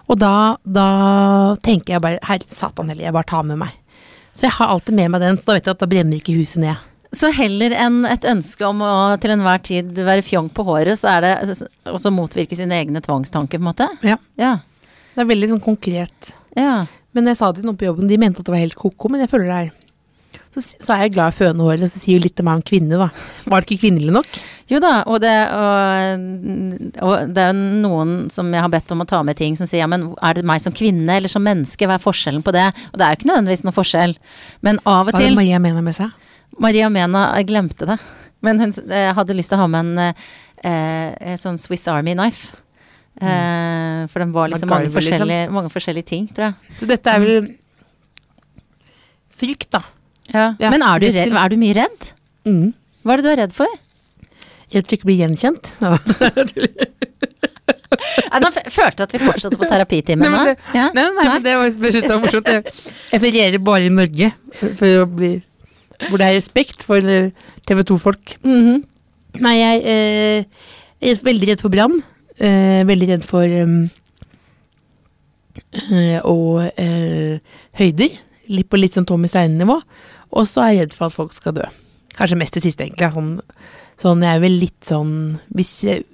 Og 0.07 0.15
da, 0.21 0.55
da 0.63 0.87
tenker 1.65 1.97
jeg 1.97 2.05
bare 2.05 2.23
Herre 2.23 2.47
satan 2.47 2.87
heller, 2.87 3.09
jeg 3.09 3.17
bare 3.17 3.27
tar 3.27 3.43
med 3.49 3.59
meg. 3.65 3.75
Så 4.37 4.45
jeg 4.45 4.53
har 4.59 4.69
alltid 4.69 4.93
med 4.93 5.09
meg 5.15 5.23
den, 5.23 5.39
så 5.41 5.49
da 5.49 5.57
vet 5.57 5.65
jeg 5.65 5.73
at 5.73 5.81
da 5.81 5.89
brenner 5.89 6.19
ikke 6.19 6.35
huset 6.37 6.61
ned. 6.61 6.85
Så 7.15 7.31
heller 7.33 7.73
enn 7.73 8.03
et 8.05 8.25
ønske 8.27 8.67
om 8.67 8.83
å 8.85 8.93
til 9.23 9.33
enhver 9.33 9.61
tid 9.65 9.97
være 10.05 10.25
fjong 10.25 10.51
på 10.53 10.65
håret, 10.67 10.99
så 10.99 11.15
er 11.15 11.25
det 11.25 11.55
også 11.89 12.11
motvirke 12.13 12.57
sine 12.59 12.77
egne 12.77 13.01
tvangstanker, 13.01 13.57
på 13.57 13.63
en 13.63 13.69
måte? 13.71 13.87
Ja. 14.05 14.19
Ja. 14.37 14.57
Det 15.15 15.23
er 15.23 15.31
veldig 15.31 15.55
sånn 15.55 15.63
konkret. 15.63 16.33
ja. 16.57 16.85
Men 17.15 17.31
jeg 17.31 17.37
sa 17.39 17.47
det 17.49 17.63
til 17.63 17.65
noen 17.65 17.77
på 17.79 17.87
jobben, 17.87 18.05
de 18.05 18.17
mente 18.21 18.43
at 18.43 18.45
det 18.45 18.53
var 18.53 18.61
helt 18.61 18.75
ko-ko, 18.77 19.09
men 19.09 19.23
jeg 19.23 19.31
føler 19.31 19.47
det 19.49 19.55
er 19.57 19.69
så, 20.57 20.77
så 20.83 20.93
er 20.93 21.05
jeg 21.05 21.15
glad 21.15 21.37
i 21.37 21.47
og 21.53 21.81
så 21.83 21.89
sier 21.93 22.17
jo 22.17 22.23
litt 22.23 22.39
om 22.41 22.47
meg 22.49 22.59
om 22.59 22.65
kvinne, 22.65 22.99
da. 22.99 23.09
Var 23.45 23.63
det 23.63 23.69
ikke 23.69 23.85
kvinnelig 23.85 24.13
nok? 24.15 24.39
Jo 24.67 24.81
da, 24.83 24.93
og 25.07 25.21
det, 25.23 25.33
og, 25.55 26.23
og 27.07 27.31
det 27.31 27.43
er 27.43 27.53
jo 27.53 27.67
noen 27.85 28.15
som 28.33 28.49
jeg 28.51 28.65
har 28.65 28.71
bedt 28.73 28.91
om 28.91 29.05
å 29.05 29.07
ta 29.07 29.21
med 29.23 29.39
ting, 29.39 29.55
som 29.59 29.69
sier 29.69 29.85
ja, 29.85 29.89
men 29.89 30.09
er 30.19 30.35
det 30.35 30.43
meg 30.47 30.63
som 30.63 30.75
kvinne 30.75 31.19
eller 31.19 31.31
som 31.31 31.45
menneske, 31.45 31.87
hva 31.87 31.95
er 31.95 32.03
forskjellen 32.03 32.43
på 32.43 32.55
det? 32.55 32.65
Og 32.91 32.99
det 32.99 33.05
er 33.05 33.13
jo 33.13 33.21
ikke 33.21 33.31
nødvendigvis 33.31 33.63
noen 33.67 33.77
forskjell, 33.77 34.17
men 34.67 34.81
av 34.83 35.07
og 35.07 35.15
Hva 35.15 35.23
er 35.23 35.29
det 35.29 35.39
Maria 35.39 35.61
mener 35.63 35.85
med 35.85 35.95
seg? 35.95 36.11
Maria 36.59 36.89
Mena 36.91 37.29
glemte 37.47 37.87
det, 37.87 37.97
men 38.43 38.59
hun 38.59 38.73
eh, 38.89 39.13
hadde 39.15 39.37
lyst 39.37 39.53
til 39.53 39.59
å 39.59 39.63
ha 39.63 39.71
med 39.71 39.85
en 39.85 40.03
eh, 40.07 40.27
en 40.65 41.37
sånn 41.39 41.59
Swiss 41.61 41.85
Army 41.91 42.15
knife. 42.15 42.55
Eh, 43.17 44.07
for 44.11 44.21
den 44.21 44.33
var 44.33 44.49
liksom 44.51 44.69
mange, 44.69 44.89
liksom. 44.89 44.99
forskjellige, 44.99 45.49
mange 45.53 45.71
forskjellige 45.73 46.09
ting, 46.11 46.27
tror 46.29 46.51
jeg. 46.51 46.75
Så 46.79 46.89
dette 46.89 47.13
er 47.13 47.23
vel 47.23 47.47
frykt, 49.37 49.69
da. 49.73 49.83
Ja. 50.33 50.47
Ja, 50.59 50.69
Men 50.73 50.83
er 50.83 50.99
du, 50.99 51.07
redd, 51.15 51.33
er 51.39 51.49
du 51.53 51.57
mye 51.61 51.75
redd? 51.77 52.09
Mm. 52.47 52.71
Hva 53.03 53.13
er 53.15 53.21
det 53.21 53.25
du 53.27 53.31
er 53.31 53.39
redd 53.45 53.53
for? 53.55 53.71
Redd 54.73 54.87
for 54.89 54.97
ikke 54.97 55.07
å 55.07 55.11
bli 55.11 55.19
gjenkjent. 55.21 55.73
Ja. 55.87 55.95
Nei, 58.27 58.39
nå 58.43 58.49
følte 58.51 58.99
jeg 58.99 59.05
at 59.07 59.13
vi 59.15 59.19
fortsatte 59.23 59.57
på 59.57 59.67
terapitimen 59.69 60.27
Nei, 60.33 60.41
det- 60.49 60.57
Ja? 60.75 60.89
Nei, 60.93 61.05
nei, 61.15 61.23
men 61.29 61.43
det 61.45 61.53
var 61.55 61.69
var 62.11 62.19
morsomt. 62.19 62.49
Jeg, 62.51 63.21
ferierer 63.23 63.61
bare 63.63 63.87
i 63.87 63.93
Norge 63.93 64.27
bli 65.07 65.29
hvor 66.09 66.19
det 66.19 66.27
er 66.27 66.35
respekt 66.35 66.83
for 66.85 66.99
TV 67.65 67.83
2-folk. 67.87 68.35
Mhm. 68.43 68.83
Nei, 69.41 69.55
jeg 69.57 69.81
eh, 69.93 70.43
er 71.01 71.23
veldig 71.25 71.49
redd 71.53 71.63
for 71.63 71.73
brann. 71.73 71.95
Eh, 72.37 72.83
veldig 72.85 73.07
redd 73.13 73.25
for 73.25 73.45
um, 73.63 73.79
eh, 75.91 76.19
og 76.27 76.67
eh, 76.77 77.39
høyder. 77.79 78.19
Litt 78.53 78.69
på 78.69 78.79
litt 78.79 78.95
sånn 78.97 79.07
Tommy 79.09 79.29
Steine-nivå. 79.31 79.79
Og 80.35 80.47
så 80.49 80.63
er 80.63 80.73
jeg 80.73 80.85
redd 80.85 80.95
for 80.97 81.09
at 81.09 81.15
folk 81.15 81.35
skal 81.35 81.55
dø. 81.57 81.67
Kanskje 82.17 82.39
mest 82.39 82.57
det 82.57 82.65
siste, 82.65 82.85
egentlig. 82.85 83.11
Sånn, 83.13 83.33
sånn 83.99 84.23
jeg 84.25 84.37
er 84.37 84.43
vel 84.43 84.57
litt 84.61 84.87
sånn 84.87 85.11
Hvis 85.53 85.71
jeg 85.85 86.05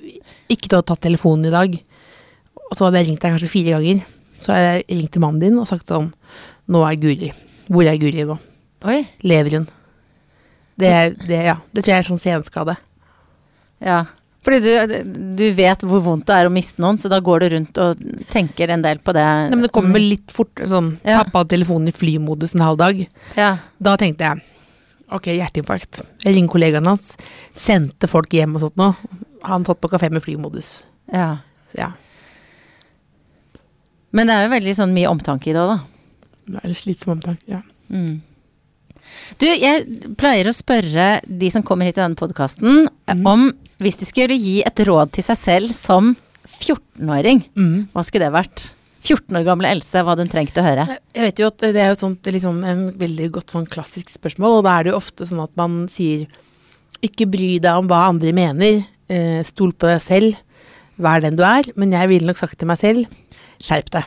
ikke 0.51 0.69
du 0.69 0.77
hadde 0.77 0.89
tatt 0.91 1.03
telefonen 1.05 1.49
i 1.49 1.53
dag, 1.53 1.77
og 2.63 2.73
så 2.75 2.87
hadde 2.87 3.01
jeg 3.01 3.09
ringt 3.11 3.23
deg 3.23 3.33
kanskje 3.35 3.51
fire 3.51 3.77
ganger, 3.77 4.03
så 4.41 4.53
hadde 4.53 4.67
jeg 4.67 4.99
ringt 4.99 5.13
til 5.15 5.23
mannen 5.23 5.41
din 5.41 5.61
og 5.61 5.69
sagt 5.69 5.89
sånn 5.89 6.11
Nå 6.71 6.83
er 6.87 6.99
Guri. 6.99 7.31
Hvor 7.67 7.87
er 7.87 7.99
Guri 7.99 8.25
nå? 8.27 8.37
Oi. 8.87 8.99
Lever 9.23 9.57
hun? 9.59 9.69
Det, 10.79 10.91
det, 11.27 11.39
ja, 11.45 11.57
det 11.71 11.83
tror 11.83 11.91
jeg 11.91 12.01
er 12.01 12.07
sånn 12.07 12.21
senskade. 12.21 12.75
Ja. 13.83 14.03
Fordi 14.43 14.59
du, 14.59 14.71
du 15.39 15.43
vet 15.55 15.83
hvor 15.87 16.01
vondt 16.03 16.25
det 16.27 16.35
er 16.35 16.49
å 16.49 16.51
miste 16.51 16.81
noen, 16.83 16.97
så 16.99 17.07
da 17.11 17.21
går 17.23 17.45
du 17.45 17.49
rundt 17.55 17.77
og 17.79 18.01
tenker 18.31 18.73
en 18.75 18.81
del 18.83 18.99
på 18.99 19.13
det. 19.15 19.23
Nei, 19.23 19.53
men 19.55 19.61
det 19.63 19.71
kommer 19.71 19.95
vel 19.95 20.09
litt 20.17 20.33
fort. 20.35 20.51
Sånn, 20.67 20.97
Ja. 21.07 21.21
Pappa 21.23 21.43
hadde 21.45 21.53
telefonen 21.55 21.87
i 21.87 21.95
flymodus 21.95 22.53
en 22.57 22.65
halv 22.65 22.81
dag. 22.81 22.99
Ja. 23.39 23.53
Da 23.79 23.93
tenkte 24.01 24.27
jeg 24.27 24.43
ok, 25.13 25.27
hjerteinfarkt. 25.37 26.01
Jeg 26.25 26.35
ringer 26.35 26.51
kollegaen 26.55 26.87
hans. 26.89 27.13
Sendte 27.55 28.09
folk 28.11 28.33
hjem 28.33 28.55
og 28.57 28.63
sånt 28.65 28.77
noe. 28.81 28.95
Han 29.47 29.63
satt 29.67 29.79
på 29.83 29.89
kafé 29.91 30.09
med 30.11 30.23
flymodus. 30.25 30.83
ja. 31.13 31.37
Så 31.73 31.79
ja, 31.79 31.91
Men 34.13 34.27
det 34.29 34.35
er 34.35 34.43
jo 34.45 34.51
veldig 34.53 34.75
sånn 34.77 34.93
mye 34.93 35.09
omtanke 35.09 35.49
i 35.49 35.55
det 35.55 35.61
òg, 35.63 35.71
da. 35.73 35.79
det 36.53 36.59
er 36.61 36.69
en 36.69 36.77
slitsom 36.77 37.15
omtanke. 37.15 37.41
Ja. 37.49 37.61
Mm. 37.89 38.19
Du, 39.41 39.45
jeg 39.47 40.13
pleier 40.19 40.49
å 40.49 40.53
spørre 40.53 41.07
de 41.25 41.49
som 41.53 41.63
kommer 41.65 41.85
hit 41.89 41.97
i 41.97 42.03
denne 42.03 42.17
podkasten, 42.19 42.87
Mm. 43.09 43.25
om 43.27 43.47
hvis 43.83 43.99
de 44.01 44.07
skulle 44.09 44.37
gi 44.39 44.61
et 44.65 44.81
råd 44.87 45.11
til 45.15 45.25
seg 45.27 45.37
selv 45.39 45.73
som 45.77 46.13
14-åring, 46.47 47.43
Mm. 47.55 47.87
hva 47.93 48.03
skulle 48.05 48.25
det 48.27 48.33
vært? 48.35 48.69
14 49.03 49.35
år 49.35 49.43
gamle 49.43 49.67
Else, 49.67 49.99
hva 49.99 50.13
hadde 50.13 50.23
hun 50.23 50.31
trengt 50.31 50.55
å 50.57 50.63
høre? 50.63 50.85
Jeg 51.13 51.23
vet 51.27 51.39
jo 51.41 51.47
at 51.51 51.57
det 51.59 51.75
er 51.83 51.89
jo 51.91 51.99
sånt, 51.99 52.23
liksom 52.31 52.61
en 52.63 52.83
veldig 52.97 53.29
godt 53.35 53.51
sånn 53.51 53.67
klassisk 53.67 54.09
spørsmål, 54.13 54.59
og 54.59 54.63
da 54.63 54.77
er 54.79 54.83
det 54.87 54.93
jo 54.93 54.99
ofte 55.01 55.27
sånn 55.27 55.43
at 55.43 55.51
man 55.59 55.87
sier 55.91 56.25
ikke 57.03 57.27
bry 57.27 57.57
deg 57.59 57.81
om 57.81 57.87
hva 57.91 58.05
andre 58.13 58.31
mener, 58.31 58.85
eh, 59.11 59.41
stol 59.43 59.73
på 59.75 59.89
deg 59.91 59.99
selv, 60.01 60.37
vær 60.97 61.19
den 61.25 61.35
du 61.35 61.43
er, 61.43 61.63
men 61.75 61.91
jeg 61.91 62.07
ville 62.07 62.27
nok 62.29 62.37
sagt 62.39 62.57
til 62.57 62.69
meg 62.69 62.79
selv, 62.79 63.03
skjerp 63.59 63.89
deg. 63.91 64.05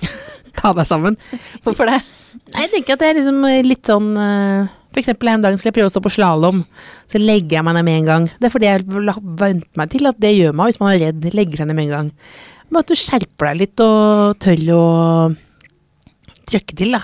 Ta 0.60 0.72
deg 0.78 0.86
sammen. 0.86 1.16
Hvorfor 1.64 1.90
det? 1.90 1.98
Nei, 2.52 2.60
Jeg 2.62 2.70
tenker 2.76 2.92
at 2.94 3.02
det 3.02 3.08
er 3.10 3.18
liksom 3.18 3.42
eh, 3.50 3.62
litt 3.66 3.82
sånn 3.90 4.12
eh, 4.20 4.68
For 4.96 5.02
eksempel 5.02 5.28
her 5.28 5.36
om 5.36 5.42
dagen 5.44 5.58
skulle 5.60 5.74
jeg 5.74 5.76
prøve 5.76 5.90
å 5.90 5.92
stå 5.92 6.00
på 6.00 6.10
slalåm. 6.14 6.62
Så 7.04 7.20
legger 7.20 7.58
jeg 7.58 7.64
meg 7.66 7.74
ned 7.76 7.84
med 7.84 7.98
en 8.00 8.06
gang. 8.08 8.28
Det 8.40 8.48
er 8.48 8.52
fordi 8.54 8.68
jeg 8.70 8.84
venter 8.88 9.76
meg 9.76 9.90
til 9.92 10.08
at 10.08 10.22
det 10.24 10.30
gjør 10.32 10.54
meg 10.56 10.70
hvis 10.70 10.78
man 10.80 10.92
er 10.94 11.02
redd. 11.02 11.26
Legger 11.36 11.60
seg 11.60 11.68
ned 11.68 11.76
med 11.76 11.90
en 11.90 11.92
gang. 11.92 12.06
Men 12.70 12.78
at 12.80 12.88
du 12.88 12.96
skjerper 12.96 13.50
deg 13.50 13.58
litt 13.60 13.82
og 13.84 14.38
tør 14.40 14.62
å 14.72 14.86
trykke 16.48 16.78
til, 16.80 16.96
da. 16.96 17.02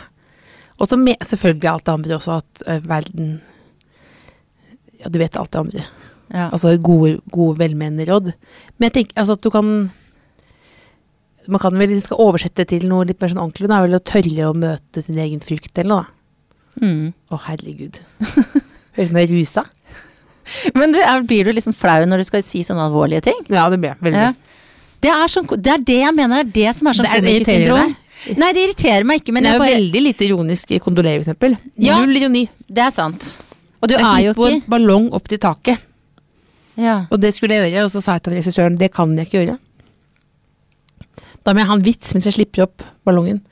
Og 0.81 0.89
så 0.89 0.97
med, 0.97 1.21
selvfølgelig 1.21 1.69
alt 1.69 1.85
det 1.85 1.93
andre 1.93 2.17
også, 2.17 2.39
at 2.41 2.63
uh, 2.65 2.79
verden 2.89 3.35
Ja, 5.03 5.13
du 5.13 5.21
vet 5.21 5.37
alt 5.37 5.53
det 5.53 5.61
andre. 5.61 5.85
Ja. 6.33 6.49
Altså 6.49 6.73
gode, 6.81 7.19
gode 7.29 7.59
velmenende 7.61 8.09
råd. 8.09 8.33
Men 8.79 8.89
jeg 8.89 8.97
tenker 8.97 9.21
altså 9.21 9.37
at 9.37 9.45
du 9.45 9.51
kan 9.53 9.69
Man 11.45 11.61
kan 11.61 11.77
vel 11.77 11.93
skal 12.01 12.25
oversette 12.25 12.65
til 12.71 12.89
noe 12.89 13.05
litt 13.05 13.21
mer 13.21 13.35
sånn 13.35 13.45
ordentlig, 13.45 13.69
det 13.69 13.77
er 13.77 13.87
vel 13.91 14.01
å 14.01 14.05
tørre 14.15 14.49
å 14.49 14.57
møte 14.57 15.05
sin 15.05 15.21
egen 15.21 15.45
frykt 15.45 15.77
eller 15.77 15.93
noe. 15.93 16.03
da. 16.09 16.22
Mm. 16.81 17.13
Å, 17.33 17.39
herregud. 17.49 17.99
Hører 18.97 19.13
meg 19.17 19.33
rusa. 19.33 19.67
Men 20.77 20.93
du, 20.95 20.99
er, 21.01 21.23
blir 21.29 21.47
du 21.47 21.53
liksom 21.55 21.75
flau 21.77 22.03
når 22.09 22.23
du 22.23 22.29
skal 22.29 22.43
si 22.47 22.63
sånne 22.67 22.89
alvorlige 22.89 23.23
ting? 23.29 23.39
Ja, 23.53 23.69
det 23.73 23.79
blir 23.83 23.93
jeg. 23.93 24.01
Veldig. 24.05 24.25
Ja. 24.25 24.33
Det, 25.03 25.11
er 25.13 25.31
sånn, 25.33 25.49
det 25.59 25.73
er 25.75 25.85
det 25.87 25.99
jeg 26.03 26.15
mener 26.17 26.43
er 26.43 26.51
det 26.57 26.73
som 26.79 26.91
er 26.91 26.99
sånn 26.99 27.09
er- 27.09 27.23
komikersyndrom. 27.23 27.95
Nei, 28.39 28.53
det 28.55 28.61
irriterer 28.69 29.07
meg 29.09 29.19
ikke, 29.23 29.33
men 29.35 29.43
det 29.43 29.51
er 29.51 29.57
jo 29.57 29.63
bare, 29.65 29.79
veldig 29.81 30.01
lite 30.05 30.27
ironisk 30.29 30.71
i 30.71 30.79
kondolerer, 30.83 31.25
for 31.25 31.33
eksempel. 31.33 31.57
Ja. 31.83 31.97
Null 31.99 32.21
ironi. 32.21 32.45
det 32.71 32.85
er 32.85 32.93
sant. 32.95 33.33
Og 33.83 33.91
du 33.91 33.97
Jeg 33.97 34.05
er 34.05 34.21
jo 34.29 34.35
slipper 34.35 34.39
på 34.39 34.47
en 34.47 34.61
ballong 34.71 35.09
opp 35.19 35.27
til 35.27 35.41
taket, 35.43 35.81
ja. 36.79 37.01
og 37.11 37.19
det 37.19 37.33
skulle 37.35 37.57
jeg 37.59 37.73
gjøre, 37.73 37.89
og 37.89 37.91
så 37.91 38.03
sa 38.05 38.15
jeg 38.15 38.23
til 38.23 38.37
regissøren 38.37 38.79
det 38.79 38.93
kan 38.95 39.11
jeg 39.19 39.27
ikke 39.27 39.41
gjøre. 39.41 39.57
Da 41.43 41.51
må 41.51 41.65
jeg 41.65 41.71
ha 41.73 41.75
en 41.75 41.83
vits 41.83 42.15
mens 42.15 42.29
jeg 42.31 42.37
slipper 42.37 42.69
opp 42.69 42.85
ballongen. 43.03 43.43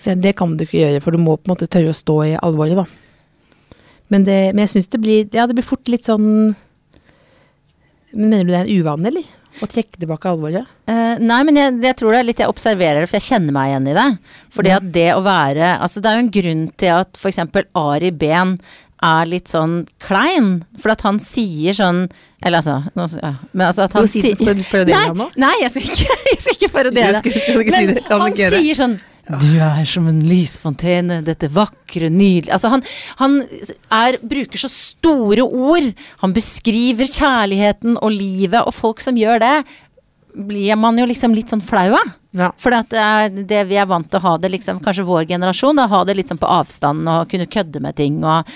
Så 0.00 0.16
det 0.16 0.34
kan 0.38 0.56
du 0.56 0.64
ikke 0.64 0.80
gjøre, 0.80 1.02
for 1.04 1.14
du 1.14 1.20
må 1.20 1.36
på 1.36 1.48
en 1.48 1.54
måte 1.54 1.68
tørre 1.70 1.92
å 1.92 1.96
stå 1.96 2.16
i 2.24 2.36
alvoret, 2.40 2.78
da. 2.80 2.86
Men, 4.10 4.24
det, 4.26 4.38
men 4.54 4.64
jeg 4.64 4.74
syns 4.74 4.90
det 4.90 4.98
blir 5.02 5.28
Ja, 5.36 5.44
det 5.46 5.54
blir 5.54 5.66
fort 5.66 5.86
litt 5.86 6.08
sånn 6.08 6.24
Men 8.10 8.24
Mener 8.32 8.42
du 8.42 8.50
det 8.50 8.56
er 8.58 8.64
en 8.64 8.80
uvane, 8.80 9.06
eller? 9.12 9.28
Å 9.60 9.66
trekke 9.70 9.98
tilbake 9.98 10.30
alvoret? 10.30 10.66
Uh, 10.88 11.18
nei, 11.22 11.40
men 11.46 11.58
jeg, 11.58 11.76
jeg 11.84 11.96
tror 11.98 12.14
det 12.14 12.20
er 12.20 12.26
litt 12.28 12.42
jeg 12.42 12.50
observerer 12.50 13.02
det, 13.02 13.08
for 13.10 13.18
jeg 13.18 13.26
kjenner 13.28 13.54
meg 13.54 13.72
igjen 13.72 13.88
i 13.90 13.96
det. 13.96 14.06
Fordi 14.54 14.72
at 14.76 14.86
det 14.94 15.08
å 15.16 15.24
være 15.26 15.72
Altså, 15.74 16.02
det 16.02 16.10
er 16.10 16.16
jo 16.16 16.22
en 16.22 16.36
grunn 16.36 16.62
til 16.80 16.92
at 16.94 17.18
f.eks. 17.18 17.40
Ari 17.78 18.12
Behn 18.14 18.54
er 19.10 19.28
litt 19.28 19.50
sånn 19.50 19.82
klein. 20.02 20.50
For 20.80 20.94
at 20.94 21.04
han 21.06 21.18
sier 21.22 21.76
sånn 21.76 22.04
Eller 22.44 22.60
altså, 22.60 22.78
nå, 22.96 23.06
ja, 23.20 23.34
men 23.50 23.66
altså 23.68 23.86
at 23.88 23.96
han 23.98 24.08
sier 24.10 24.38
Nei, 24.88 25.28
nei, 25.40 25.54
jeg 25.64 25.74
skal 25.74 25.86
ikke, 25.86 26.18
jeg 26.32 26.42
skal 26.44 26.58
ikke 26.58 26.72
parodiere. 26.78 27.22
Men 27.24 28.22
han 28.24 28.38
sier 28.38 28.78
sånn 28.78 28.98
Du 29.38 29.50
er 29.62 29.84
som 29.86 30.08
en 30.10 30.22
lysfontene, 30.26 31.20
dette 31.26 31.50
vakre, 31.54 32.08
nydelige 32.10 32.54
Altså, 32.54 32.70
han, 32.72 32.82
han 33.20 33.36
er, 33.94 34.18
bruker 34.26 34.58
så 34.58 34.70
store 34.72 35.44
ord. 35.44 35.90
Han 36.24 36.34
beskriver 36.34 37.06
kjærligheten 37.06 37.98
og 38.00 38.10
livet, 38.14 38.62
og 38.64 38.74
folk 38.74 39.02
som 39.04 39.18
gjør 39.20 39.42
det, 39.44 39.54
blir 40.34 40.76
man 40.78 40.98
jo 40.98 41.06
liksom 41.10 41.34
litt 41.34 41.52
sånn 41.52 41.62
flau 41.64 41.88
av. 41.98 42.16
Ja. 42.36 42.50
For 42.60 42.74
det 42.74 42.98
er 42.98 43.30
det 43.34 43.64
vi 43.70 43.78
er 43.80 43.88
vant 43.90 44.06
til 44.10 44.20
å 44.20 44.26
ha 44.28 44.36
det, 44.38 44.52
liksom, 44.54 44.82
kanskje 44.84 45.06
vår 45.08 45.26
generasjon, 45.30 45.78
da, 45.78 45.88
ha 45.90 46.02
det 46.06 46.16
litt 46.18 46.30
sånn 46.30 46.40
på 46.40 46.50
avstand 46.50 47.08
og 47.10 47.30
kunne 47.30 47.50
kødde 47.50 47.82
med 47.82 47.98
ting 47.98 48.20
og 48.22 48.50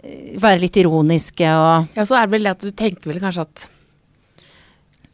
eh, 0.00 0.36
være 0.40 0.62
litt 0.64 0.78
ironiske 0.80 1.50
og 1.52 1.98
Ja, 1.98 2.06
så 2.08 2.16
er 2.16 2.28
det 2.28 2.36
vel 2.36 2.48
det 2.48 2.54
at 2.56 2.64
du 2.64 2.72
tenker 2.72 3.12
vel 3.12 3.20
kanskje 3.20 3.44
at 3.44 3.66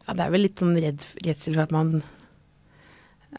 Ja, 0.05 0.15
det 0.15 0.23
er 0.23 0.31
vel 0.31 0.45
litt 0.47 0.63
sånn 0.63 0.77
redsel 0.79 1.57
for 1.57 1.65
at 1.65 1.75
man 1.75 1.97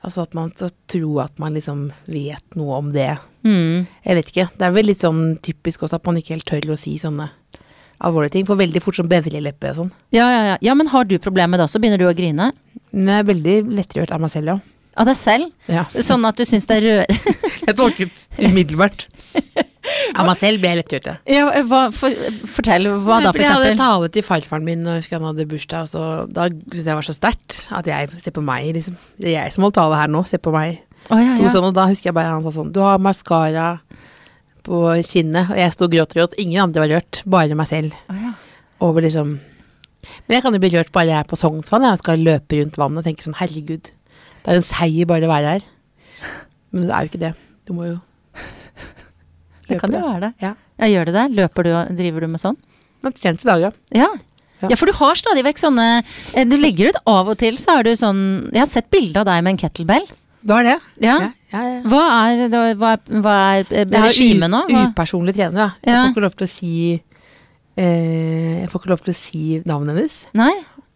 Altså 0.05 0.23
at 0.27 0.35
man 0.37 0.51
skal 0.55 0.71
tro 0.91 1.17
at 1.23 1.39
man 1.43 1.55
liksom 1.57 1.87
vet 2.11 2.57
noe 2.59 2.77
om 2.79 2.93
det. 2.95 3.17
mm, 3.47 3.87
Jeg 4.05 4.19
vet 4.21 4.29
ikke. 4.33 4.49
Det 4.59 4.67
er 4.69 4.75
vel 4.77 4.87
litt 4.91 5.01
sånn 5.03 5.39
typisk 5.43 5.83
også 5.87 5.97
at 5.99 6.07
man 6.07 6.17
ikke 6.21 6.35
helt 6.37 6.47
tør 6.49 6.75
å 6.75 6.79
si 6.79 6.97
sånne 7.01 7.31
alvorlige 8.05 8.33
ting. 8.37 8.47
Får 8.47 8.61
veldig 8.61 8.83
fort 8.85 8.99
sånn 9.01 9.09
bevreleppe 9.11 9.71
og 9.73 9.77
sånn. 9.81 9.93
ja, 10.15 10.27
ja, 10.31 10.43
ja. 10.53 10.57
ja, 10.61 10.75
men 10.79 10.87
har 10.93 11.05
du 11.09 11.17
problemer 11.19 11.55
med 11.57 11.61
det 11.63 11.69
også? 11.71 11.81
Begynner 11.83 11.99
du 12.03 12.07
å 12.11 12.15
grine? 12.17 12.51
Men 12.93 13.13
jeg 13.15 13.25
er 13.25 13.31
veldig 13.33 13.57
lettrørt 13.79 14.13
av 14.13 14.21
meg 14.21 14.31
selv, 14.33 14.53
ja. 14.55 14.59
Av 14.97 15.05
deg 15.09 15.17
selv? 15.21 15.51
ja. 15.69 15.83
Sånn 16.01 16.25
at 16.25 16.37
du 16.41 16.45
syns 16.49 16.65
det 16.71 16.79
er 16.79 16.87
rør... 16.87 17.33
Jeg 17.67 17.75
tolket 17.77 18.29
umiddelbart. 18.39 19.09
Av 20.17 20.27
meg 20.27 20.39
selv 20.41 20.63
ble 20.63 20.73
jeg 20.73 20.81
lettrørt, 20.81 21.09
ja. 21.11 21.15
Ja, 21.31 21.63
hva, 21.69 21.83
for, 21.95 22.15
fortell, 22.57 22.89
hva 23.05 23.21
da, 23.23 23.31
for 23.33 23.43
eksempel? 23.43 23.69
Jeg 23.69 23.77
hadde 23.77 23.81
tale 23.81 24.11
til 24.15 24.27
farfaren 24.27 24.67
min 24.67 24.83
når 24.87 25.07
han 25.13 25.29
hadde 25.29 25.47
bursdag, 25.51 25.87
og 25.87 25.93
så 25.93 26.03
da 26.31 26.49
syntes 26.51 26.83
jeg 26.83 26.89
det 26.89 26.99
var 26.99 27.07
så 27.07 27.17
sterkt 27.17 27.59
at 27.77 27.89
jeg 27.91 28.23
Se 28.23 28.33
på 28.35 28.45
meg, 28.45 28.69
liksom. 28.77 28.97
Det 29.21 29.31
er 29.33 29.37
jeg 29.39 29.55
som 29.57 29.67
holder 29.67 29.79
tale 29.81 30.01
her 30.01 30.13
nå, 30.13 30.23
se 30.27 30.41
på 30.43 30.53
meg. 30.55 30.81
Oh, 31.07 31.21
ja, 31.21 31.37
ja. 31.39 31.51
sånn, 31.55 31.69
og 31.69 31.75
da 31.77 31.87
husker 31.91 32.11
jeg 32.11 32.17
bare 32.17 32.33
han 32.33 32.43
sa 32.43 32.51
sånn 32.51 32.73
Du 32.75 32.81
har 32.83 32.99
maskara 33.03 33.67
på 34.67 34.81
kinnet, 35.07 35.53
og 35.53 35.61
jeg 35.61 35.75
sto 35.75 35.87
og 35.87 35.93
gråt 35.93 36.15
og 36.15 36.19
gråt. 36.19 36.39
Ingen 36.43 36.65
andre 36.65 36.83
var 36.83 36.93
rørt, 36.97 37.21
bare 37.31 37.59
meg 37.59 37.71
selv. 37.71 37.95
Oh, 38.11 38.19
ja. 38.19 38.33
Over 38.83 39.07
liksom 39.07 39.37
Men 40.27 40.35
jeg 40.37 40.43
kan 40.45 40.55
jo 40.55 40.61
bli 40.63 40.73
rørt 40.75 40.91
bare 40.95 41.09
jeg 41.09 41.19
er 41.19 41.31
på 41.31 41.39
Sognsvann. 41.39 41.87
Jeg 41.87 42.03
skal 42.03 42.27
løpe 42.27 42.59
rundt 42.59 42.77
vannet 42.79 43.03
og 43.03 43.07
tenke 43.07 43.27
sånn 43.27 43.39
herregud, 43.39 43.91
det 43.91 44.53
er 44.53 44.61
en 44.61 44.67
seier 44.67 45.09
bare 45.11 45.27
å 45.27 45.31
være 45.31 45.57
her. 45.57 45.65
Men 46.71 46.87
det 46.87 46.93
er 46.95 47.07
jo 47.07 47.11
ikke 47.11 47.23
det. 47.23 47.33
Du 47.67 47.73
må 47.75 47.89
jo 47.89 47.97
Det 49.69 49.81
kan 49.81 49.93
jo 49.93 50.01
være 50.05 50.21
det. 50.29 50.33
Ja. 50.45 50.55
Ja, 50.79 50.87
gjør 50.93 51.09
det 51.09 51.15
det? 51.17 51.25
Løper 51.37 51.65
du 51.67 51.71
og 51.75 51.93
driver 51.99 52.21
du 52.27 52.29
med 52.35 52.43
sånn? 52.43 52.57
Men 53.03 53.13
trent 53.17 53.41
på 53.43 53.49
dager. 53.49 53.73
Ja. 53.95 54.09
Ja. 54.63 54.71
ja, 54.73 54.77
for 54.81 54.89
du 54.89 54.95
har 54.97 55.19
stadig 55.21 55.43
vekk 55.45 55.59
sånne 55.61 55.87
eh, 56.01 56.45
Du 56.49 56.55
legger 56.57 56.89
ut 56.89 56.99
av 57.13 57.29
og 57.29 57.37
til, 57.37 57.59
så 57.61 57.75
har 57.77 57.85
du 57.85 57.91
sånn 57.93 58.23
Jeg 58.55 58.63
har 58.63 58.71
sett 58.71 58.87
bilde 58.91 59.21
av 59.21 59.27
deg 59.29 59.43
med 59.45 59.53
en 59.53 59.59
kettlebell. 59.61 60.07
Hva 60.47 60.61
er 60.63 60.69
det? 60.71 60.77
Ja. 61.05 61.17
ja, 61.21 61.33
ja, 61.53 61.61
ja. 61.75 61.81
Hva 61.91 62.05
er, 62.31 62.41
hva 62.81 62.93
er, 62.95 63.03
hva 63.21 63.35
er 63.59 63.67
eh, 63.69 63.85
har 63.93 64.07
regimet 64.09 64.49
nå? 64.53 64.63
Hva? 64.71 64.87
upersonlig 64.95 65.35
trener, 65.37 65.59
da. 65.61 65.69
Jeg 65.85 65.93
Ja. 65.93 66.01
får 66.07 66.15
ikke 66.15 66.25
lov 66.25 66.37
til 66.41 66.47
å 66.47 66.53
si 66.55 66.73
eh, 67.77 68.63
Jeg 68.63 68.71
får 68.73 68.81
ikke 68.83 68.93
lov 68.95 69.05
til 69.05 69.13
å 69.13 69.19
si 69.19 69.43
navnet 69.69 69.97
hennes. 69.99 70.19
Nei? 70.41 70.53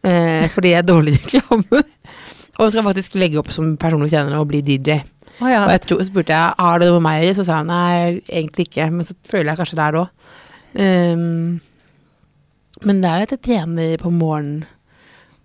Eh, 0.09 0.47
fordi 0.55 0.73
jeg 0.73 0.81
er 0.81 0.89
dårlig 0.89 1.17
i 1.19 1.23
reklame. 1.27 1.83
Og 2.61 2.73
skal 2.73 2.85
faktisk 2.87 3.15
legge 3.21 3.41
opp 3.41 3.51
som 3.53 3.75
personlig 3.81 4.11
trener 4.13 4.37
og 4.41 4.49
bli 4.51 4.61
DJ. 4.65 4.99
Å 5.41 5.49
ja. 5.49 5.63
Og 5.65 5.73
jeg 5.73 5.83
tror, 5.87 6.03
så 6.03 6.11
spurte 6.11 6.37
jeg 6.37 6.61
har 6.61 6.81
det 6.81 6.91
noe 6.91 6.99
med 6.99 7.07
meg 7.07 7.23
å 7.23 7.27
gjøre, 7.27 7.39
så 7.39 7.47
sa 7.49 7.61
hun 7.63 7.71
nei, 7.73 8.21
egentlig 8.29 8.69
ikke. 8.69 8.89
Men 8.93 9.09
så 9.09 9.17
føler 9.29 9.53
jeg 9.53 9.61
kanskje 9.63 9.79
det 9.79 9.87
er 9.87 9.97
det 9.97 10.03
òg. 10.03 10.29
Um, 10.71 11.61
men 12.87 13.01
det 13.03 13.11
er 13.11 13.23
jo 13.23 13.29
at 13.29 13.35
jeg 13.37 13.45
trener 13.49 13.97
på 14.01 14.13
morgenen 14.15 14.67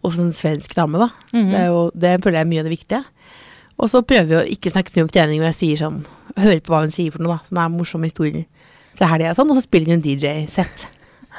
hos 0.06 0.20
en 0.22 0.34
svensk 0.36 0.76
dame, 0.78 1.00
da. 1.02 1.10
Det, 1.34 1.62
er 1.64 1.70
jo, 1.72 1.88
det 1.98 2.18
føler 2.24 2.39
jeg 2.39 2.46
er 2.46 2.52
mye 2.52 2.62
av 2.62 2.68
det 2.68 2.76
viktige. 2.76 3.02
Og 3.82 3.91
så 3.91 4.04
prøver 4.08 4.28
vi 4.30 4.38
å 4.38 4.43
ikke 4.56 4.72
snakke 4.72 4.91
så 4.91 5.00
mye 5.00 5.08
om 5.08 5.14
trening, 5.16 5.41
og 5.41 5.50
jeg 5.52 5.60
sier 5.62 5.82
sånn 5.84 6.04
Hører 6.36 6.60
på 6.60 6.74
hva 6.74 6.82
hun 6.84 6.91
sier 6.91 7.14
for 7.14 7.24
noe, 7.24 7.38
da, 7.38 7.48
som 7.48 7.60
er 7.64 7.72
morsomme 7.72 8.10
historier. 8.10 8.43
Så 9.00 9.08
her 9.08 9.22
er 9.22 9.30
jeg 9.30 9.38
sånn, 9.38 9.52
og 9.54 9.56
så 9.56 9.64
spiller 9.64 9.96
hun 9.96 10.04
DJ-sett. 10.04 10.84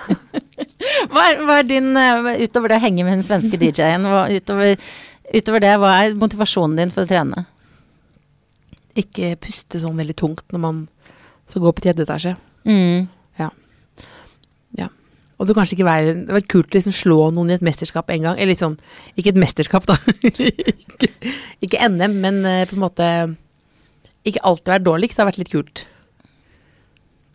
Hva 1.13 1.23
er, 1.31 1.39
hva 1.45 1.55
er 1.61 1.67
din 1.69 1.97
eh, 1.97 2.43
Utover 2.45 2.69
det 2.69 2.79
å 2.79 2.83
henge 2.83 3.05
med 3.05 3.15
den 3.17 3.25
svenske 3.25 3.59
DJ-en, 3.61 4.05
utover, 4.05 4.75
utover 5.33 5.63
det, 5.65 5.73
hva 5.81 5.93
er 6.03 6.17
motivasjonen 6.21 6.77
din 6.79 6.93
for 6.93 7.05
å 7.05 7.11
trene? 7.11 7.45
Ikke 8.97 9.35
puste 9.41 9.81
sånn 9.83 9.99
veldig 9.99 10.17
tungt 10.17 10.47
når 10.55 10.63
man 10.63 10.85
skal 11.47 11.63
gå 11.63 11.73
på 11.77 11.85
tredje 11.85 12.07
etasje. 12.07 12.35
Mm. 12.67 13.07
Og 15.37 15.49
så 15.49 15.57
kanskje 15.57 15.77
ikke 15.77 15.89
være 15.89 16.15
Det 16.27 16.37
var 16.37 16.47
kult 16.49 16.71
å 16.73 16.79
liksom 16.79 16.95
slå 16.97 17.19
noen 17.37 17.53
i 17.53 17.57
et 17.57 17.65
mesterskap 17.65 18.13
en 18.13 18.29
gang. 18.29 18.39
Eller 18.39 18.55
litt 18.55 18.63
sånn 18.63 18.79
Ikke 19.17 19.35
et 19.35 19.41
mesterskap, 19.41 19.89
da. 19.89 19.97
ikke, 20.87 21.11
ikke 21.65 21.91
NM, 21.93 22.21
men 22.23 22.41
eh, 22.49 22.63
på 22.69 22.79
en 22.79 22.85
måte 22.87 23.11
Ikke 24.27 24.45
alltid 24.49 24.73
være 24.75 24.87
dårligst. 24.87 25.17
Det 25.17 25.25
har 25.25 25.31
vært 25.31 25.43
litt 25.43 25.53
kult. 25.53 25.85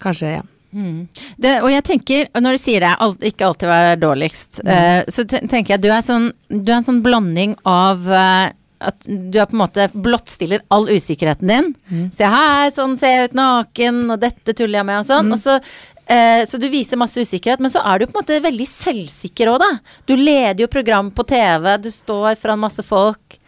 Kanskje, 0.01 0.33
ja. 0.39 0.47
Mm. 0.71 1.09
Det, 1.35 1.57
og 1.59 1.67
jeg 1.67 1.83
tenker, 1.83 2.29
når 2.39 2.55
du 2.55 2.59
sier 2.61 2.83
det, 2.83 2.93
alt, 3.03 3.23
ikke 3.27 3.43
alltid 3.43 3.67
være 3.67 3.95
dårligst, 3.99 4.61
eh, 4.63 5.01
så 5.11 5.25
tenker 5.27 5.73
jeg 5.73 5.81
du 5.83 5.89
er, 5.91 5.99
sånn, 6.05 6.29
du 6.47 6.71
er 6.71 6.77
en 6.77 6.87
sånn 6.87 7.01
blanding 7.03 7.57
av 7.67 8.07
eh, 8.07 8.53
at 8.81 9.05
du 9.05 9.37
er 9.39 9.47
på 9.49 9.55
en 9.55 9.61
måte 9.63 9.87
blottstiller 9.93 10.63
all 10.73 10.89
usikkerheten 10.89 11.51
din. 11.51 11.71
Se 12.15 12.27
her, 12.27 12.71
sånn 12.73 12.97
ser 12.99 13.13
jeg 13.13 13.31
ut 13.31 13.39
naken, 13.39 14.03
og 14.13 14.21
dette 14.21 14.55
tuller 14.57 14.81
jeg 14.81 14.87
med, 14.89 15.01
og 15.01 15.07
sånn. 15.07 15.31
Og 15.35 15.39
så, 15.41 15.57
eh, 16.05 16.41
så 16.49 16.59
du 16.61 16.67
viser 16.71 16.99
masse 17.01 17.21
usikkerhet, 17.21 17.61
men 17.63 17.73
så 17.73 17.83
er 17.85 18.01
du 18.01 18.07
på 18.07 18.17
en 18.17 18.21
måte 18.23 18.41
veldig 18.43 18.67
selvsikker 18.67 19.53
òg, 19.53 19.61
da. 19.63 19.71
Du 20.09 20.15
leder 20.17 20.65
jo 20.65 20.71
program 20.71 21.11
på 21.13 21.25
TV, 21.29 21.77
du 21.77 21.91
står 21.93 22.35
foran 22.41 22.63
masse 22.63 22.85
folk. 22.85 23.39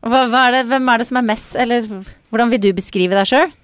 Hva, 0.00 0.26
hva 0.30 0.48
er 0.48 0.58
det, 0.58 0.66
hvem 0.70 0.92
er 0.92 1.00
det 1.00 1.08
som 1.08 1.20
er 1.20 1.30
mest, 1.32 1.56
eller 1.58 1.88
hvordan 2.30 2.52
vil 2.52 2.62
du 2.62 2.70
beskrive 2.76 3.18
deg 3.18 3.28
sjøl? 3.28 3.56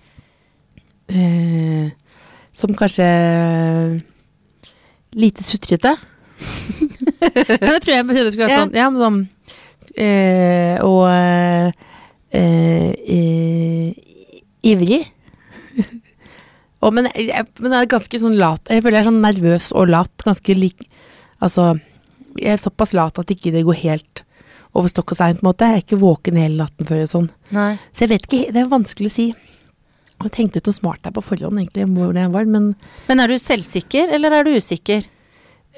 Eh, 1.14 1.92
som 2.54 2.74
kanskje 2.74 3.06
lite 5.14 5.44
sutrete. 5.46 5.94
ja, 7.20 7.70
det 7.70 7.80
tror 7.84 7.94
jeg 7.94 8.06
det 8.08 8.32
skulle 8.32 8.48
være 8.48 8.60
sånn. 8.64 8.74
Ja, 8.74 8.90
men 8.90 9.00
sånn 9.00 9.22
eh, 9.96 10.76
Og 10.84 11.04
eh, 11.08 11.72
eh, 12.34 13.94
ivrig. 14.64 15.00
og, 16.82 16.92
men, 16.96 17.10
jeg, 17.14 17.46
men 17.60 17.74
jeg 17.74 17.80
er 17.86 17.94
ganske 17.94 18.20
sånn 18.20 18.38
lat. 18.40 18.62
Jeg 18.70 18.84
føler 18.84 19.00
jeg 19.00 19.04
er 19.04 19.10
sånn 19.10 19.24
nervøs 19.24 19.72
og 19.76 19.90
lat. 19.92 20.14
Ganske 20.24 20.58
lik 20.58 20.88
Altså, 21.44 21.74
jeg 22.38 22.54
er 22.54 22.60
såpass 22.62 22.94
lat 22.96 23.18
at 23.20 23.32
ikke 23.34 23.50
det 23.52 23.66
går 23.66 23.76
helt 23.82 24.22
over 24.74 24.90
stokk 24.90 25.12
og 25.12 25.18
stein, 25.18 25.36
på 25.38 25.44
en 25.44 25.50
måte. 25.50 25.66
Jeg 25.68 25.76
er 25.76 25.82
ikke 25.84 26.00
våken 26.00 26.38
hele 26.40 26.62
natten 26.62 26.88
før 26.88 27.02
og 27.04 27.10
sånn. 27.10 27.26
Nei. 27.54 27.74
Så 27.92 28.06
jeg 28.06 28.14
vet 28.14 28.24
ikke, 28.26 28.54
det 28.54 28.62
er 28.62 28.70
vanskelig 28.70 29.10
å 29.10 29.14
si. 29.14 29.26
Jeg 30.24 30.32
tenkte 30.32 30.62
ut 30.62 30.70
noe 30.70 30.78
smart 30.78 31.02
der 31.04 31.12
på 31.14 31.22
forhånd, 31.26 31.60
egentlig, 31.60 31.84
hvor 31.92 32.14
det 32.16 32.24
var, 32.32 32.46
men 32.48 32.72
Men 33.10 33.20
er 33.20 33.28
du 33.28 33.36
selvsikker, 33.38 34.08
eller 34.14 34.32
er 34.32 34.46
du 34.46 34.54
usikker? 34.56 35.04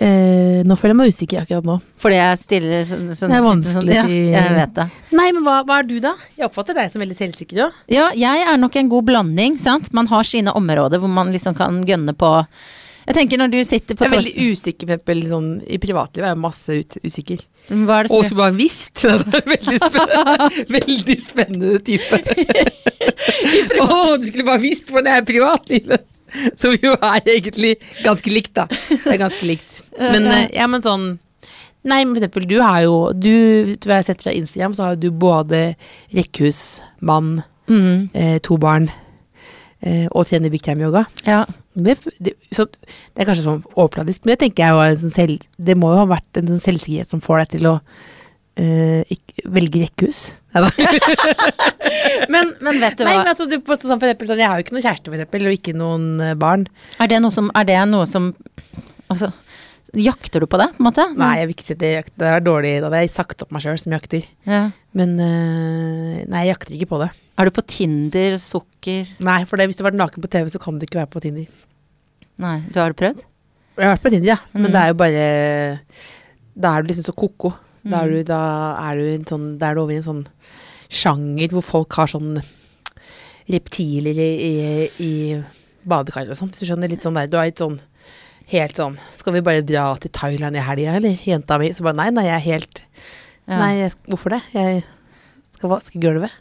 Eh, 0.03 0.62
nå 0.66 0.76
føler 0.76 0.92
jeg 0.92 0.99
meg 1.01 1.12
usikker 1.14 1.42
akkurat 1.42 1.66
nå. 1.68 1.76
Fordi 2.03 2.18
jeg 2.18 2.40
stiller 2.42 2.86
sånn, 2.88 3.11
sånn 3.16 3.32
Det 3.32 3.38
er 3.38 3.44
vanskelig 3.47 3.92
å 3.92 3.97
ja, 3.97 4.07
si. 4.09 4.16
Jeg 4.34 4.55
vet 4.57 4.72
det. 4.78 4.86
Nei, 5.16 5.28
men 5.32 5.44
hva, 5.47 5.59
hva 5.66 5.80
er 5.80 5.86
du, 5.88 5.99
da? 6.05 6.14
Jeg 6.36 6.49
oppfatter 6.49 6.76
deg 6.78 6.90
som 6.92 7.05
veldig 7.05 7.18
selvsikker 7.18 7.62
òg. 7.66 7.84
Ja, 7.92 8.09
jeg 8.16 8.47
er 8.47 8.59
nok 8.61 8.76
en 8.80 8.90
god 8.92 9.07
blanding, 9.11 9.61
sant. 9.62 9.92
Man 9.97 10.11
har 10.12 10.26
sine 10.28 10.55
områder 10.57 11.03
hvor 11.03 11.12
man 11.12 11.32
liksom 11.34 11.57
kan 11.59 11.80
gønne 11.86 12.16
på 12.18 12.32
Jeg 13.07 13.14
tenker 13.20 13.38
når 13.40 13.53
du 13.55 13.61
sitter 13.64 13.97
på 13.97 14.05
Jeg 14.05 14.12
er 14.12 14.16
veldig 14.18 14.49
usikker, 14.53 14.90
Peppel, 14.94 15.22
sånn 15.30 15.51
i 15.64 15.78
privatlivet. 15.82 16.26
er 16.26 16.34
Jeg 16.34 16.42
masse 16.42 16.80
ut, 16.80 16.99
usikker. 17.07 17.47
Hva 17.70 18.01
er 18.01 18.09
det 18.09 18.16
Og 18.16 18.26
som 18.26 18.40
bare 18.42 18.57
visst! 18.59 19.01
Det 19.07 19.40
er 19.40 19.49
veldig 19.55 19.78
spennende, 19.84 20.51
veldig 20.80 21.18
spennende 21.22 21.80
type. 21.86 22.20
Å, 23.86 24.16
du 24.18 24.28
skulle 24.28 24.47
bare 24.47 24.62
visst 24.62 24.90
hvordan 24.90 25.12
jeg 25.12 25.22
er 25.22 25.24
i 25.24 25.30
privatlivet! 25.32 26.07
Som 26.61 26.76
jo 26.82 26.95
er 26.97 27.20
egentlig 27.24 27.76
ganske 28.05 28.32
likt, 28.32 28.55
da. 28.59 28.66
Det 28.68 29.14
er 29.14 29.22
ganske 29.22 29.49
likt. 29.49 29.82
Men, 30.12 30.28
eh, 30.32 30.49
ja, 30.57 30.68
men 30.70 30.84
sånn 30.84 31.14
Nei, 31.87 32.01
men 32.03 32.16
for 32.16 32.18
eksempel, 32.18 32.47
du 32.51 32.57
har 32.59 32.80
jo 32.82 32.95
Du, 33.14 33.74
du 33.78 33.91
har 33.93 34.03
sett 34.03 34.24
fra 34.24 34.32
Instagram, 34.34 34.72
så 34.74 34.89
har 34.89 34.97
du 34.99 35.12
både 35.14 35.76
rekkehus, 36.14 36.80
mann, 36.99 37.45
mm, 37.70 38.09
eh, 38.11 38.39
to 38.43 38.57
barn 38.59 38.89
eh, 39.87 40.09
og 40.11 40.26
trener 40.26 40.51
big 40.51 40.64
time 40.66 40.82
yoga. 40.82 41.05
Ja. 41.22 41.45
Det, 41.76 41.95
det, 42.18 42.34
så, 42.51 42.66
det 42.66 43.22
er 43.22 43.28
kanskje 43.28 43.45
sånn 43.45 43.62
overfladisk, 43.76 44.24
men 44.24 44.34
det 44.34 44.41
tenker 44.43 44.64
jeg 44.64 44.74
jo 44.74 45.01
sånn 45.05 45.14
selv, 45.14 45.47
Det 45.57 45.76
må 45.78 45.93
jo 45.93 46.03
ha 46.03 46.11
vært 46.16 46.41
en 46.41 46.51
sånn 46.51 46.64
selvsikkerhet 46.64 47.14
som 47.14 47.22
får 47.22 47.45
deg 47.45 47.55
til 47.55 47.70
å 47.70 47.76
eh, 48.61 49.02
ikke, 49.12 49.44
velge 49.57 49.82
rekkehus. 49.86 50.20
Men, 52.32 52.54
men 52.64 52.78
vet 52.80 52.96
du 52.98 53.04
Nei, 53.04 53.12
hva? 53.14 53.22
men 53.22 53.30
altså, 53.30 53.44
du, 53.48 53.59
på, 53.64 53.76
sånn, 53.78 53.98
eksempel, 54.00 54.26
sånn, 54.28 54.40
jeg 54.40 54.48
har 54.50 54.59
jo 54.59 54.64
ikke 54.64 54.74
noen 54.74 54.84
kjæreste, 54.84 55.11
for 55.11 55.16
eksempel, 55.18 55.44
og 55.50 55.57
ikke 55.57 55.74
noen 55.76 56.07
uh, 56.22 56.30
barn. 56.40 56.64
Er 57.02 57.11
det 57.12 57.18
noe 57.22 57.34
som, 57.34 57.50
det 57.68 57.76
noe 57.90 58.07
som 58.11 58.30
Altså, 59.12 59.28
jakter 59.94 60.42
du 60.42 60.48
på 60.50 60.59
det, 60.59 60.66
på 60.74 60.82
en 60.82 60.86
måte? 60.88 61.04
Nei, 61.14 61.28
jeg 61.38 61.46
vil 61.50 61.54
ikke 61.54 61.66
si 61.68 61.76
det. 61.78 61.90
jeg. 61.92 62.09
Det 62.18 62.26
er 62.26 62.42
dårlig. 62.42 62.72
Da 62.82 62.88
hadde 62.88 63.02
jeg 63.04 63.12
sagt 63.14 63.44
opp 63.44 63.52
meg 63.54 63.62
sjøl 63.62 63.78
som 63.78 63.94
jakter. 63.94 64.24
Ja. 64.48 64.62
Men 64.98 65.12
uh, 65.20 66.16
nei, 66.26 66.40
jeg 66.42 66.50
jakter 66.57 66.74
ikke 66.80 66.90
på 66.96 66.98
det. 67.04 67.11
Er 67.36 67.46
du 67.46 67.52
på 67.54 67.62
Tinder, 67.68 68.34
sukker 68.40 69.12
Nei, 69.28 69.38
for 69.46 69.61
det, 69.61 69.68
hvis 69.68 69.78
du 69.78 69.84
har 69.84 69.90
vært 69.92 70.00
naken 70.00 70.24
på 70.24 70.32
TV, 70.32 70.48
så 70.50 70.59
kan 70.62 70.80
du 70.80 70.88
ikke 70.88 70.98
være 71.02 71.12
på 71.12 71.22
Tinder. 71.22 71.46
Nei, 72.42 72.57
du 72.72 72.80
har 72.82 72.96
prøvd? 72.96 73.22
Jeg 73.76 73.84
har 73.86 73.94
vært 73.94 74.07
på 74.09 74.12
Tinder, 74.16 74.30
ja. 74.32 74.38
Men 74.57 74.66
Mm. 74.66 74.72
det 74.72 74.80
er 74.82 74.88
jo 74.90 74.98
bare 75.04 75.24
Da 76.57 76.70
er 76.72 76.82
du 76.82 76.88
liksom 76.90 77.04
så 77.07 77.14
ko-ko. 77.14 77.52
Da, 77.87 78.03
er 78.03 78.09
Mm. 78.11 78.14
du- 78.16 78.24
da 78.24 78.41
er 78.91 78.97
du 78.99 79.05
en 79.14 79.24
sånn 79.24 79.59
Da 79.59 79.70
er 79.70 79.74
du 79.74 79.80
over 79.82 79.93
i 79.93 79.97
en 79.97 80.03
sånn 80.03 80.26
sjanger 80.91 81.51
hvor 81.55 81.62
folk 81.64 81.93
har 81.99 82.07
sånn 82.07 82.37
reptiler 83.51 84.16
i, 84.18 84.30
i, 84.47 84.91
i 85.03 85.43
badekar 85.87 86.28
og 86.30 86.37
sånn. 86.39 86.51
Hvis 86.51 86.64
du 86.64 86.66
skjønner. 86.70 86.91
Litt 86.91 87.05
sånn 87.05 87.14
der. 87.18 87.28
Du 87.30 87.37
er 87.39 87.51
litt 87.51 87.62
sånn 87.62 87.78
helt 88.51 88.78
sånn 88.78 88.97
Skal 89.18 89.34
vi 89.34 89.41
bare 89.47 89.62
dra 89.66 89.89
til 90.03 90.11
Thailand 90.14 90.57
i 90.59 90.62
helga, 90.62 90.97
eller? 91.01 91.14
Jenta 91.26 91.59
mi. 91.59 91.70
Så 91.74 91.82
bare 91.87 91.97
nei, 91.99 92.11
nei, 92.14 92.24
jeg 92.28 92.37
er 92.41 92.47
helt 92.53 92.82
Ja. 93.47 93.59
Nei, 93.61 93.72
jeg, 93.84 93.93
hvorfor 94.11 94.30
det? 94.34 94.41
Jeg 94.55 94.82
skal 95.55 95.70
vaske 95.70 96.01
gulvet. 96.03 96.32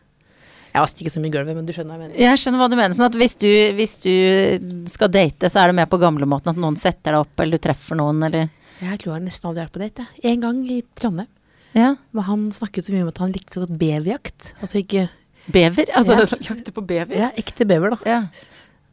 Jeg 0.74 0.82
vasker 0.82 1.04
ikke 1.06 1.12
så 1.14 1.22
mye 1.22 1.32
gulvet, 1.32 1.56
men 1.56 1.66
du 1.68 1.72
skjønner 1.72 1.94
hva 1.94 2.02
jeg 2.02 2.10
mener. 2.10 2.20
Jeg 2.20 2.40
skjønner 2.42 2.60
hva 2.64 2.70
du 2.72 2.76
mener. 2.80 2.96
Sånn 2.98 3.06
at 3.06 3.14
hvis 3.22 3.36
du, 3.38 3.48
hvis 3.78 3.94
du 4.02 4.88
skal 4.90 5.08
date, 5.14 5.46
så 5.54 5.62
er 5.62 5.70
det 5.70 5.76
mer 5.78 5.86
på 5.86 6.00
gamlemåten 6.02 6.50
at 6.50 6.58
noen 6.58 6.76
setter 6.82 7.14
deg 7.14 7.22
opp, 7.22 7.40
eller 7.40 7.60
du 7.62 7.64
treffer 7.68 7.96
noen, 8.02 8.24
eller 8.26 8.50
Jeg 8.82 9.00
tror 9.02 9.14
jeg 9.16 9.26
nesten 9.28 9.48
aldri 9.50 9.64
vært 9.66 9.76
på 9.78 9.84
date. 9.84 10.06
En 10.24 10.42
gang 10.44 10.64
i 10.72 10.82
Trondheim. 11.00 11.28
Ja. 11.76 11.94
Han 12.28 12.50
snakket 12.56 12.88
så 12.88 12.94
mye 12.96 13.04
om 13.04 13.12
at 13.12 13.18
han 13.20 13.32
likte 13.36 13.56
så 13.56 13.64
godt 13.66 13.78
beverjakt. 13.80 14.54
Altså 14.64 14.80
ikke 14.84 15.08
Bever? 15.52 15.86
Altså 15.94 16.16
Ja. 16.18 16.38
jakte 16.50 16.72
på 16.74 16.82
bever? 16.88 17.12
Ja, 17.16 17.28
ekte 17.38 17.68
bever, 17.70 17.94
da. 17.94 17.98
Ja. 18.10 18.22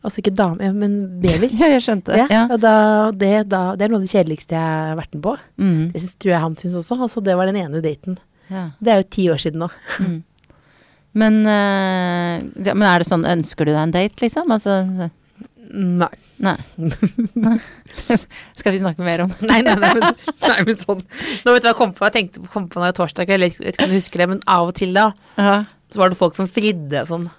Altså 0.02 0.18
ikke 0.20 0.34
dame, 0.34 0.72
men 0.74 0.96
bever. 1.22 1.48
ja, 1.60 1.68
jeg 1.76 1.84
skjønte. 1.86 2.16
Ja, 2.18 2.26
Ja. 2.30 2.42
og 2.50 2.58
da, 2.60 2.72
det, 3.14 3.30
da, 3.48 3.62
det 3.78 3.86
er 3.86 3.92
noe 3.94 4.02
av 4.02 4.04
det 4.08 4.10
kjedeligste 4.12 4.58
jeg 4.58 4.60
har 4.90 4.98
vært 4.98 5.14
med 5.14 5.22
på. 5.24 5.36
Mm. 5.62 5.78
Det 5.94 6.02
synes, 6.02 6.16
tror 6.20 6.32
jeg 6.34 6.42
han 6.42 6.56
syns 6.60 6.76
også. 6.82 6.98
Altså, 7.06 7.22
det 7.24 7.36
var 7.38 7.46
den 7.48 7.60
ene 7.62 7.80
daten. 7.84 8.18
ja. 8.50 8.66
Det 8.82 8.92
er 8.92 9.00
jo 9.00 9.08
ti 9.14 9.28
år 9.32 9.40
siden 9.46 9.62
nå. 9.64 9.70
Mm. 10.02 10.18
Men, 11.22 11.34
eh, 11.46 12.36
ja, 12.66 12.74
men 12.74 12.86
er 12.88 12.98
det 13.02 13.08
sånn, 13.08 13.24
ønsker 13.28 13.68
du 13.68 13.72
deg 13.74 13.82
en 13.82 13.94
date, 13.94 14.20
liksom? 14.24 14.50
Altså, 14.50 14.76
Nei. 15.72 16.08
nei. 16.44 16.56
nei. 17.40 17.56
Skal 18.58 18.74
vi 18.74 18.80
snakke 18.82 19.04
mer 19.06 19.22
om 19.24 19.30
det? 19.32 19.46
Nei, 19.50 19.62
nei, 19.64 19.74
nei, 19.80 19.92
men, 19.96 20.18
nei, 20.50 20.58
men 20.68 20.76
sånn. 20.80 21.00
Nå 21.46 21.54
vet 21.54 21.64
du 21.64 21.68
hva 21.68 21.72
jeg 21.72 21.78
kom 21.78 21.94
på? 21.96 22.04
Jeg 22.10 22.16
tenkte 22.18 22.42
kom 22.52 22.66
på 22.68 22.76
når 22.80 22.90
det 22.90 22.90
var 22.90 22.98
torsdag, 23.00 23.30
kveld, 23.30 23.46
jeg 23.48 23.62
vet 23.62 23.78
ikke 23.78 23.86
om 23.88 23.94
du 23.94 23.96
husker 23.96 24.22
det, 24.24 24.26
men 24.34 24.42
av 24.52 24.72
og 24.72 24.74
til 24.76 24.92
da, 24.96 25.06
Ja. 25.40 25.54
så 25.88 26.02
var 26.02 26.12
det 26.12 26.18
folk 26.20 26.36
som 26.36 26.50
fridde 26.50 27.00
og 27.04 27.08
sånn. 27.08 27.30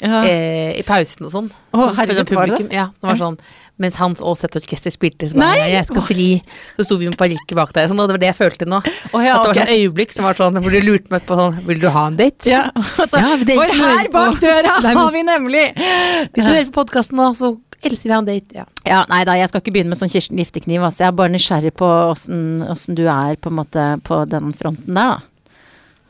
Ja. 0.00 0.22
eh, 0.24 0.78
i 0.80 0.82
pausen 0.86 1.26
og 1.28 1.32
sånn. 1.32 1.48
Å, 1.70 1.80
Sånn 1.82 1.96
herregud, 1.98 2.26
publikum, 2.30 2.66
var 2.66 2.70
det. 2.70 2.76
Ja, 2.76 2.86
det 2.96 3.04
var 3.10 3.18
sånn 3.20 3.36
Mens 3.80 3.96
Hans 3.96 4.20
Aaset 4.20 4.56
Orkester 4.58 4.92
spilte, 4.92 5.28
så 5.28 5.38
bare 5.40 5.56
Nei! 5.56 5.70
jeg 5.72 5.86
skal 5.88 6.02
fri. 6.04 6.26
Så 6.76 6.84
sto 6.84 6.98
vi 7.00 7.08
med 7.08 7.16
parykker 7.20 7.56
bak 7.56 7.70
deg, 7.76 7.88
sånn, 7.88 8.00
og 8.02 8.10
det 8.10 8.16
var 8.16 8.20
det 8.20 8.28
jeg 8.28 8.36
følte 8.36 8.66
nå. 8.68 8.80
Oh, 9.14 9.22
ja, 9.24 9.38
At 9.38 9.46
det 9.46 9.48
var 9.48 9.54
okay. 9.54 9.62
sånn 9.62 9.78
øyeblikk 9.78 10.12
som 10.16 10.26
var 10.28 10.36
sånn 10.40 10.58
hvor 10.60 10.74
du 10.74 10.80
lurte 10.84 11.14
meg 11.14 11.24
på 11.28 11.38
sånn 11.38 11.56
Vil 11.68 11.80
du 11.80 11.88
ha 11.92 12.02
en 12.10 12.18
date? 12.18 12.48
Ja, 12.50 12.66
altså, 13.00 13.20
er 13.20 13.44
for 13.48 13.72
her 13.80 14.10
bak 14.12 14.40
døra 14.42 14.74
Nei, 14.82 14.94
men- 14.94 15.00
har 15.00 15.12
vi 15.16 15.22
nemlig 15.28 15.64
Hvis 15.76 16.44
du 16.44 16.50
hører 16.50 16.68
på 16.68 16.76
podkasten 16.82 17.16
nå, 17.20 17.30
så 17.38 17.54
elsker 17.80 18.10
vi 18.10 18.12
ha 18.12 18.18
en 18.20 18.28
date. 18.28 18.56
Ja. 18.56 18.64
Ja, 18.84 18.98
nei 19.08 19.22
da, 19.24 19.36
jeg 19.40 19.48
skal 19.48 19.62
ikke 19.62 19.72
begynne 19.72 19.94
med 19.94 20.00
sånn 20.00 20.12
Kirsten 20.12 20.36
Giftekniv. 20.40 20.82
Altså. 20.84 21.04
Jeg 21.04 21.08
er 21.12 21.16
bare 21.16 21.32
nysgjerrig 21.32 21.72
på 21.80 21.88
åssen 22.12 22.98
du 22.98 23.06
er 23.08 23.38
på 23.40 23.48
en 23.48 23.56
måte 23.56 23.86
på 24.04 24.20
den 24.28 24.52
fronten 24.56 24.96
der, 24.98 25.16
da. 25.16 25.20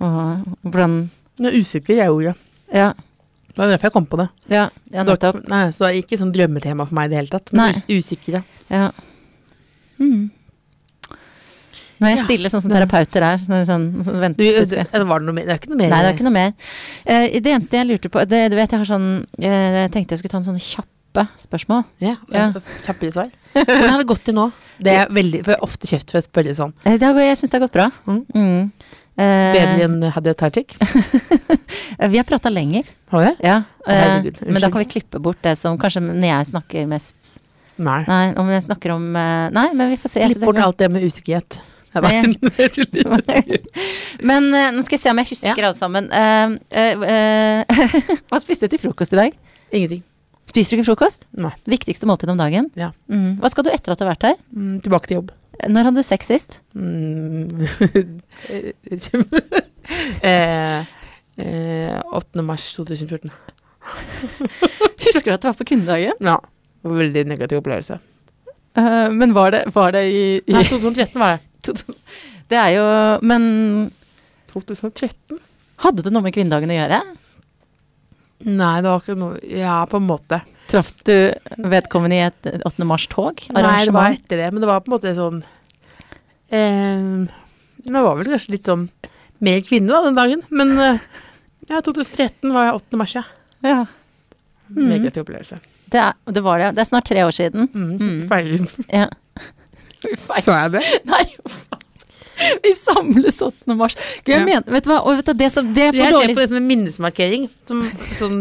Og 0.00 0.56
hvordan 0.66 0.98
Det 1.38 1.52
er 1.52 1.58
usikker, 1.60 1.94
jeg 1.96 2.10
gjorde. 2.10 2.34
Ja, 2.74 2.90
Det 3.50 3.58
var 3.58 3.68
derfor 3.72 3.88
jeg 3.90 3.92
kom 3.98 4.06
på 4.06 4.16
det. 4.20 4.28
ja, 4.48 4.68
ja 4.94 5.02
nettopp. 5.04 5.40
Nei, 5.50 5.64
så 5.74 5.86
det 5.86 5.90
er 5.90 6.02
ikke 6.04 6.18
sånn 6.20 6.30
drømmetema 6.34 6.86
for 6.86 6.94
meg 6.94 7.08
i 7.08 7.12
det 7.14 7.18
hele 7.20 7.32
tatt. 7.32 7.52
Men 7.52 7.64
Nei. 7.66 7.70
us 7.74 7.86
usikre. 7.90 8.44
Ja. 8.70 8.90
Mm. 10.00 10.30
Nå 12.00 12.08
er 12.08 12.14
jeg 12.14 12.22
stille, 12.24 12.48
sånn 12.48 12.62
som 12.64 12.72
terapeuter 12.72 13.24
er. 13.26 13.42
Sånn, 13.68 13.90
sånn 14.06 14.14
Du, 14.16 14.20
venter, 14.22 14.40
du, 14.40 14.60
til- 14.70 14.86
det 14.94 15.02
var 15.10 15.20
noe? 15.20 15.34
Det 15.36 15.52
er 15.52 15.58
ikke 15.60 15.68
noe 15.74 15.80
mer? 15.82 15.90
Nei, 15.92 15.98
det 16.00 16.08
er 16.08 16.14
ikke 16.16 16.24
noe 16.30 16.36
mer. 16.38 16.54
Uh, 17.04 17.26
det 17.44 17.52
eneste 17.52 17.76
jeg 17.76 17.88
lurte 17.90 18.08
på 18.14 18.22
det, 18.30 18.40
Du 18.48 18.56
vet, 18.56 18.70
jeg 18.72 18.80
har 18.80 18.88
sånn 18.88 19.10
eh, 19.36 19.82
Jeg 19.82 19.90
tenkte 19.92 20.16
jeg 20.16 20.22
skulle 20.22 20.32
ta 20.32 20.40
en 20.40 20.46
sånn 20.48 20.62
kjappe 20.64 21.26
spørsmål. 21.42 21.84
Ja, 22.00 22.14
Ja. 22.32 22.46
Kjappere 22.86 23.12
svar. 23.12 23.28
Hvordan 23.52 23.90
har 23.90 23.98
det 24.00 24.08
gått 24.08 24.24
til 24.24 24.34
nå? 24.38 24.46
Det 24.80 24.94
er 24.96 25.10
veldig, 25.12 25.42
for 25.44 25.52
jeg 25.52 25.58
har 25.60 25.66
ofte 25.66 25.90
kjeft 25.90 26.14
for 26.14 26.22
å 26.22 26.24
spørre 26.24 26.54
sånn. 26.56 26.72
Eh, 26.86 26.96
det 26.96 27.04
har, 27.04 27.18
jeg 27.20 27.36
syns 27.36 27.50
det 27.52 27.58
har 27.60 27.66
gått 27.66 27.76
bra. 27.76 27.90
Mm. 28.08 28.20
Mm. 28.32 28.72
Eh, 29.18 29.52
Bedre 29.56 29.86
enn 29.86 29.98
Hadia 30.14 30.34
Tajik? 30.38 30.76
vi 32.12 32.20
har 32.20 32.26
prata 32.28 32.48
lenger. 32.52 32.84
Har 33.12 33.22
jeg? 33.26 33.34
Ja, 33.44 33.56
Å, 33.82 33.90
eh, 33.90 34.02
herregud, 34.04 34.36
men 34.46 34.62
da 34.62 34.70
kan 34.70 34.84
vi 34.84 34.92
klippe 34.94 35.18
bort 35.22 35.40
det 35.44 35.56
som 35.60 35.78
kanskje 35.80 36.00
når 36.06 36.28
jeg 36.30 36.42
snakker 36.54 36.90
mest 36.90 37.20
Nei. 37.80 38.02
Nei, 38.04 38.26
om 38.36 38.44
jeg 38.52 38.60
snakker 38.66 38.92
om 38.92 39.04
eh, 39.16 39.46
Nei, 39.56 39.70
men 39.72 39.88
vi 39.88 39.96
får 40.00 40.10
se. 40.12 40.20
Klipp 40.28 40.44
bort 40.50 40.60
alt 40.60 40.78
det 40.82 40.88
med 40.92 41.00
usikkerhet. 41.06 41.50
Men 44.28 44.44
nå 44.52 44.82
skal 44.86 44.94
jeg 44.94 45.02
se 45.02 45.10
om 45.10 45.18
jeg 45.18 45.26
husker 45.32 45.58
alle 45.58 45.74
sammen. 45.74 46.06
Uh, 46.06 46.54
uh, 46.70 47.02
uh, 47.02 47.66
hva 48.30 48.38
spiste 48.38 48.62
du 48.68 48.70
til 48.76 48.82
frokost 48.84 49.10
i 49.16 49.18
dag? 49.18 49.34
Ingenting. 49.74 50.02
Spiser 50.50 50.74
du 50.74 50.80
ikke 50.80 50.90
frokost? 50.92 51.20
Nei. 51.38 51.54
Viktigste 51.70 52.06
måltid 52.10 52.30
om 52.30 52.38
dagen? 52.38 52.66
Ja. 52.78 52.90
Mm. 53.10 53.38
Hva 53.42 53.48
skal 53.50 53.64
du 53.66 53.70
etter 53.72 53.90
at 53.94 53.98
du 53.98 54.04
har 54.06 54.12
vært 54.12 54.26
her? 54.28 54.36
Mm, 54.54 54.76
tilbake 54.84 55.06
til 55.10 55.16
jobb. 55.20 55.30
Når 55.68 55.88
hadde 55.88 56.00
du 56.00 56.06
sex 56.06 56.30
sist? 56.30 56.60
Mm. 56.74 57.48
eh, 60.22 60.86
eh, 61.36 61.96
8. 62.16 62.44
mars 62.46 62.70
2014. 62.76 63.32
Husker 65.04 65.30
du 65.30 65.34
at 65.34 65.42
det 65.42 65.50
var 65.50 65.58
på 65.58 65.68
kundedagen? 65.72 66.16
Ja. 66.24 66.38
Veldig 66.86 67.26
negativ 67.28 67.60
opplevelse. 67.60 67.98
Uh, 68.78 69.10
men 69.12 69.34
var 69.34 69.50
det, 69.52 69.64
var 69.74 69.92
det 69.96 70.04
i, 70.08 70.22
i 70.46 70.54
Nei, 70.54 70.64
2013 70.64 71.18
var 71.20 71.36
det. 71.36 71.74
Det 72.50 72.58
er 72.58 72.70
jo 72.74 72.84
Men 73.22 73.42
2013? 74.50 75.38
hadde 75.84 76.02
det 76.02 76.10
noe 76.10 76.24
med 76.24 76.34
kvinnedagen 76.34 76.72
å 76.72 76.78
gjøre? 76.78 76.98
Nei, 78.48 78.72
det 78.80 78.88
var 78.88 79.02
ikke 79.02 79.18
noe 79.20 79.36
Ja, 79.44 79.76
på 79.86 80.00
en 80.00 80.08
måte. 80.08 80.40
Traff 80.70 80.92
du 81.08 81.14
vedkommende 81.70 82.18
i 82.18 82.24
et 82.28 82.50
8. 82.66 82.86
mars-tog? 82.86 83.42
Nei, 83.54 83.84
det 83.84 83.94
var 83.94 84.14
etter 84.14 84.44
det, 84.44 84.50
men 84.54 84.62
det 84.62 84.68
var 84.70 84.84
på 84.84 84.90
en 84.90 84.94
måte 84.94 85.14
sånn 85.16 85.40
eh, 86.54 87.26
Det 87.82 87.94
var 87.96 88.14
vel 88.20 88.30
kanskje 88.30 88.54
litt 88.54 88.68
sånn 88.68 88.86
mer 89.42 89.62
kvinne 89.66 89.90
da, 89.90 90.04
den 90.06 90.18
dagen. 90.18 90.44
Men 90.54 90.74
eh, 90.78 91.02
ja, 91.70 91.80
2013 91.82 92.52
var 92.54 92.68
jeg 92.68 92.78
8. 92.82 93.00
mars, 93.00 93.16
ja. 93.18 93.24
Ja. 93.66 93.80
Mm. 94.70 94.86
Negativ 94.92 95.24
opplevelse. 95.24 95.58
Det, 95.90 95.98
er, 95.98 96.14
det 96.30 96.42
var 96.46 96.62
det. 96.62 96.70
Det 96.76 96.84
er 96.84 96.90
snart 96.92 97.08
tre 97.10 97.24
år 97.26 97.34
siden. 97.34 97.70
Mm. 97.74 97.90
Mm. 97.98 98.20
Feil. 98.30 98.66
Ja. 98.86 99.08
Så 100.40 100.54
jeg 100.54 100.76
det? 100.76 100.84
Nei, 101.12 101.24
faen. 101.44 101.79
Vi 102.64 102.72
samles 102.76 103.40
8. 103.44 103.74
mars. 103.78 103.96
Gud, 104.24 104.32
jeg 104.34 104.40
Ja. 104.40 104.44
mener, 104.46 104.66
vet 104.72 104.84
du 104.86 104.90
hva, 104.92 105.00
vet 105.16 105.26
du, 105.26 105.32
det, 105.40 105.50
som, 105.52 105.72
det 105.76 105.88
er 105.88 105.92
for 105.96 106.04
Jeg 106.04 106.14
ser 106.14 106.34
på 106.34 106.40
det 106.42 106.48
som 106.52 106.60
en 106.60 106.68
minnesmarkering. 106.70 107.48
Som, 107.68 107.82
som 108.16 108.36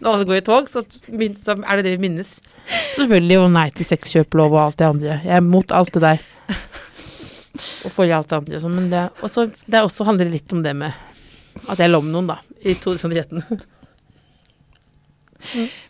når 0.00 0.10
alle 0.12 0.26
går 0.28 0.40
i 0.40 0.44
tog, 0.44 0.66
så, 0.68 0.82
så 0.84 1.54
er 1.56 1.78
det 1.80 1.84
det 1.86 1.92
vi 1.96 2.02
minnes. 2.08 2.34
Selvfølgelig 2.96 3.38
og 3.44 3.50
nei 3.54 3.68
til 3.76 3.88
sexkjøplov 3.88 4.52
og 4.52 4.62
alt 4.66 4.80
det 4.82 4.88
andre. 4.90 5.20
Jeg 5.24 5.36
er 5.38 5.46
mot 5.46 5.72
alt 5.72 5.94
det 5.96 6.02
der. 6.04 6.24
Og 7.86 7.92
for 7.94 8.04
alt 8.12 8.28
det 8.28 8.36
andre. 8.36 8.58
og 8.58 8.64
sånn, 8.66 8.74
Men 8.76 8.90
det, 8.92 9.04
også, 9.24 9.46
det 9.64 9.80
også 9.86 10.04
handler 10.04 10.28
litt 10.28 10.52
om 10.52 10.60
det 10.66 10.74
med 10.76 10.92
at 11.72 11.78
jeg 11.80 11.88
lå 11.88 12.02
med 12.04 12.12
noen, 12.12 12.26
da. 12.28 12.36
I 12.66 12.74
2013. 12.76 13.40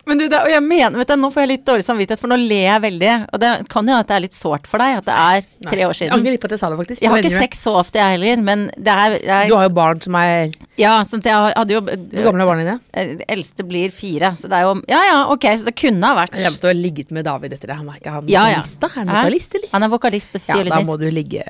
Men 0.07 0.17
du, 0.21 0.23
det, 0.31 0.37
og 0.39 0.49
jeg 0.51 0.63
mener, 0.63 0.95
vet 1.01 1.09
du, 1.11 1.15
nå 1.19 1.29
får 1.33 1.43
jeg 1.43 1.49
litt 1.51 1.63
dårlig 1.67 1.83
samvittighet, 1.85 2.19
for 2.21 2.31
nå 2.31 2.37
ler 2.39 2.63
jeg 2.67 2.81
veldig. 2.85 3.11
Og 3.33 3.41
det 3.43 3.49
kan 3.71 3.87
jo 3.87 3.91
hende 3.93 3.99
at 4.05 4.09
det 4.11 4.15
er 4.17 4.23
litt 4.23 4.37
sårt 4.37 4.67
for 4.69 4.81
deg 4.83 4.97
at 5.01 5.07
det 5.07 5.15
er 5.17 5.47
tre 5.69 5.81
år 5.87 5.93
Jeg 5.93 5.99
siden. 6.01 6.13
angrer 6.17 6.35
litt 6.35 6.41
på 6.43 6.49
at 6.49 6.55
jeg 6.55 6.61
sa 6.63 6.69
det, 6.71 6.77
faktisk. 6.81 7.01
Jeg 7.03 7.11
har 7.11 7.21
ikke 7.23 7.41
sex 7.43 7.61
så 7.67 7.73
ofte, 7.81 7.99
jeg 8.01 8.15
heller, 8.17 8.43
men 8.47 8.65
det 8.77 8.93
er 8.93 9.17
jeg, 9.19 9.49
Du 9.51 9.55
har 9.57 9.67
jo 9.69 9.73
barn 9.77 10.01
som 10.03 10.15
er 10.19 10.51
Ja, 10.79 10.93
sånn 11.07 11.23
at 11.25 11.29
jeg 11.31 11.53
hadde 11.57 11.73
jo 11.77 11.81
Hvor 11.87 12.27
gamle 12.29 12.45
er 12.45 12.49
barna 12.51 12.63
dine? 12.65 12.77
eh, 12.93 13.15
eldste 13.35 13.65
blir 13.67 13.91
fire, 13.91 14.33
så 14.39 14.47
det 14.51 14.59
er 14.61 14.67
jo 14.67 14.75
Ja 14.91 15.01
ja, 15.07 15.17
ok, 15.33 15.47
så 15.57 15.65
det 15.71 15.75
kunne 15.79 16.03
ha 16.11 16.17
vært 16.23 16.37
Jeg 16.37 16.53
måtte 16.55 16.71
ha 16.71 16.75
ligget 16.77 17.11
med 17.15 17.25
David 17.27 17.53
etter 17.57 17.67
det. 17.73 17.77
Han 17.81 17.89
er 17.89 17.97
ikke 18.01 18.13
han 18.17 18.27
Ja, 18.31 18.45
vokalist, 18.47 18.79
da? 18.79 18.87
Er 18.87 18.99
han 19.01 19.13
vokalist, 19.15 19.55
eller? 19.59 19.69
Han 19.73 19.83
er 19.83 19.93
vokalist 19.95 20.35
og 20.39 20.41
Ja, 20.51 20.61
da 20.63 20.81
må 20.85 20.97
du 21.01 21.09
ligge 21.11 21.43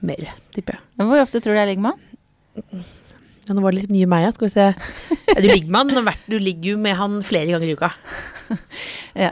mer, 0.00 0.30
tipper 0.56 0.78
jeg. 0.78 0.82
Men 0.96 1.10
Hvor 1.12 1.20
ofte 1.26 1.40
tror 1.44 1.52
du 1.54 1.60
jeg 1.60 1.68
ligger 1.74 1.82
med 1.90 1.92
han? 1.92 2.84
Ja, 3.50 3.54
nå 3.58 3.64
var 3.64 3.74
det 3.74 3.80
litt 3.82 3.90
mye 3.90 4.06
meg, 4.06 4.22
ja. 4.28 4.30
Skal 4.36 4.46
vi 4.46 4.52
se. 4.54 4.68
Du 5.40 5.46
ligger 5.48 5.70
med 5.74 5.90
han, 5.96 6.10
du 6.30 6.36
ligger 6.38 6.72
jo 6.72 6.78
med 6.78 6.94
han 6.98 7.16
flere 7.26 7.50
ganger 7.50 7.66
i 7.66 7.74
uka. 7.74 7.90
Ja. 9.14 9.28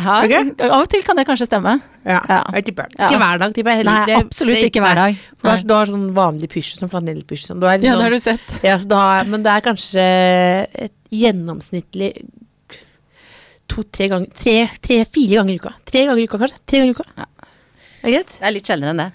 Her, 0.00 0.26
okay. 0.26 0.50
Av 0.68 0.82
og 0.82 0.88
til 0.92 1.02
kan 1.04 1.16
det 1.16 1.24
kanskje 1.28 1.46
stemme. 1.48 1.74
Ja, 2.04 2.18
Ja. 2.28 3.08
Ikke 3.08 3.18
hver 3.20 3.40
dag, 3.40 3.54
tipper 3.56 3.78
jeg. 3.78 3.86
Nei, 3.88 3.96
Det- 4.08 4.18
absolutt 4.26 4.58
det 4.60 4.68
ikke 4.70 4.82
hver 4.84 4.98
dag. 5.00 5.18
Du 5.40 5.48
har, 5.48 5.62
du 5.64 5.72
har 5.74 5.88
sånn 5.90 6.06
vanlig 6.16 6.48
pysj, 6.52 6.74
sånn 6.80 6.92
flanellpysj. 6.92 7.46
Sånn. 7.50 7.64
Ja, 7.64 7.76
sånn, 7.76 7.84
det 8.00 8.06
har 8.06 8.16
du 8.16 8.20
sett. 8.20 8.56
ja, 8.64 8.76
har, 8.76 9.24
men 9.32 9.42
det 9.44 9.52
er 9.52 9.64
kanskje 9.64 10.04
et 10.86 10.94
gjennomsnittlig 11.12 12.12
to-tre 13.72 14.08
ganger 14.12 14.30
tre, 14.36 14.56
tre, 14.84 15.00
ganger 15.40 15.52
i 15.56 15.58
uka. 15.60 15.72
Tre 15.88 16.04
ganger 16.06 16.22
i 16.22 16.28
uka, 16.28 16.40
kanskje. 16.44 16.60
Tre 16.64 16.80
ganger 16.82 16.92
i 16.92 16.96
uka. 16.96 17.08
Ja. 17.16 17.26
Er 17.26 18.06
det 18.10 18.14
greit? 18.16 18.36
Det 18.38 18.46
er 18.46 18.54
litt 18.56 18.70
sjeldnere 18.70 18.94
enn 18.94 19.02
det. 19.04 19.10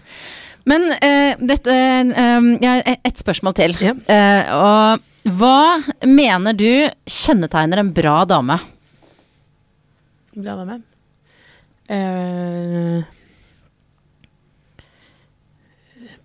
Men 0.70 0.82
uh, 0.92 1.34
dette 1.48 1.70
uh, 1.72 2.50
Jeg 2.62 2.70
har 2.70 2.84
et- 2.86 3.00
et 3.08 3.18
spørsmål 3.18 3.54
til. 3.58 3.74
Ja. 3.82 3.94
Uh, 4.06 4.44
og 4.58 5.34
hva 5.38 5.82
mener 6.06 6.54
du 6.58 6.90
kjennetegner 7.06 7.78
en 7.82 7.92
bra 7.94 8.26
dame? 8.26 8.60
Bra 10.36 10.56
dame. 10.62 10.82
Uh, 11.92 13.02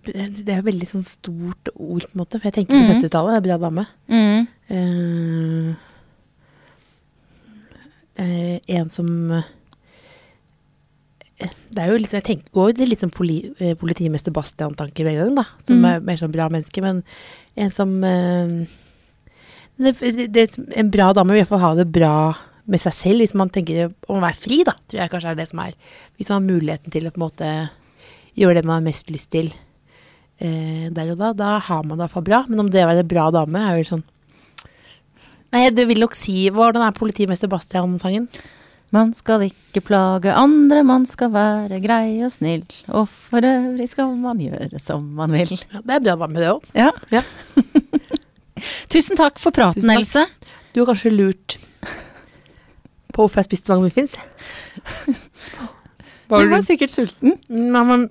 det 0.07 0.15
er 0.47 0.59
et 0.61 0.63
veldig 0.65 0.87
sånn 0.87 1.03
stort 1.05 1.67
ord, 1.75 2.05
på 2.07 2.13
en 2.15 2.21
måte. 2.21 2.39
For 2.39 2.47
jeg 2.47 2.53
tenker 2.61 2.77
på 2.77 2.83
Mhm. 2.85 3.01
70-tallet, 3.01 3.43
bra 3.43 3.57
dame. 3.59 3.83
Mm. 4.07 4.47
Eh, 4.69 5.75
uh, 8.19 8.59
en 8.79 8.89
som 8.89 9.43
det 11.37 11.77
er 11.83 11.91
jo 11.91 11.97
sånn, 12.01 12.17
jeg 12.17 12.23
tenker, 12.25 12.49
går 12.55 12.71
det 12.79 12.87
litt 12.89 13.03
sånn 13.03 13.13
poli, 13.13 13.53
eh, 13.61 13.75
politimester 13.77 14.33
Bastian-tanker 14.33 15.05
hver 15.05 15.19
gang, 15.19 15.35
da. 15.37 15.43
Som 15.61 15.81
Mm. 15.83 15.85
er 15.85 15.99
mer 16.01 16.17
sånn 16.17 16.31
bra 16.33 16.47
menneske, 16.49 16.81
men 16.81 17.03
en 17.55 17.69
som 17.71 17.91
eh, 18.03 18.65
det, 19.77 19.93
det, 20.33 20.47
En 20.75 20.89
bra 20.89 21.11
dame 21.13 21.33
vil 21.35 21.41
i 21.41 21.43
hvert 21.43 21.53
fall 21.53 21.59
ha 21.61 21.75
det 21.77 21.91
bra 21.93 22.35
med 22.65 22.81
seg 22.81 22.93
selv, 22.93 23.21
hvis 23.21 23.35
man 23.37 23.49
tenker 23.53 23.93
om 24.09 24.17
å 24.17 24.25
være 24.25 24.41
fri, 24.41 24.63
da. 24.65 24.73
Tror 24.89 24.99
jeg 25.03 25.11
kanskje 25.13 25.29
er 25.31 25.35
det 25.35 25.47
som 25.51 25.59
er. 25.63 25.73
Hvis 26.17 26.29
man 26.33 26.41
har 26.41 26.55
muligheten 26.55 26.91
til 26.91 27.05
å 27.07 27.11
på 27.13 27.21
en 27.21 27.25
måte 27.29 27.51
gjøre 28.35 28.55
det 28.55 28.65
man 28.65 28.81
har 28.81 28.87
mest 28.89 29.09
lyst 29.13 29.29
til 29.31 29.53
eh, 30.41 30.89
der 30.89 31.11
og 31.13 31.17
da, 31.21 31.31
da 31.33 31.59
har 31.59 31.83
man 31.83 31.97
det 31.97 32.01
i 32.01 32.07
hvert 32.07 32.15
fall 32.17 32.25
bra. 32.27 32.41
Men 32.49 32.59
om 32.65 32.69
det 32.73 32.83
å 32.83 32.89
være 32.89 33.05
en 33.05 33.13
bra 33.13 33.29
dame 33.31 33.61
er 33.69 33.77
jo 33.83 33.91
sånn 33.95 34.03
Nei, 35.53 35.69
du 35.71 35.85
vil 35.87 36.01
nok 36.03 36.11
si 36.13 36.49
Hvordan 36.51 36.83
er 36.83 36.91
politimester 36.91 37.47
Bastian-sangen? 37.47 38.25
Man 38.95 39.11
skal 39.13 39.43
ikke 39.49 39.81
plage 39.83 40.31
andre, 40.31 40.83
man 40.87 41.03
skal 41.09 41.33
være 41.33 41.81
grei 41.83 42.21
og 42.23 42.31
snill. 42.31 42.63
Og 42.87 43.07
for 43.11 43.43
øvrig 43.43 43.89
skal 43.91 44.13
man 44.15 44.39
gjøre 44.39 44.79
som 44.79 45.03
man 45.17 45.33
vil. 45.35 45.51
Ja, 45.73 45.81
det 45.83 45.97
er 46.13 46.15
bra 46.15 46.29
med 46.31 46.41
det 46.41 46.53
òg. 46.53 46.67
Ja. 46.77 46.91
Ja. 47.11 47.23
Tusen 48.93 49.19
takk 49.19 49.41
for 49.43 49.51
praten, 49.55 49.83
takk. 49.83 49.99
Else. 49.99 50.23
Du 50.71 50.81
har 50.81 50.93
kanskje 50.93 51.11
lurt 51.11 51.57
på 53.17 53.25
hvorfor 53.25 53.41
jeg 53.41 53.49
spiste 53.49 53.73
mange 53.73 53.89
muffins? 53.89 54.15
Var 56.29 56.43
Du 56.43 56.51
var 56.51 56.61
sikkert 56.61 56.91
sulten. 56.91 57.37
Nei, 57.49 57.83
men 57.87 58.07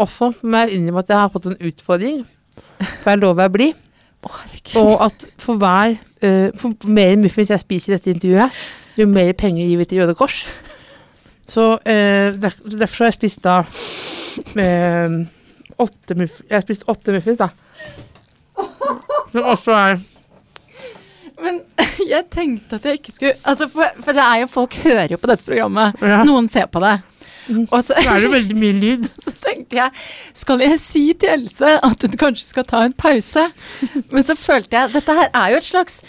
også 0.00 0.30
må 0.42 0.64
jeg 0.64 0.78
innrømme 0.78 1.02
at 1.04 1.12
jeg 1.12 1.18
har 1.18 1.32
fått 1.32 1.50
en 1.50 1.60
utfordring. 1.60 2.22
For 3.02 3.10
jeg 3.12 3.20
lover 3.22 3.46
jeg 3.46 3.54
blir. 3.54 3.74
Å, 4.24 4.30
bli 4.30 4.80
Og 4.80 5.04
at 5.04 5.26
for 5.36 5.60
hver 5.60 5.98
uh, 5.98 6.48
For 6.56 6.88
mer 6.88 7.18
muffins 7.20 7.50
jeg 7.52 7.60
spiser 7.60 7.92
i 7.92 7.96
dette 7.98 8.12
intervjuet, 8.14 8.62
jo 8.96 9.06
mer 9.10 9.32
penger 9.38 9.66
gir 9.66 9.80
vi 9.80 9.86
til 9.90 10.02
Røde 10.02 10.14
Kors. 10.18 10.44
Så 11.48 11.74
eh, 11.84 12.32
der, 12.40 12.54
derfor 12.64 13.04
har 13.04 13.12
jeg 13.12 13.18
spist 13.18 13.42
da 13.44 13.58
eh, 14.56 15.16
åtte 15.78 16.16
muffins 16.16 16.46
Jeg 16.48 16.56
har 16.56 16.64
spist 16.64 16.86
åtte 16.88 17.12
muffins, 17.12 17.40
da. 17.42 17.50
Som 19.32 19.48
også 19.50 19.74
er 19.76 19.98
Men 21.42 21.60
jeg 22.14 22.24
tenkte 22.32 22.78
at 22.78 22.86
jeg 22.88 23.00
ikke 23.00 23.12
skulle 23.12 23.34
altså 23.42 23.68
for, 23.68 24.04
for 24.04 24.16
det 24.16 24.24
er 24.24 24.44
jo 24.44 24.52
folk 24.54 24.78
hører 24.86 25.12
jo 25.12 25.18
på 25.20 25.30
dette 25.30 25.44
programmet. 25.44 26.00
Ja. 26.00 26.22
Noen 26.24 26.48
ser 26.48 26.70
på 26.70 26.80
det. 26.84 26.96
Mhm. 27.44 27.66
Og 27.70 27.82
så, 27.84 27.92
det 27.98 28.08
er 28.08 28.22
det 28.24 28.30
veldig 28.32 28.56
mye 28.56 28.76
lyd. 28.78 29.08
så 29.24 29.34
tenkte 29.44 29.76
jeg 29.76 29.90
Skal 30.32 30.62
jeg 30.64 30.78
si 30.80 31.02
til 31.12 31.34
Else 31.34 31.74
at 31.84 32.06
hun 32.06 32.16
kanskje 32.20 32.46
skal 32.46 32.64
ta 32.70 32.84
en 32.86 32.94
pause? 32.96 33.42
Men 34.10 34.24
så 34.24 34.36
følte 34.38 34.78
jeg 34.78 34.94
Dette 34.94 35.18
her 35.18 35.28
er 35.28 35.52
jo 35.52 35.60
et 35.60 35.66
slags 35.66 36.00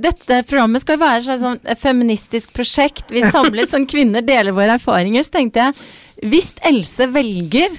dette 0.00 0.42
programmet 0.48 0.82
skal 0.82 0.98
være 1.00 1.20
et 1.34 1.40
sånn 1.42 1.58
feministisk 1.80 2.52
prosjekt. 2.56 3.10
Vi 3.12 3.22
samles 3.28 3.70
som 3.74 3.86
kvinner, 3.88 4.24
deler 4.24 4.54
våre 4.56 4.78
erfaringer. 4.78 5.24
Så 5.26 5.36
tenkte 5.38 5.66
jeg 5.68 6.28
hvis 6.32 6.54
Else 6.68 7.08
velger 7.12 7.72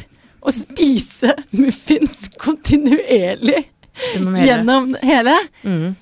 å 0.44 0.52
spise 0.52 1.32
muffins 1.56 2.28
kontinuerlig 2.42 3.64
Gjennom 4.44 4.96
hele. 5.06 5.36
Mm. 5.64 5.94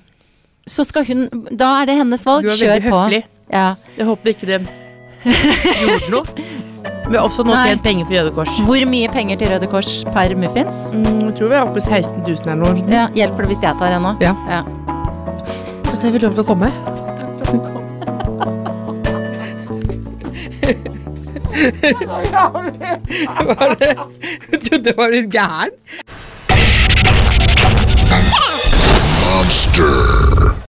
så 0.66 0.84
skal 0.88 1.04
hun 1.04 1.26
Da 1.52 1.82
er 1.82 1.90
det 1.90 1.98
hennes 2.00 2.24
valg. 2.26 2.46
Du 2.46 2.50
er 2.50 2.56
Kjør 2.56 2.86
på. 2.88 2.96
høflig. 2.96 3.22
Ja. 3.52 3.66
Jeg 3.98 4.08
håper 4.08 4.32
ikke 4.32 4.48
det 4.48 4.60
gjorde 5.22 6.10
noe. 6.10 6.46
Vi 7.12 7.18
har 7.18 7.26
også 7.26 7.44
nå 7.44 7.52
tjent 7.66 7.82
penger 7.84 8.08
til 8.08 8.18
Røde 8.22 8.32
Kors. 8.34 8.56
Hvor 8.64 8.86
mye 8.88 9.10
penger 9.12 9.38
til 9.42 9.52
Røde 9.52 9.68
Kors 9.70 9.92
per 10.14 10.32
muffins? 10.38 10.86
Mm, 10.94 11.28
jeg 11.28 11.36
tror 11.38 11.52
vi 11.52 11.58
er 11.58 11.66
oppe 11.66 11.82
i 11.82 11.84
16 11.84 12.24
000 12.24 12.48
eller 12.48 12.60
noe. 12.62 12.86
Ja, 12.90 13.04
Hjelper 13.18 13.44
det 13.44 13.52
hvis 13.52 13.62
jeg 13.66 13.78
tar 13.82 13.98
en 13.98 14.06
nå? 14.08 14.16
Ja. 14.24 14.32
ja. 14.48 14.62
Jeg 16.02 16.12
vil 16.12 16.20
lov 16.20 16.32
til 16.34 16.42
å 16.42 16.46
komme. 16.46 16.68
var 23.46 23.76
det 23.78 23.90
Jeg 24.52 24.60
trodde 24.64 24.84
det 24.84 24.96
var 24.96 25.08
litt 25.14 25.30
gæren. 25.30 25.70
Monster. 29.22 30.62